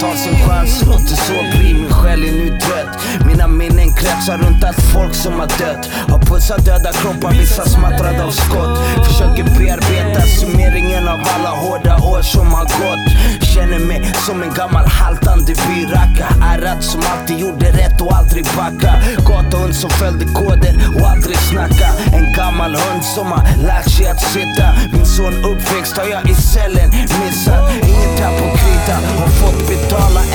ta 0.03 0.15
sin 0.17 0.35
chans, 0.47 0.83
låt 0.85 1.07
det 1.09 1.15
så 1.15 1.57
bli 1.57 1.73
Min 1.73 1.93
själ 1.93 2.23
är 2.23 2.31
nu 2.31 2.59
trött 2.59 2.93
Mina 3.25 3.47
minnen 3.47 3.93
kretsar 3.93 4.37
runt 4.37 4.63
allt 4.63 4.81
folk 4.93 5.15
som 5.15 5.33
har 5.33 5.47
dött 5.47 5.89
Har 6.11 6.19
pussat 6.19 6.65
döda 6.65 6.91
kroppar, 6.91 7.31
vissa 7.31 7.65
smattrade 7.65 8.23
av 8.23 8.31
skott. 8.31 8.79
Försöker 9.07 9.43
bearbeta 9.43 10.21
summeringen 10.21 11.07
av 11.07 11.19
alla 11.35 11.49
hårda 11.49 11.95
år 11.95 12.21
som 12.21 12.47
har 12.47 12.63
gått. 12.63 13.05
Känner 13.53 13.79
mig 13.79 14.13
som 14.25 14.43
en 14.43 14.53
gammal 14.53 14.85
haltande 14.85 15.53
byracka. 15.67 16.27
Ärrat 16.53 16.83
som 16.83 17.01
alltid 17.11 17.39
gjorde 17.39 17.65
rätt 17.65 18.01
och 18.01 18.13
aldrig 18.13 18.45
backa. 18.45 18.93
Gatuhund 19.27 19.75
som 19.75 19.89
följde 19.89 20.25
koder 20.25 20.75
och 20.95 21.07
aldrig 21.09 21.37
snacka. 21.37 21.89
En 22.17 22.33
gammal 22.33 22.71
hund 22.75 23.03
som 23.15 23.27
har 23.31 23.43
lärt 23.67 23.89
sig 23.89 24.07
att 24.07 24.21
sitta. 24.21 24.67
Min 24.93 25.05
son 25.05 25.35
uppväxt 25.51 25.97
har 25.97 26.07
jag 26.15 26.29
i 26.29 26.35
cellen 26.35 26.89
missat. 27.21 27.63
Inget 27.91 28.19
här 28.19 28.33
på 28.39 28.45
krita, 28.57 28.95
har 29.19 29.27
fått 29.27 29.67
betala 29.67 29.92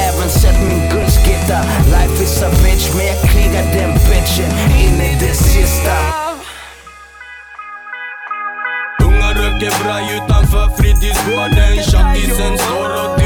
Även 0.09 0.31
sett 0.31 0.61
min 0.69 0.89
guldskitta. 0.91 1.59
Life 1.87 2.23
is 2.23 2.43
a 2.43 2.49
bitch 2.63 2.95
men 2.97 3.07
jag 3.07 3.21
krigar 3.31 3.63
den 3.63 3.93
bitchen. 3.93 4.51
In 4.81 5.01
i 5.01 5.17
det 5.21 5.35
sista. 5.35 5.97
Unga 9.05 9.29
röker 9.35 9.85
braj 9.85 10.17
utanför 10.17 10.77
fritidsgården. 10.77 11.77
Tjackisen 11.91 12.59
står 12.59 12.91
och 13.05 13.18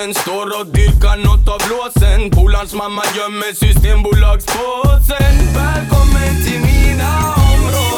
Tjackisen 0.00 0.14
står 0.14 0.60
och 0.60 0.66
dyrkar 0.66 1.16
nåt 1.16 1.48
av 1.48 1.60
låsen 1.70 2.30
Polarns 2.30 2.74
mamma 2.74 3.02
gömmer 3.16 3.54
systembolagspåsen. 3.54 5.54
Välkommen 5.54 6.44
till 6.44 6.60
mina 6.60 7.34
områden. 7.34 7.90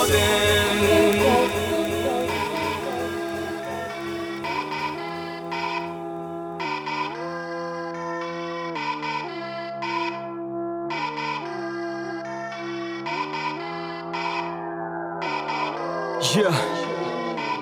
Yeah. 16.34 16.71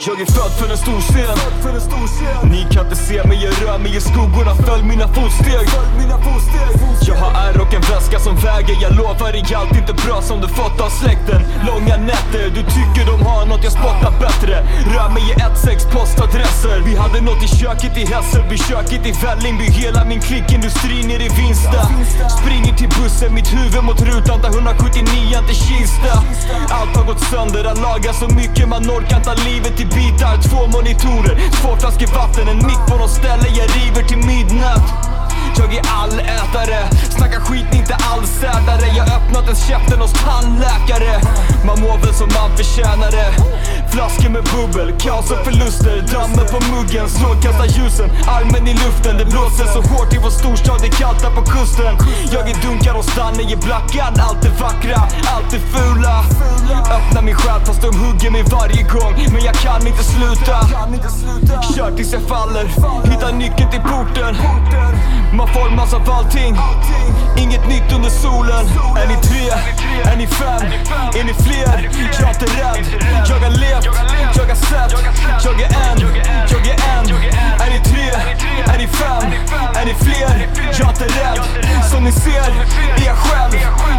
Jag 0.06 0.20
är 0.20 0.26
född 0.26 0.52
för 0.58 0.70
en 0.70 0.76
stor 0.76 1.00
scen. 1.00 2.50
Ni 2.50 2.66
kan 2.74 2.84
inte 2.84 2.96
se 2.96 3.24
mig, 3.24 3.38
jag 3.44 3.52
rör 3.62 3.78
mig 3.78 3.96
i 3.96 4.00
skuggorna. 4.00 4.54
Följ 4.54 4.82
mina 4.82 5.08
fotsteg. 5.08 5.68
Jag 7.08 7.16
har 7.16 7.32
ärr 7.44 7.60
och 7.60 7.74
en 7.74 7.80
väska 7.80 8.18
som 8.18 8.36
väger. 8.36 8.76
Jag 8.82 8.92
lovar 8.96 9.32
dig 9.32 9.54
allt 9.54 9.76
inte 9.76 9.92
bra 9.92 10.22
som 10.22 10.40
du 10.40 10.48
fått 10.48 10.80
av 10.80 10.90
släkten. 10.90 11.40
Långa 11.66 11.96
nätter, 11.96 12.44
du 12.56 12.62
tycker 12.76 13.02
de 13.10 13.26
har 13.26 13.46
något, 13.46 13.64
jag 13.64 13.72
spottar 13.72 14.12
bättre. 14.20 14.54
Rör 14.94 15.08
mig 15.14 15.22
i 15.30 15.34
1-6 15.34 15.92
postadresser. 16.60 16.80
Vi 16.84 16.96
hade 16.96 17.20
nåt 17.20 17.42
i 17.42 17.48
köket 17.48 17.96
i 17.96 18.04
Hässelby, 18.04 18.58
köket 18.58 19.06
i 19.06 19.12
Vällingby. 19.12 19.64
Hela 19.64 20.04
min 20.04 20.20
klick, 20.20 20.52
industrin 20.52 21.10
är 21.10 21.22
i 21.22 21.28
Vinsta. 21.28 21.82
Springer 22.40 22.74
till 22.76 22.88
bussen, 22.88 23.34
mitt 23.34 23.52
huvud 23.52 23.84
mot 23.84 24.00
rutan. 24.00 24.40
Tar 24.40 24.48
179 24.48 25.38
till 25.46 25.56
Kista. 25.56 26.12
Allt 26.70 26.96
har 26.96 27.04
gått 27.04 27.20
sönder, 27.20 27.64
har 27.64 27.76
lagat 27.76 28.16
så 28.16 28.28
mycket 28.28 28.68
man 28.68 28.90
orkar 28.90 29.20
ta 29.20 29.34
livet 29.34 29.80
i 29.80 29.84
bitar. 29.84 30.36
Två 30.42 30.66
monitorer, 30.66 31.34
två 31.50 31.76
flaskor 31.76 32.06
vatten, 32.06 32.48
en 32.48 32.56
mick 32.56 32.82
på 32.88 32.96
nåt 32.96 33.10
ställe. 33.10 33.48
Jag 33.58 33.68
river 33.76 34.02
till 34.08 34.18
midnatt. 34.18 35.10
Jag 35.58 35.74
är 35.74 35.82
allätare, 36.02 36.88
snackar 37.16 37.40
skit 37.40 37.74
inte 37.74 37.94
allsätare 37.94 38.86
Jag 38.96 39.04
har 39.04 39.16
öppnat 39.16 39.44
ens 39.44 39.66
käften 39.68 40.00
hos 40.00 40.12
tandläkare 40.12 41.20
Man 41.66 41.80
mår 41.80 41.98
väl 41.98 42.14
som 42.14 42.28
man 42.28 42.56
förtjänar 42.56 43.10
det 43.10 43.30
Flaskor 43.92 44.30
med 44.30 44.44
bubbel, 44.44 44.92
kaos 44.98 45.30
och 45.30 45.44
förluster. 45.44 46.04
Dammen 46.12 46.46
på 46.52 46.58
muggen, 46.72 47.08
strålkastarljusen 47.08 48.10
Armen 48.36 48.68
i 48.68 48.74
luften, 48.74 49.18
det 49.18 49.24
blåser 49.24 49.64
så 49.64 49.80
hårt 49.80 50.12
i 50.14 50.18
vår 50.18 50.30
storstad. 50.30 50.78
Det 50.80 50.86
är 50.86 50.96
kallt 51.02 51.22
här 51.22 51.30
på 51.30 51.42
kusten. 51.42 51.94
Jag 52.32 52.50
är 52.50 52.56
dunkar 52.62 52.94
och 52.94 53.04
stannar 53.04 53.52
i 53.52 53.56
blackan. 53.56 54.12
Allt 54.26 54.44
är 54.44 54.54
vackra, 54.64 55.00
allt 55.34 55.52
är 55.52 55.62
fula. 55.72 56.24
Öppna 56.96 57.22
min 57.22 57.34
själ 57.34 57.60
fast 57.66 57.82
de 57.82 57.90
hugger 58.02 58.30
mig 58.30 58.42
varje 58.42 58.82
gång. 58.82 59.14
Men 59.32 59.42
jag 59.44 59.54
kan 59.54 59.86
inte 59.86 60.04
sluta. 60.04 60.56
Kör 61.76 61.90
tills 61.96 62.12
jag 62.12 62.22
faller, 62.22 62.66
hittar 63.10 63.32
nyckeln 63.32 63.70
till 63.70 63.80
porten. 63.80 64.36
Man 65.32 65.48
formas 65.48 65.94
av 65.94 66.10
allting. 66.10 66.56
Inget 67.38 67.68
nytt 67.68 67.92
under 67.92 68.10
solen. 68.10 68.64
Är 69.00 69.08
ni 69.08 69.16
tre? 69.28 69.46
Är 70.12 70.16
ni 70.16 70.26
fem? 70.26 70.62
Är 71.18 71.24
ni 71.24 71.34
fler? 71.34 71.90
Jag 72.20 72.28
är 72.28 72.34
inte 72.34 72.46
rädd. 72.46 72.86
Jag 73.28 73.36
har 73.36 73.50
levt, 73.50 73.79
jag 73.84 73.92
har 73.92 74.54
sett 74.54 74.92
Jag 75.44 75.60
är 75.60 75.66
en, 75.66 76.00
jag 76.50 76.66
är 76.66 76.72
en 76.72 77.06
Är 77.60 77.70
ni 77.70 77.80
tre? 77.84 78.10
Är 78.74 78.78
ni 78.78 78.86
fem? 78.86 79.32
Är 79.74 79.84
ni 79.84 79.94
fler? 79.94 80.48
Jag 80.78 80.88
är 80.88 80.90
inte 80.90 81.04
rädd 81.04 81.40
Som 81.90 82.04
ni 82.04 82.12
ser 82.12 82.30
är 82.30 83.06
jag 83.06 83.16
själv 83.16 83.54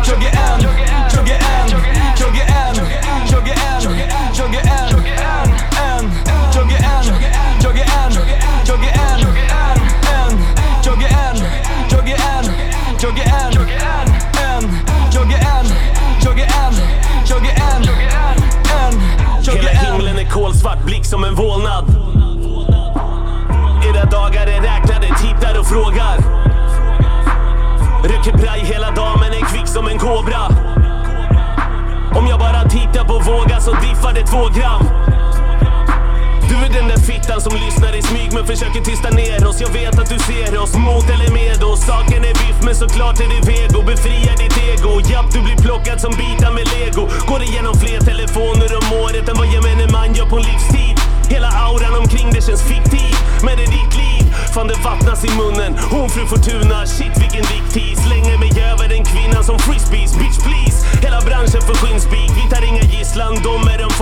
Jag 0.05 0.23
är 0.23 0.29
en, 0.29 0.61
jag 1.13 1.29
är 1.29 1.39
en 1.39 1.71
Jag 2.19 2.39
är 2.39 2.55
en, 2.61 2.82
jag 4.38 4.55
är 4.55 4.61
en 4.61 4.70
himlen 20.51 20.61
kolsvart, 20.61 20.85
blick 20.85 21.05
som 21.05 21.23
en 21.23 21.35
vålnad. 21.35 21.85
Era 23.85 24.05
dagar 24.05 24.47
är 24.47 24.61
räknade, 24.61 25.07
tittar 25.07 25.59
och 25.59 25.67
frågar. 25.67 26.17
Röker 28.03 28.37
braj 28.37 28.59
hela 28.59 28.91
dagen 28.91 29.19
men 29.19 29.33
är 29.33 29.45
kvick 29.45 29.67
som 29.67 29.87
en 29.87 29.99
kobra. 29.99 30.47
Om 32.15 32.27
jag 32.27 32.39
bara 32.39 32.69
tittar 32.69 33.05
på 33.05 33.19
våga 33.31 33.59
så 33.59 33.71
diffar 33.71 34.13
det 34.13 34.25
två 34.25 34.49
gram. 34.59 34.83
Du 36.49 36.55
är 36.55 36.73
den 36.73 36.87
där 36.87 36.97
fittan 36.97 37.41
som 37.41 37.53
lyssnar 37.65 37.95
i 37.95 38.01
smyg 38.01 38.33
men 38.33 38.45
försöker 38.45 38.81
tysta 38.81 39.09
ner 39.09 39.47
oss. 39.47 39.61
Jag 39.61 39.69
vet 39.69 39.99
att 39.99 40.09
du 40.09 40.19
ser 40.19 40.61
oss, 40.63 40.73
mot 40.75 41.09
eller 41.09 41.31
med 41.31 41.63
oss. 41.63 41.85
Saken 41.85 42.23
är 42.29 42.33
biff 42.41 42.59
men 42.65 42.75
såklart 42.75 43.19
är 43.19 43.29
det 43.33 43.41
vego. 43.51 43.81
Befria 43.81 44.33
ditt 44.41 44.57
ego. 44.69 44.91
Japp, 45.11 45.31
du 45.33 45.39
blir 45.41 45.57
plockad 45.65 46.01
som 46.01 46.11
bitar 46.11 46.51
med 46.57 46.65
lego. 46.75 47.03
Går 47.29 47.41
igenom 47.43 47.73
gemene 50.41 50.53
livstid. 50.53 50.99
Hela 51.29 51.47
auran 51.47 51.95
omkring 51.95 52.31
det 52.31 52.41
känns 52.41 52.63
fiktiv. 52.63 53.15
Men 53.43 53.57
det 53.57 53.63
är 53.63 53.67
ditt 53.67 53.97
liv. 53.97 54.35
Fan 54.53 54.67
det 54.67 54.79
vattnas 54.83 55.25
i 55.25 55.29
munnen. 55.37 55.77
Hon 55.91 56.09
fru 56.09 56.25
Fortuna, 56.25 56.85
shit 56.85 57.17
vilken 57.17 57.43
riktig. 57.43 57.97
Slänger 57.97 58.37
mig 58.37 58.51
över 58.71 58.87
den 58.89 59.03
kvinnan 59.05 59.43
som 59.43 59.59
frisbees. 59.59 60.13
Bitch 60.19 60.39
please. 60.45 60.77
Hela 61.01 61.21
branschen 61.21 61.61
för 61.61 61.73
skinnspik. 61.73 62.31
Vi 62.35 62.55
tar 62.55 62.63
inga 62.65 62.81
gisslan, 62.81 63.35
de 63.43 63.61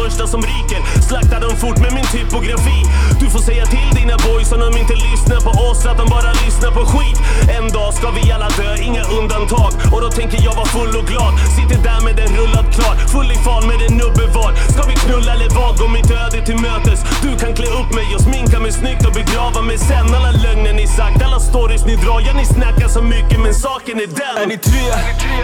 första 0.10 0.28
som 0.28 0.41
ryker. 0.41 1.01
Slaktar 1.10 1.39
dem 1.41 1.55
fort 1.64 1.80
med 1.80 1.93
min 1.93 2.07
typografi. 2.18 2.80
Du 3.20 3.30
får 3.30 3.39
säga 3.39 3.66
till 3.66 3.89
dina 3.99 4.16
boys 4.26 4.51
om 4.51 4.60
de 4.60 4.70
inte 4.84 4.95
lyssnar 5.07 5.39
på 5.47 5.51
oss 5.70 5.86
att 5.86 5.97
de 6.01 6.05
bara 6.18 6.32
lyssnar 6.45 6.72
på 6.78 6.84
skit. 6.91 7.20
En 7.57 7.68
dag 7.78 7.93
ska 7.93 8.07
vi 8.18 8.32
alla 8.32 8.49
dö, 8.60 8.70
inga 8.88 9.03
undantag. 9.20 9.72
Och 9.93 10.01
då 10.01 10.10
tänker 10.20 10.39
jag 10.47 10.55
vara 10.60 10.70
full 10.76 10.93
och 10.99 11.07
glad. 11.12 11.34
Sitter 11.57 11.80
där 11.89 12.01
med 12.07 12.16
en 12.26 12.32
rullad 12.39 12.68
klar, 12.76 12.93
full 13.14 13.32
i 13.36 13.38
fan 13.45 13.64
med 13.70 13.80
en 13.88 13.93
nubbe 14.01 14.26
var. 14.38 14.51
Ska 14.74 14.82
vi 14.91 14.95
knulla 15.03 15.32
eller 15.38 15.49
vad? 15.57 15.72
Gå 15.80 15.88
mitt 15.97 16.12
öde 16.22 16.39
till 16.47 16.60
mötes. 16.68 16.99
Du 17.26 17.32
kan 17.41 17.51
klä 17.57 17.70
upp 17.80 17.89
mig 17.99 18.07
och 18.16 18.22
sminka 18.28 18.57
mig 18.66 18.72
snyggt 18.82 19.03
och 19.07 19.14
begrava 19.22 19.62
mig 19.70 19.78
sen. 19.89 20.07
Alla 20.18 20.32
lögner 20.45 20.74
ni 20.82 20.88
sagt, 20.88 21.22
alla 21.28 21.39
stories 21.39 21.84
ni 21.89 21.95
drar. 22.03 22.20
Ja, 22.28 22.34
ni 22.41 22.45
snackar 22.45 22.88
så 22.97 23.01
mycket 23.16 23.39
men 23.45 23.53
saken 23.66 23.95
är 24.05 24.10
den. 24.22 24.36
Är 24.43 24.47
ni 24.53 24.57
tre? 24.70 24.86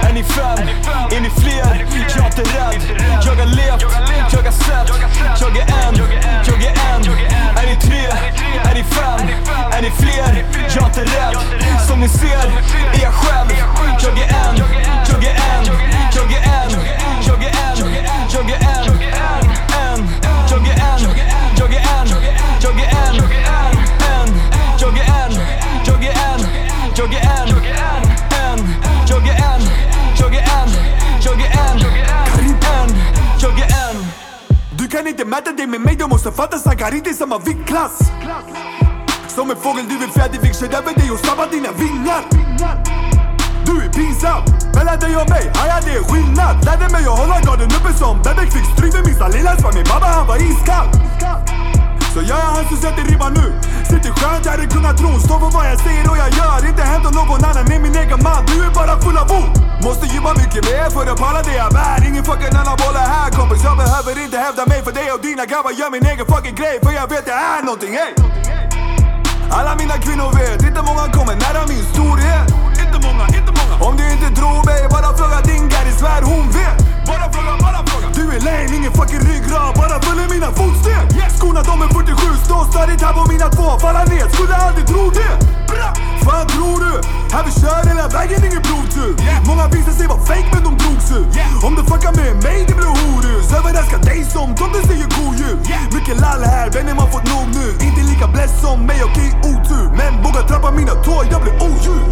Är 0.07 0.13
ni 0.17 0.23
fem? 0.23 0.59
Är 1.15 1.21
ni 1.25 1.31
fler? 1.41 1.75
Jag 2.15 2.23
är 2.23 2.29
inte 2.33 2.45
rädd 2.57 2.81
Jag 3.27 3.35
har 3.41 3.49
levt, 3.59 3.81
jag 4.31 4.43
har 4.43 4.51
sett 4.51 4.89
Jag 5.41 5.57
är 5.57 5.61
en, 5.61 5.95
jag 6.45 6.63
är 6.63 6.73
en 6.93 7.01
Är 7.57 7.65
ni 7.69 7.75
tre? 7.75 8.05
Är 8.63 8.75
ni 8.75 8.83
fem? 8.83 9.29
Är 9.71 9.81
ni 9.81 9.91
fler? 9.91 10.45
Jag 10.75 10.83
är 10.83 10.87
inte 10.87 11.01
rädd 11.01 11.37
Som 11.87 11.99
ni 11.99 12.09
ser 12.09 12.47
är 12.93 13.01
jag 13.01 13.13
själv 13.13 13.51
Jag 14.01 14.17
är 14.17 14.23
en, 14.23 14.57
jag 15.07 15.23
är 15.23 15.35
en 15.35 15.65
Jag 16.15 16.33
är 16.33 16.45
en, 16.55 16.71
jag 17.25 17.43
är 17.43 17.49
en 17.49 17.81
Jag 18.33 18.49
är 18.49 18.55
en, 18.55 18.79
en 18.79 18.84
kan 35.05 35.11
inte 35.11 35.25
mäta 35.25 35.51
dig 35.51 35.67
med 35.67 35.81
mig, 35.81 35.95
du 35.95 36.07
måste 36.07 36.31
fatta 36.31 36.57
snackar 36.57 36.95
inte 36.95 37.13
samma 37.13 37.37
viktklass 37.37 37.97
Som 39.27 39.51
en 39.51 39.57
fågel 39.57 39.85
du 39.89 39.97
vill 39.97 40.09
fjädervikt, 40.09 40.59
kör 40.59 40.67
över 40.79 40.93
dig 40.99 41.11
och 41.11 41.19
sabbar 41.19 41.47
dina 41.51 41.71
vingar. 41.71 42.21
Du 43.65 43.73
är 43.85 43.89
pinsam, 43.97 44.41
mellan 44.75 44.99
dig 44.99 45.17
och 45.21 45.29
mig, 45.29 45.45
haja 45.55 45.79
det 45.85 45.93
är 45.99 46.03
skillnad. 46.09 46.55
Lärde 46.65 46.87
mig 46.95 47.03
att 47.11 47.19
hålla 47.19 47.39
garden 47.47 47.69
uppe 47.77 47.93
som 48.01 48.15
Bebek 48.23 48.49
fick 48.55 48.65
stryk 48.73 48.93
med 48.93 49.05
minsta 49.05 49.27
lilla 49.27 49.51
Min 49.77 49.85
pappa 49.91 50.07
han 50.17 50.27
var 50.27 50.37
iskall. 50.49 50.87
Så 52.13 52.19
jag 52.29 52.37
är 52.45 52.49
han 52.55 52.65
som 52.69 52.77
sätter 52.77 53.03
ribban 53.11 53.33
nu. 53.39 53.47
Sitter 53.89 54.11
skönt 54.19 54.45
jag 54.45 54.51
hade 54.51 54.67
kunnat 54.75 54.97
kungatron 54.97 55.19
Står 55.27 55.39
för 55.43 55.51
vad 55.57 55.65
jag 55.71 55.79
säger 55.85 56.05
och 56.11 56.17
jag 56.23 56.31
gör. 56.39 56.57
Inte 56.69 56.83
hämtar 56.91 57.11
någon 57.19 57.41
annan 57.49 57.65
är 57.75 57.79
min 57.85 57.95
egen 58.01 58.19
man. 58.27 58.41
Du 58.49 58.55
är 58.67 58.71
bara 58.79 58.95
full 59.03 59.17
av 59.23 59.29
ord. 59.39 59.51
Måste 59.85 60.05
gymma 60.13 60.31
mycket 60.41 60.61
mer 60.69 60.87
för 60.95 61.03
att 61.11 61.19
palla 61.23 61.41
det 61.47 61.55
jag 61.63 61.71
bär 61.77 62.07
Ingen 62.07 62.23
fucking 62.29 62.54
behöver 64.15 64.25
inte 64.25 64.37
hävda 64.37 64.65
mig 64.65 64.83
för 64.83 64.91
dig 64.91 65.11
och 65.11 65.21
dina 65.21 65.45
grabbar. 65.45 65.71
Gör 65.71 65.91
min 65.91 66.05
egen 66.05 66.25
fucking 66.25 66.55
grej 66.55 66.79
för 66.83 66.91
jag 66.91 67.09
vet 67.09 67.27
jag 67.27 67.37
är 67.37 67.63
någonting 67.63 67.95
ey 67.95 68.13
alla 69.51 69.75
mina 69.75 69.97
kvinnor 69.97 70.29
vet, 70.39 70.61
inte 70.69 70.81
många 70.81 71.05
kommer 71.17 71.35
nära 71.35 71.67
min 71.67 71.85
storhet. 71.93 72.47
Inte 72.83 72.97
många, 73.07 73.25
inte 73.37 73.51
många. 73.59 73.75
Om 73.87 73.97
du 73.97 74.03
inte 74.11 74.29
tror 74.39 74.65
mig, 74.65 74.81
bara 74.89 75.17
fråga 75.17 75.41
din 75.41 75.69
gärd 75.69 75.87
svär 75.99 76.21
hon 76.21 76.45
vet. 76.51 76.94
Bara 77.09 77.25
fråga, 77.33 77.53
bara 77.65 77.79
fråga. 77.89 78.07
Du 78.17 78.23
är 78.35 78.39
lame, 78.47 78.75
ingen 78.77 78.93
fucking 78.99 79.23
ryggrad, 79.29 79.75
bara 79.75 79.95
följer 80.05 80.27
mina 80.35 80.49
fotsteg. 80.59 81.05
Skorna 81.37 81.61
de 81.69 81.81
är 81.85 81.87
47, 81.87 82.15
står 82.45 82.63
stadigt 82.71 83.01
här 83.01 83.13
på 83.13 83.23
mina 83.33 83.47
två. 83.49 83.67
Falla 83.79 84.03
ner, 84.03 84.25
skulle 84.35 84.55
aldrig 84.55 84.87
tro 84.87 85.03
det. 85.09 85.33
Bra! 85.71 85.89
Fan 86.25 86.47
tror 86.47 86.77
du? 86.85 86.93
Här 87.33 87.43
vi 87.45 87.51
kör 87.61 87.83
hela 87.89 88.07
vägen, 88.07 88.45
ingen 88.45 88.61
provtur 88.61 89.15
Många 89.47 89.67
visade 89.67 89.95
sig 89.95 90.07
vara 90.07 90.25
fake 90.25 90.49
men 90.53 90.63
de 90.63 90.77
drogs 90.77 91.11
ut. 91.11 91.27
Om 91.63 91.75
du 91.75 91.83
fuckar 91.91 92.13
med 92.21 92.43
mig, 92.43 92.65
det 92.67 92.75
blir 92.79 92.91
horus. 93.01 93.51
Överraskar 93.57 93.97
dig 93.97 94.23
som 94.23 94.55
tomten 94.55 94.83
säger 94.89 95.07
kodjur 95.17 95.57
Mycket 95.95 96.17
lall 96.21 96.43
här, 96.43 96.69
vännen 96.69 96.95
man 96.95 97.11
fått 97.11 97.27
nog 97.33 97.47
nu. 97.57 97.67
Inte 97.87 98.01
lika 98.11 98.27
bless 98.27 98.61
som 98.61 98.85
mig, 98.85 98.99
okej 99.03 99.29
otur. 99.51 99.85
Men 99.99 100.23
våga 100.23 100.41
trappa 100.49 100.71
mina 100.71 100.95
tår, 101.05 101.23
jag 101.31 101.41
blir 101.41 101.55
odjur 101.67 102.03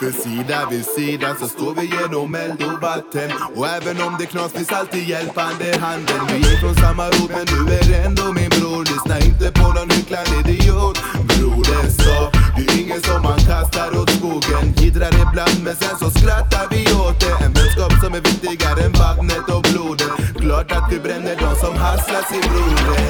För 0.00 0.12
sida 0.12 0.68
vid 0.70 0.84
sida 0.84 1.34
så 1.40 1.48
står 1.48 1.74
vi 1.74 1.86
genom 1.96 2.34
eld 2.34 2.62
och 2.62 2.82
vatten. 2.82 3.30
Och 3.54 3.66
även 3.68 3.96
om 4.06 4.16
det 4.18 4.26
knas 4.26 4.52
finns 4.52 4.72
alltid 4.72 5.08
hjälpande 5.08 5.78
handen. 5.80 6.20
Vi 6.28 6.40
är 6.52 6.56
från 6.60 6.74
samma 6.74 7.06
rot 7.06 7.30
men 7.36 7.46
du 7.52 7.60
är 7.74 8.04
ändå 8.06 8.32
min 8.32 8.48
bror. 8.48 8.80
Lyssna 8.90 9.16
inte 9.28 9.46
på 9.60 9.66
någon 9.76 9.90
hycklande 9.90 10.34
idiot. 10.40 10.98
Brodern 11.28 11.90
sa, 11.90 12.18
du 12.56 12.62
är 12.72 12.80
ingen 12.82 13.02
som 13.02 13.22
man 13.22 13.38
kastar 13.38 13.88
åt 14.00 14.10
skogen. 14.10 14.64
Jiddrar 14.76 15.14
ibland 15.24 15.58
men 15.64 15.76
sen 15.76 15.96
så 16.02 16.10
skrattar 16.18 16.66
vi 16.70 16.82
åt 17.04 17.20
det. 17.20 17.44
En 17.44 17.52
vänskap 17.58 17.92
som 18.02 18.14
är 18.18 18.22
viktigare 18.30 18.80
än 18.86 18.92
vattnet 18.92 19.46
och 19.54 19.64
blodet. 19.72 20.12
Klart 20.42 20.72
att 20.72 20.86
vi 20.92 20.98
bränner 21.00 21.36
de 21.44 21.50
som 21.64 21.74
hasslar 21.84 22.24
sin 22.30 22.44
broder. 22.50 23.00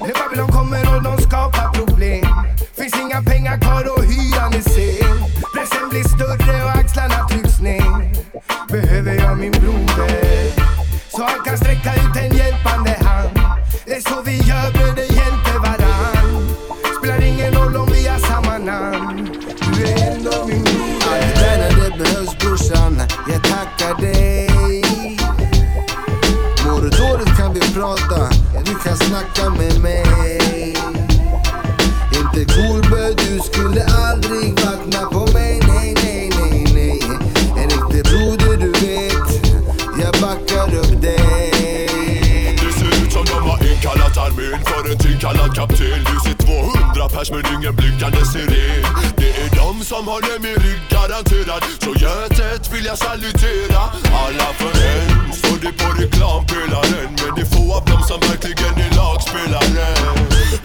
När 0.00 0.14
Babylon 0.20 0.48
kommer 0.58 0.96
och 0.96 1.02
de 1.02 1.14
skapar 1.26 1.66
problem 1.78 2.26
Finns 2.76 3.00
inga 3.00 3.22
pengar 3.22 3.58
kvar 3.60 3.84
och 3.94 4.04
hyran 4.04 4.52
är 4.58 4.60
sen 4.60 5.03
Pressen 5.64 5.88
blir 5.88 6.04
större 6.04 6.64
och 6.64 6.70
axlarna 6.70 7.28
trycks 7.28 7.60
ner 7.60 8.12
Behöver 8.68 9.14
jag 9.14 9.38
min 9.38 9.50
broder. 9.50 10.50
Så 11.08 11.22
han 11.22 11.44
kan 11.44 11.58
sträcka 11.58 11.94
ut 11.94 12.16
en 12.16 12.36
hjälpande 12.36 12.90
hand. 12.90 13.38
Det 13.84 13.96
är 13.96 14.00
så 14.00 14.22
vi 14.22 14.36
gör 14.36 14.72
bröder, 14.72 15.02
hjälper 15.02 15.58
varann. 15.58 16.48
Spelar 16.98 17.20
ingen 17.22 17.54
roll 17.54 17.76
om 17.76 17.88
vi 17.92 18.06
har 18.06 18.18
samma 18.18 18.58
namn. 18.58 19.30
Du 19.74 19.84
är 19.84 20.12
ändå 20.12 20.46
min 20.46 20.64
broder. 20.64 21.12
Allt 21.12 21.34
där 21.34 21.58
när 21.58 21.90
det 21.90 21.98
behövs 21.98 22.38
brorsan, 22.38 23.02
jag 23.28 23.42
tackar 23.44 24.00
dig. 24.00 24.82
Mår 26.66 26.80
du 26.80 26.90
dåligt 26.90 27.36
kan 27.36 27.54
vi 27.54 27.60
prata, 27.60 28.28
du 28.64 28.74
kan 28.74 28.96
snacka 28.96 29.50
med 29.50 29.80
mig. 29.80 30.76
Inte 32.12 32.54
cool 32.54 32.83
Kallad 45.24 45.54
kapten. 45.54 46.04
Du 46.10 46.16
ser 46.24 46.36
200 46.36 47.08
pers 47.08 47.30
men 47.30 47.44
ingen 47.54 47.76
blinkande 47.76 48.24
siren. 48.32 48.84
Det 49.16 49.30
är 49.42 49.50
de 49.62 49.84
som 49.84 50.08
håller 50.08 50.38
min 50.44 50.56
rygg 50.64 50.82
garanterad. 50.90 51.62
Så 51.84 51.90
götet 52.04 52.72
vill 52.72 52.84
jag 52.84 52.98
salutera. 52.98 53.82
Alla 54.22 54.48
för 54.60 54.74
en. 54.92 55.32
Står 55.32 55.58
det 55.64 55.72
på 55.80 55.88
reklampelaren. 56.02 57.10
Men 57.20 57.30
det 57.36 57.42
är 57.46 57.50
få 57.54 57.74
av 57.76 57.84
dem 57.84 58.02
som 58.08 58.20
verkligen 58.20 58.74
är 58.86 58.90
lagspelare. 59.00 59.88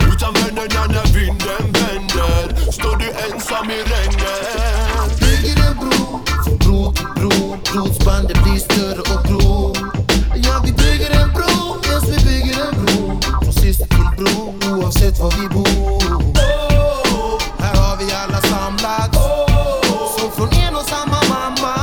Utan 0.09 0.33
vännerna 0.33 0.83
när 0.95 1.07
vinden 1.17 1.63
vänder 1.79 2.71
Står 2.71 2.95
du 3.01 3.07
ensam 3.25 3.69
i 3.77 3.79
regnet. 3.93 5.19
Bygger 5.19 5.57
en 5.67 5.75
bro, 5.81 6.19
från 6.43 6.57
bro 6.57 6.93
till 6.93 7.07
bro 7.15 7.57
Blodsbandet 7.71 8.43
blir 8.43 8.59
större 8.59 9.01
och 9.13 9.23
grå 9.27 9.73
Ja, 10.35 10.61
vi 10.65 10.71
bygger 10.71 11.21
en 11.21 11.33
bro, 11.33 11.81
yes 11.91 12.03
vi 12.03 12.25
bygger 12.25 12.65
en 12.65 12.85
bro. 12.85 13.19
Från 13.43 13.53
syster 13.53 13.85
till 13.85 14.09
bror, 14.17 14.48
oavsett 14.89 15.19
var 15.19 15.31
vi 15.31 15.47
bor. 15.47 15.65
Här 17.59 17.75
har 17.75 17.97
vi 17.97 18.11
alla 18.13 18.41
samlats. 18.41 19.17
Som 20.17 20.31
från 20.31 20.49
en 20.49 20.75
och 20.75 20.81
samma 20.81 21.19
mamma. 21.29 21.75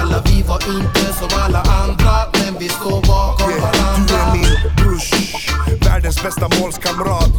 Alla 0.00 0.22
vi 0.24 0.42
var 0.42 0.60
inte 0.76 1.12
som 1.18 1.28
alla 1.44 1.62
andra 1.62 2.12
Men 2.32 2.58
vi 2.58 2.68
står 2.68 3.02
bakom 3.06 3.52
Du 3.52 3.60
varandra. 3.60 4.14
är 4.14 4.32
min 4.32 4.76
brors, 4.76 5.12
världens 5.86 6.22
bästa 6.22 6.48
målskamrat 6.60 7.33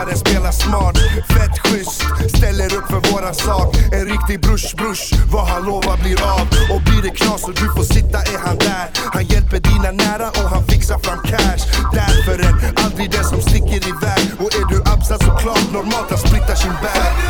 rackare 0.00 0.16
spelar 0.16 0.52
smart 0.52 0.98
Fett 1.28 1.58
schysst, 1.58 2.02
ställer 2.36 2.74
upp 2.74 2.86
för 2.86 3.12
våran 3.12 3.34
sak. 3.34 3.76
En 3.92 4.06
riktig 4.06 4.40
brush 4.40 4.76
brush, 4.76 5.14
vad 5.32 5.46
han 5.46 5.64
lovar 5.64 5.96
blir 6.02 6.22
av. 6.22 6.46
Och 6.74 6.82
blir 6.82 7.02
det 7.02 7.10
knas 7.10 7.44
och 7.44 7.54
du 7.54 7.66
får 7.76 7.94
sitta 7.94 8.18
är 8.18 8.38
han 8.46 8.58
där. 8.58 8.90
Han 9.14 9.24
hjälper 9.24 9.60
dina 9.60 9.90
nära 9.90 10.28
och 10.28 10.50
han 10.50 10.64
fixar 10.66 10.98
fram 10.98 11.18
cash. 11.22 11.62
Därför 11.92 12.38
är 12.38 12.84
aldrig 12.84 13.10
den 13.10 13.24
som 13.24 13.40
sticker 13.40 13.88
iväg. 13.88 14.24
Och 14.38 14.54
är 14.54 14.66
du 14.72 14.78
absat 14.92 15.24
så 15.24 15.30
klart 15.30 15.72
normalt 15.72 16.12
att 16.12 16.20
splitta 16.20 16.56
sin 16.56 16.72
bag. 16.72 17.29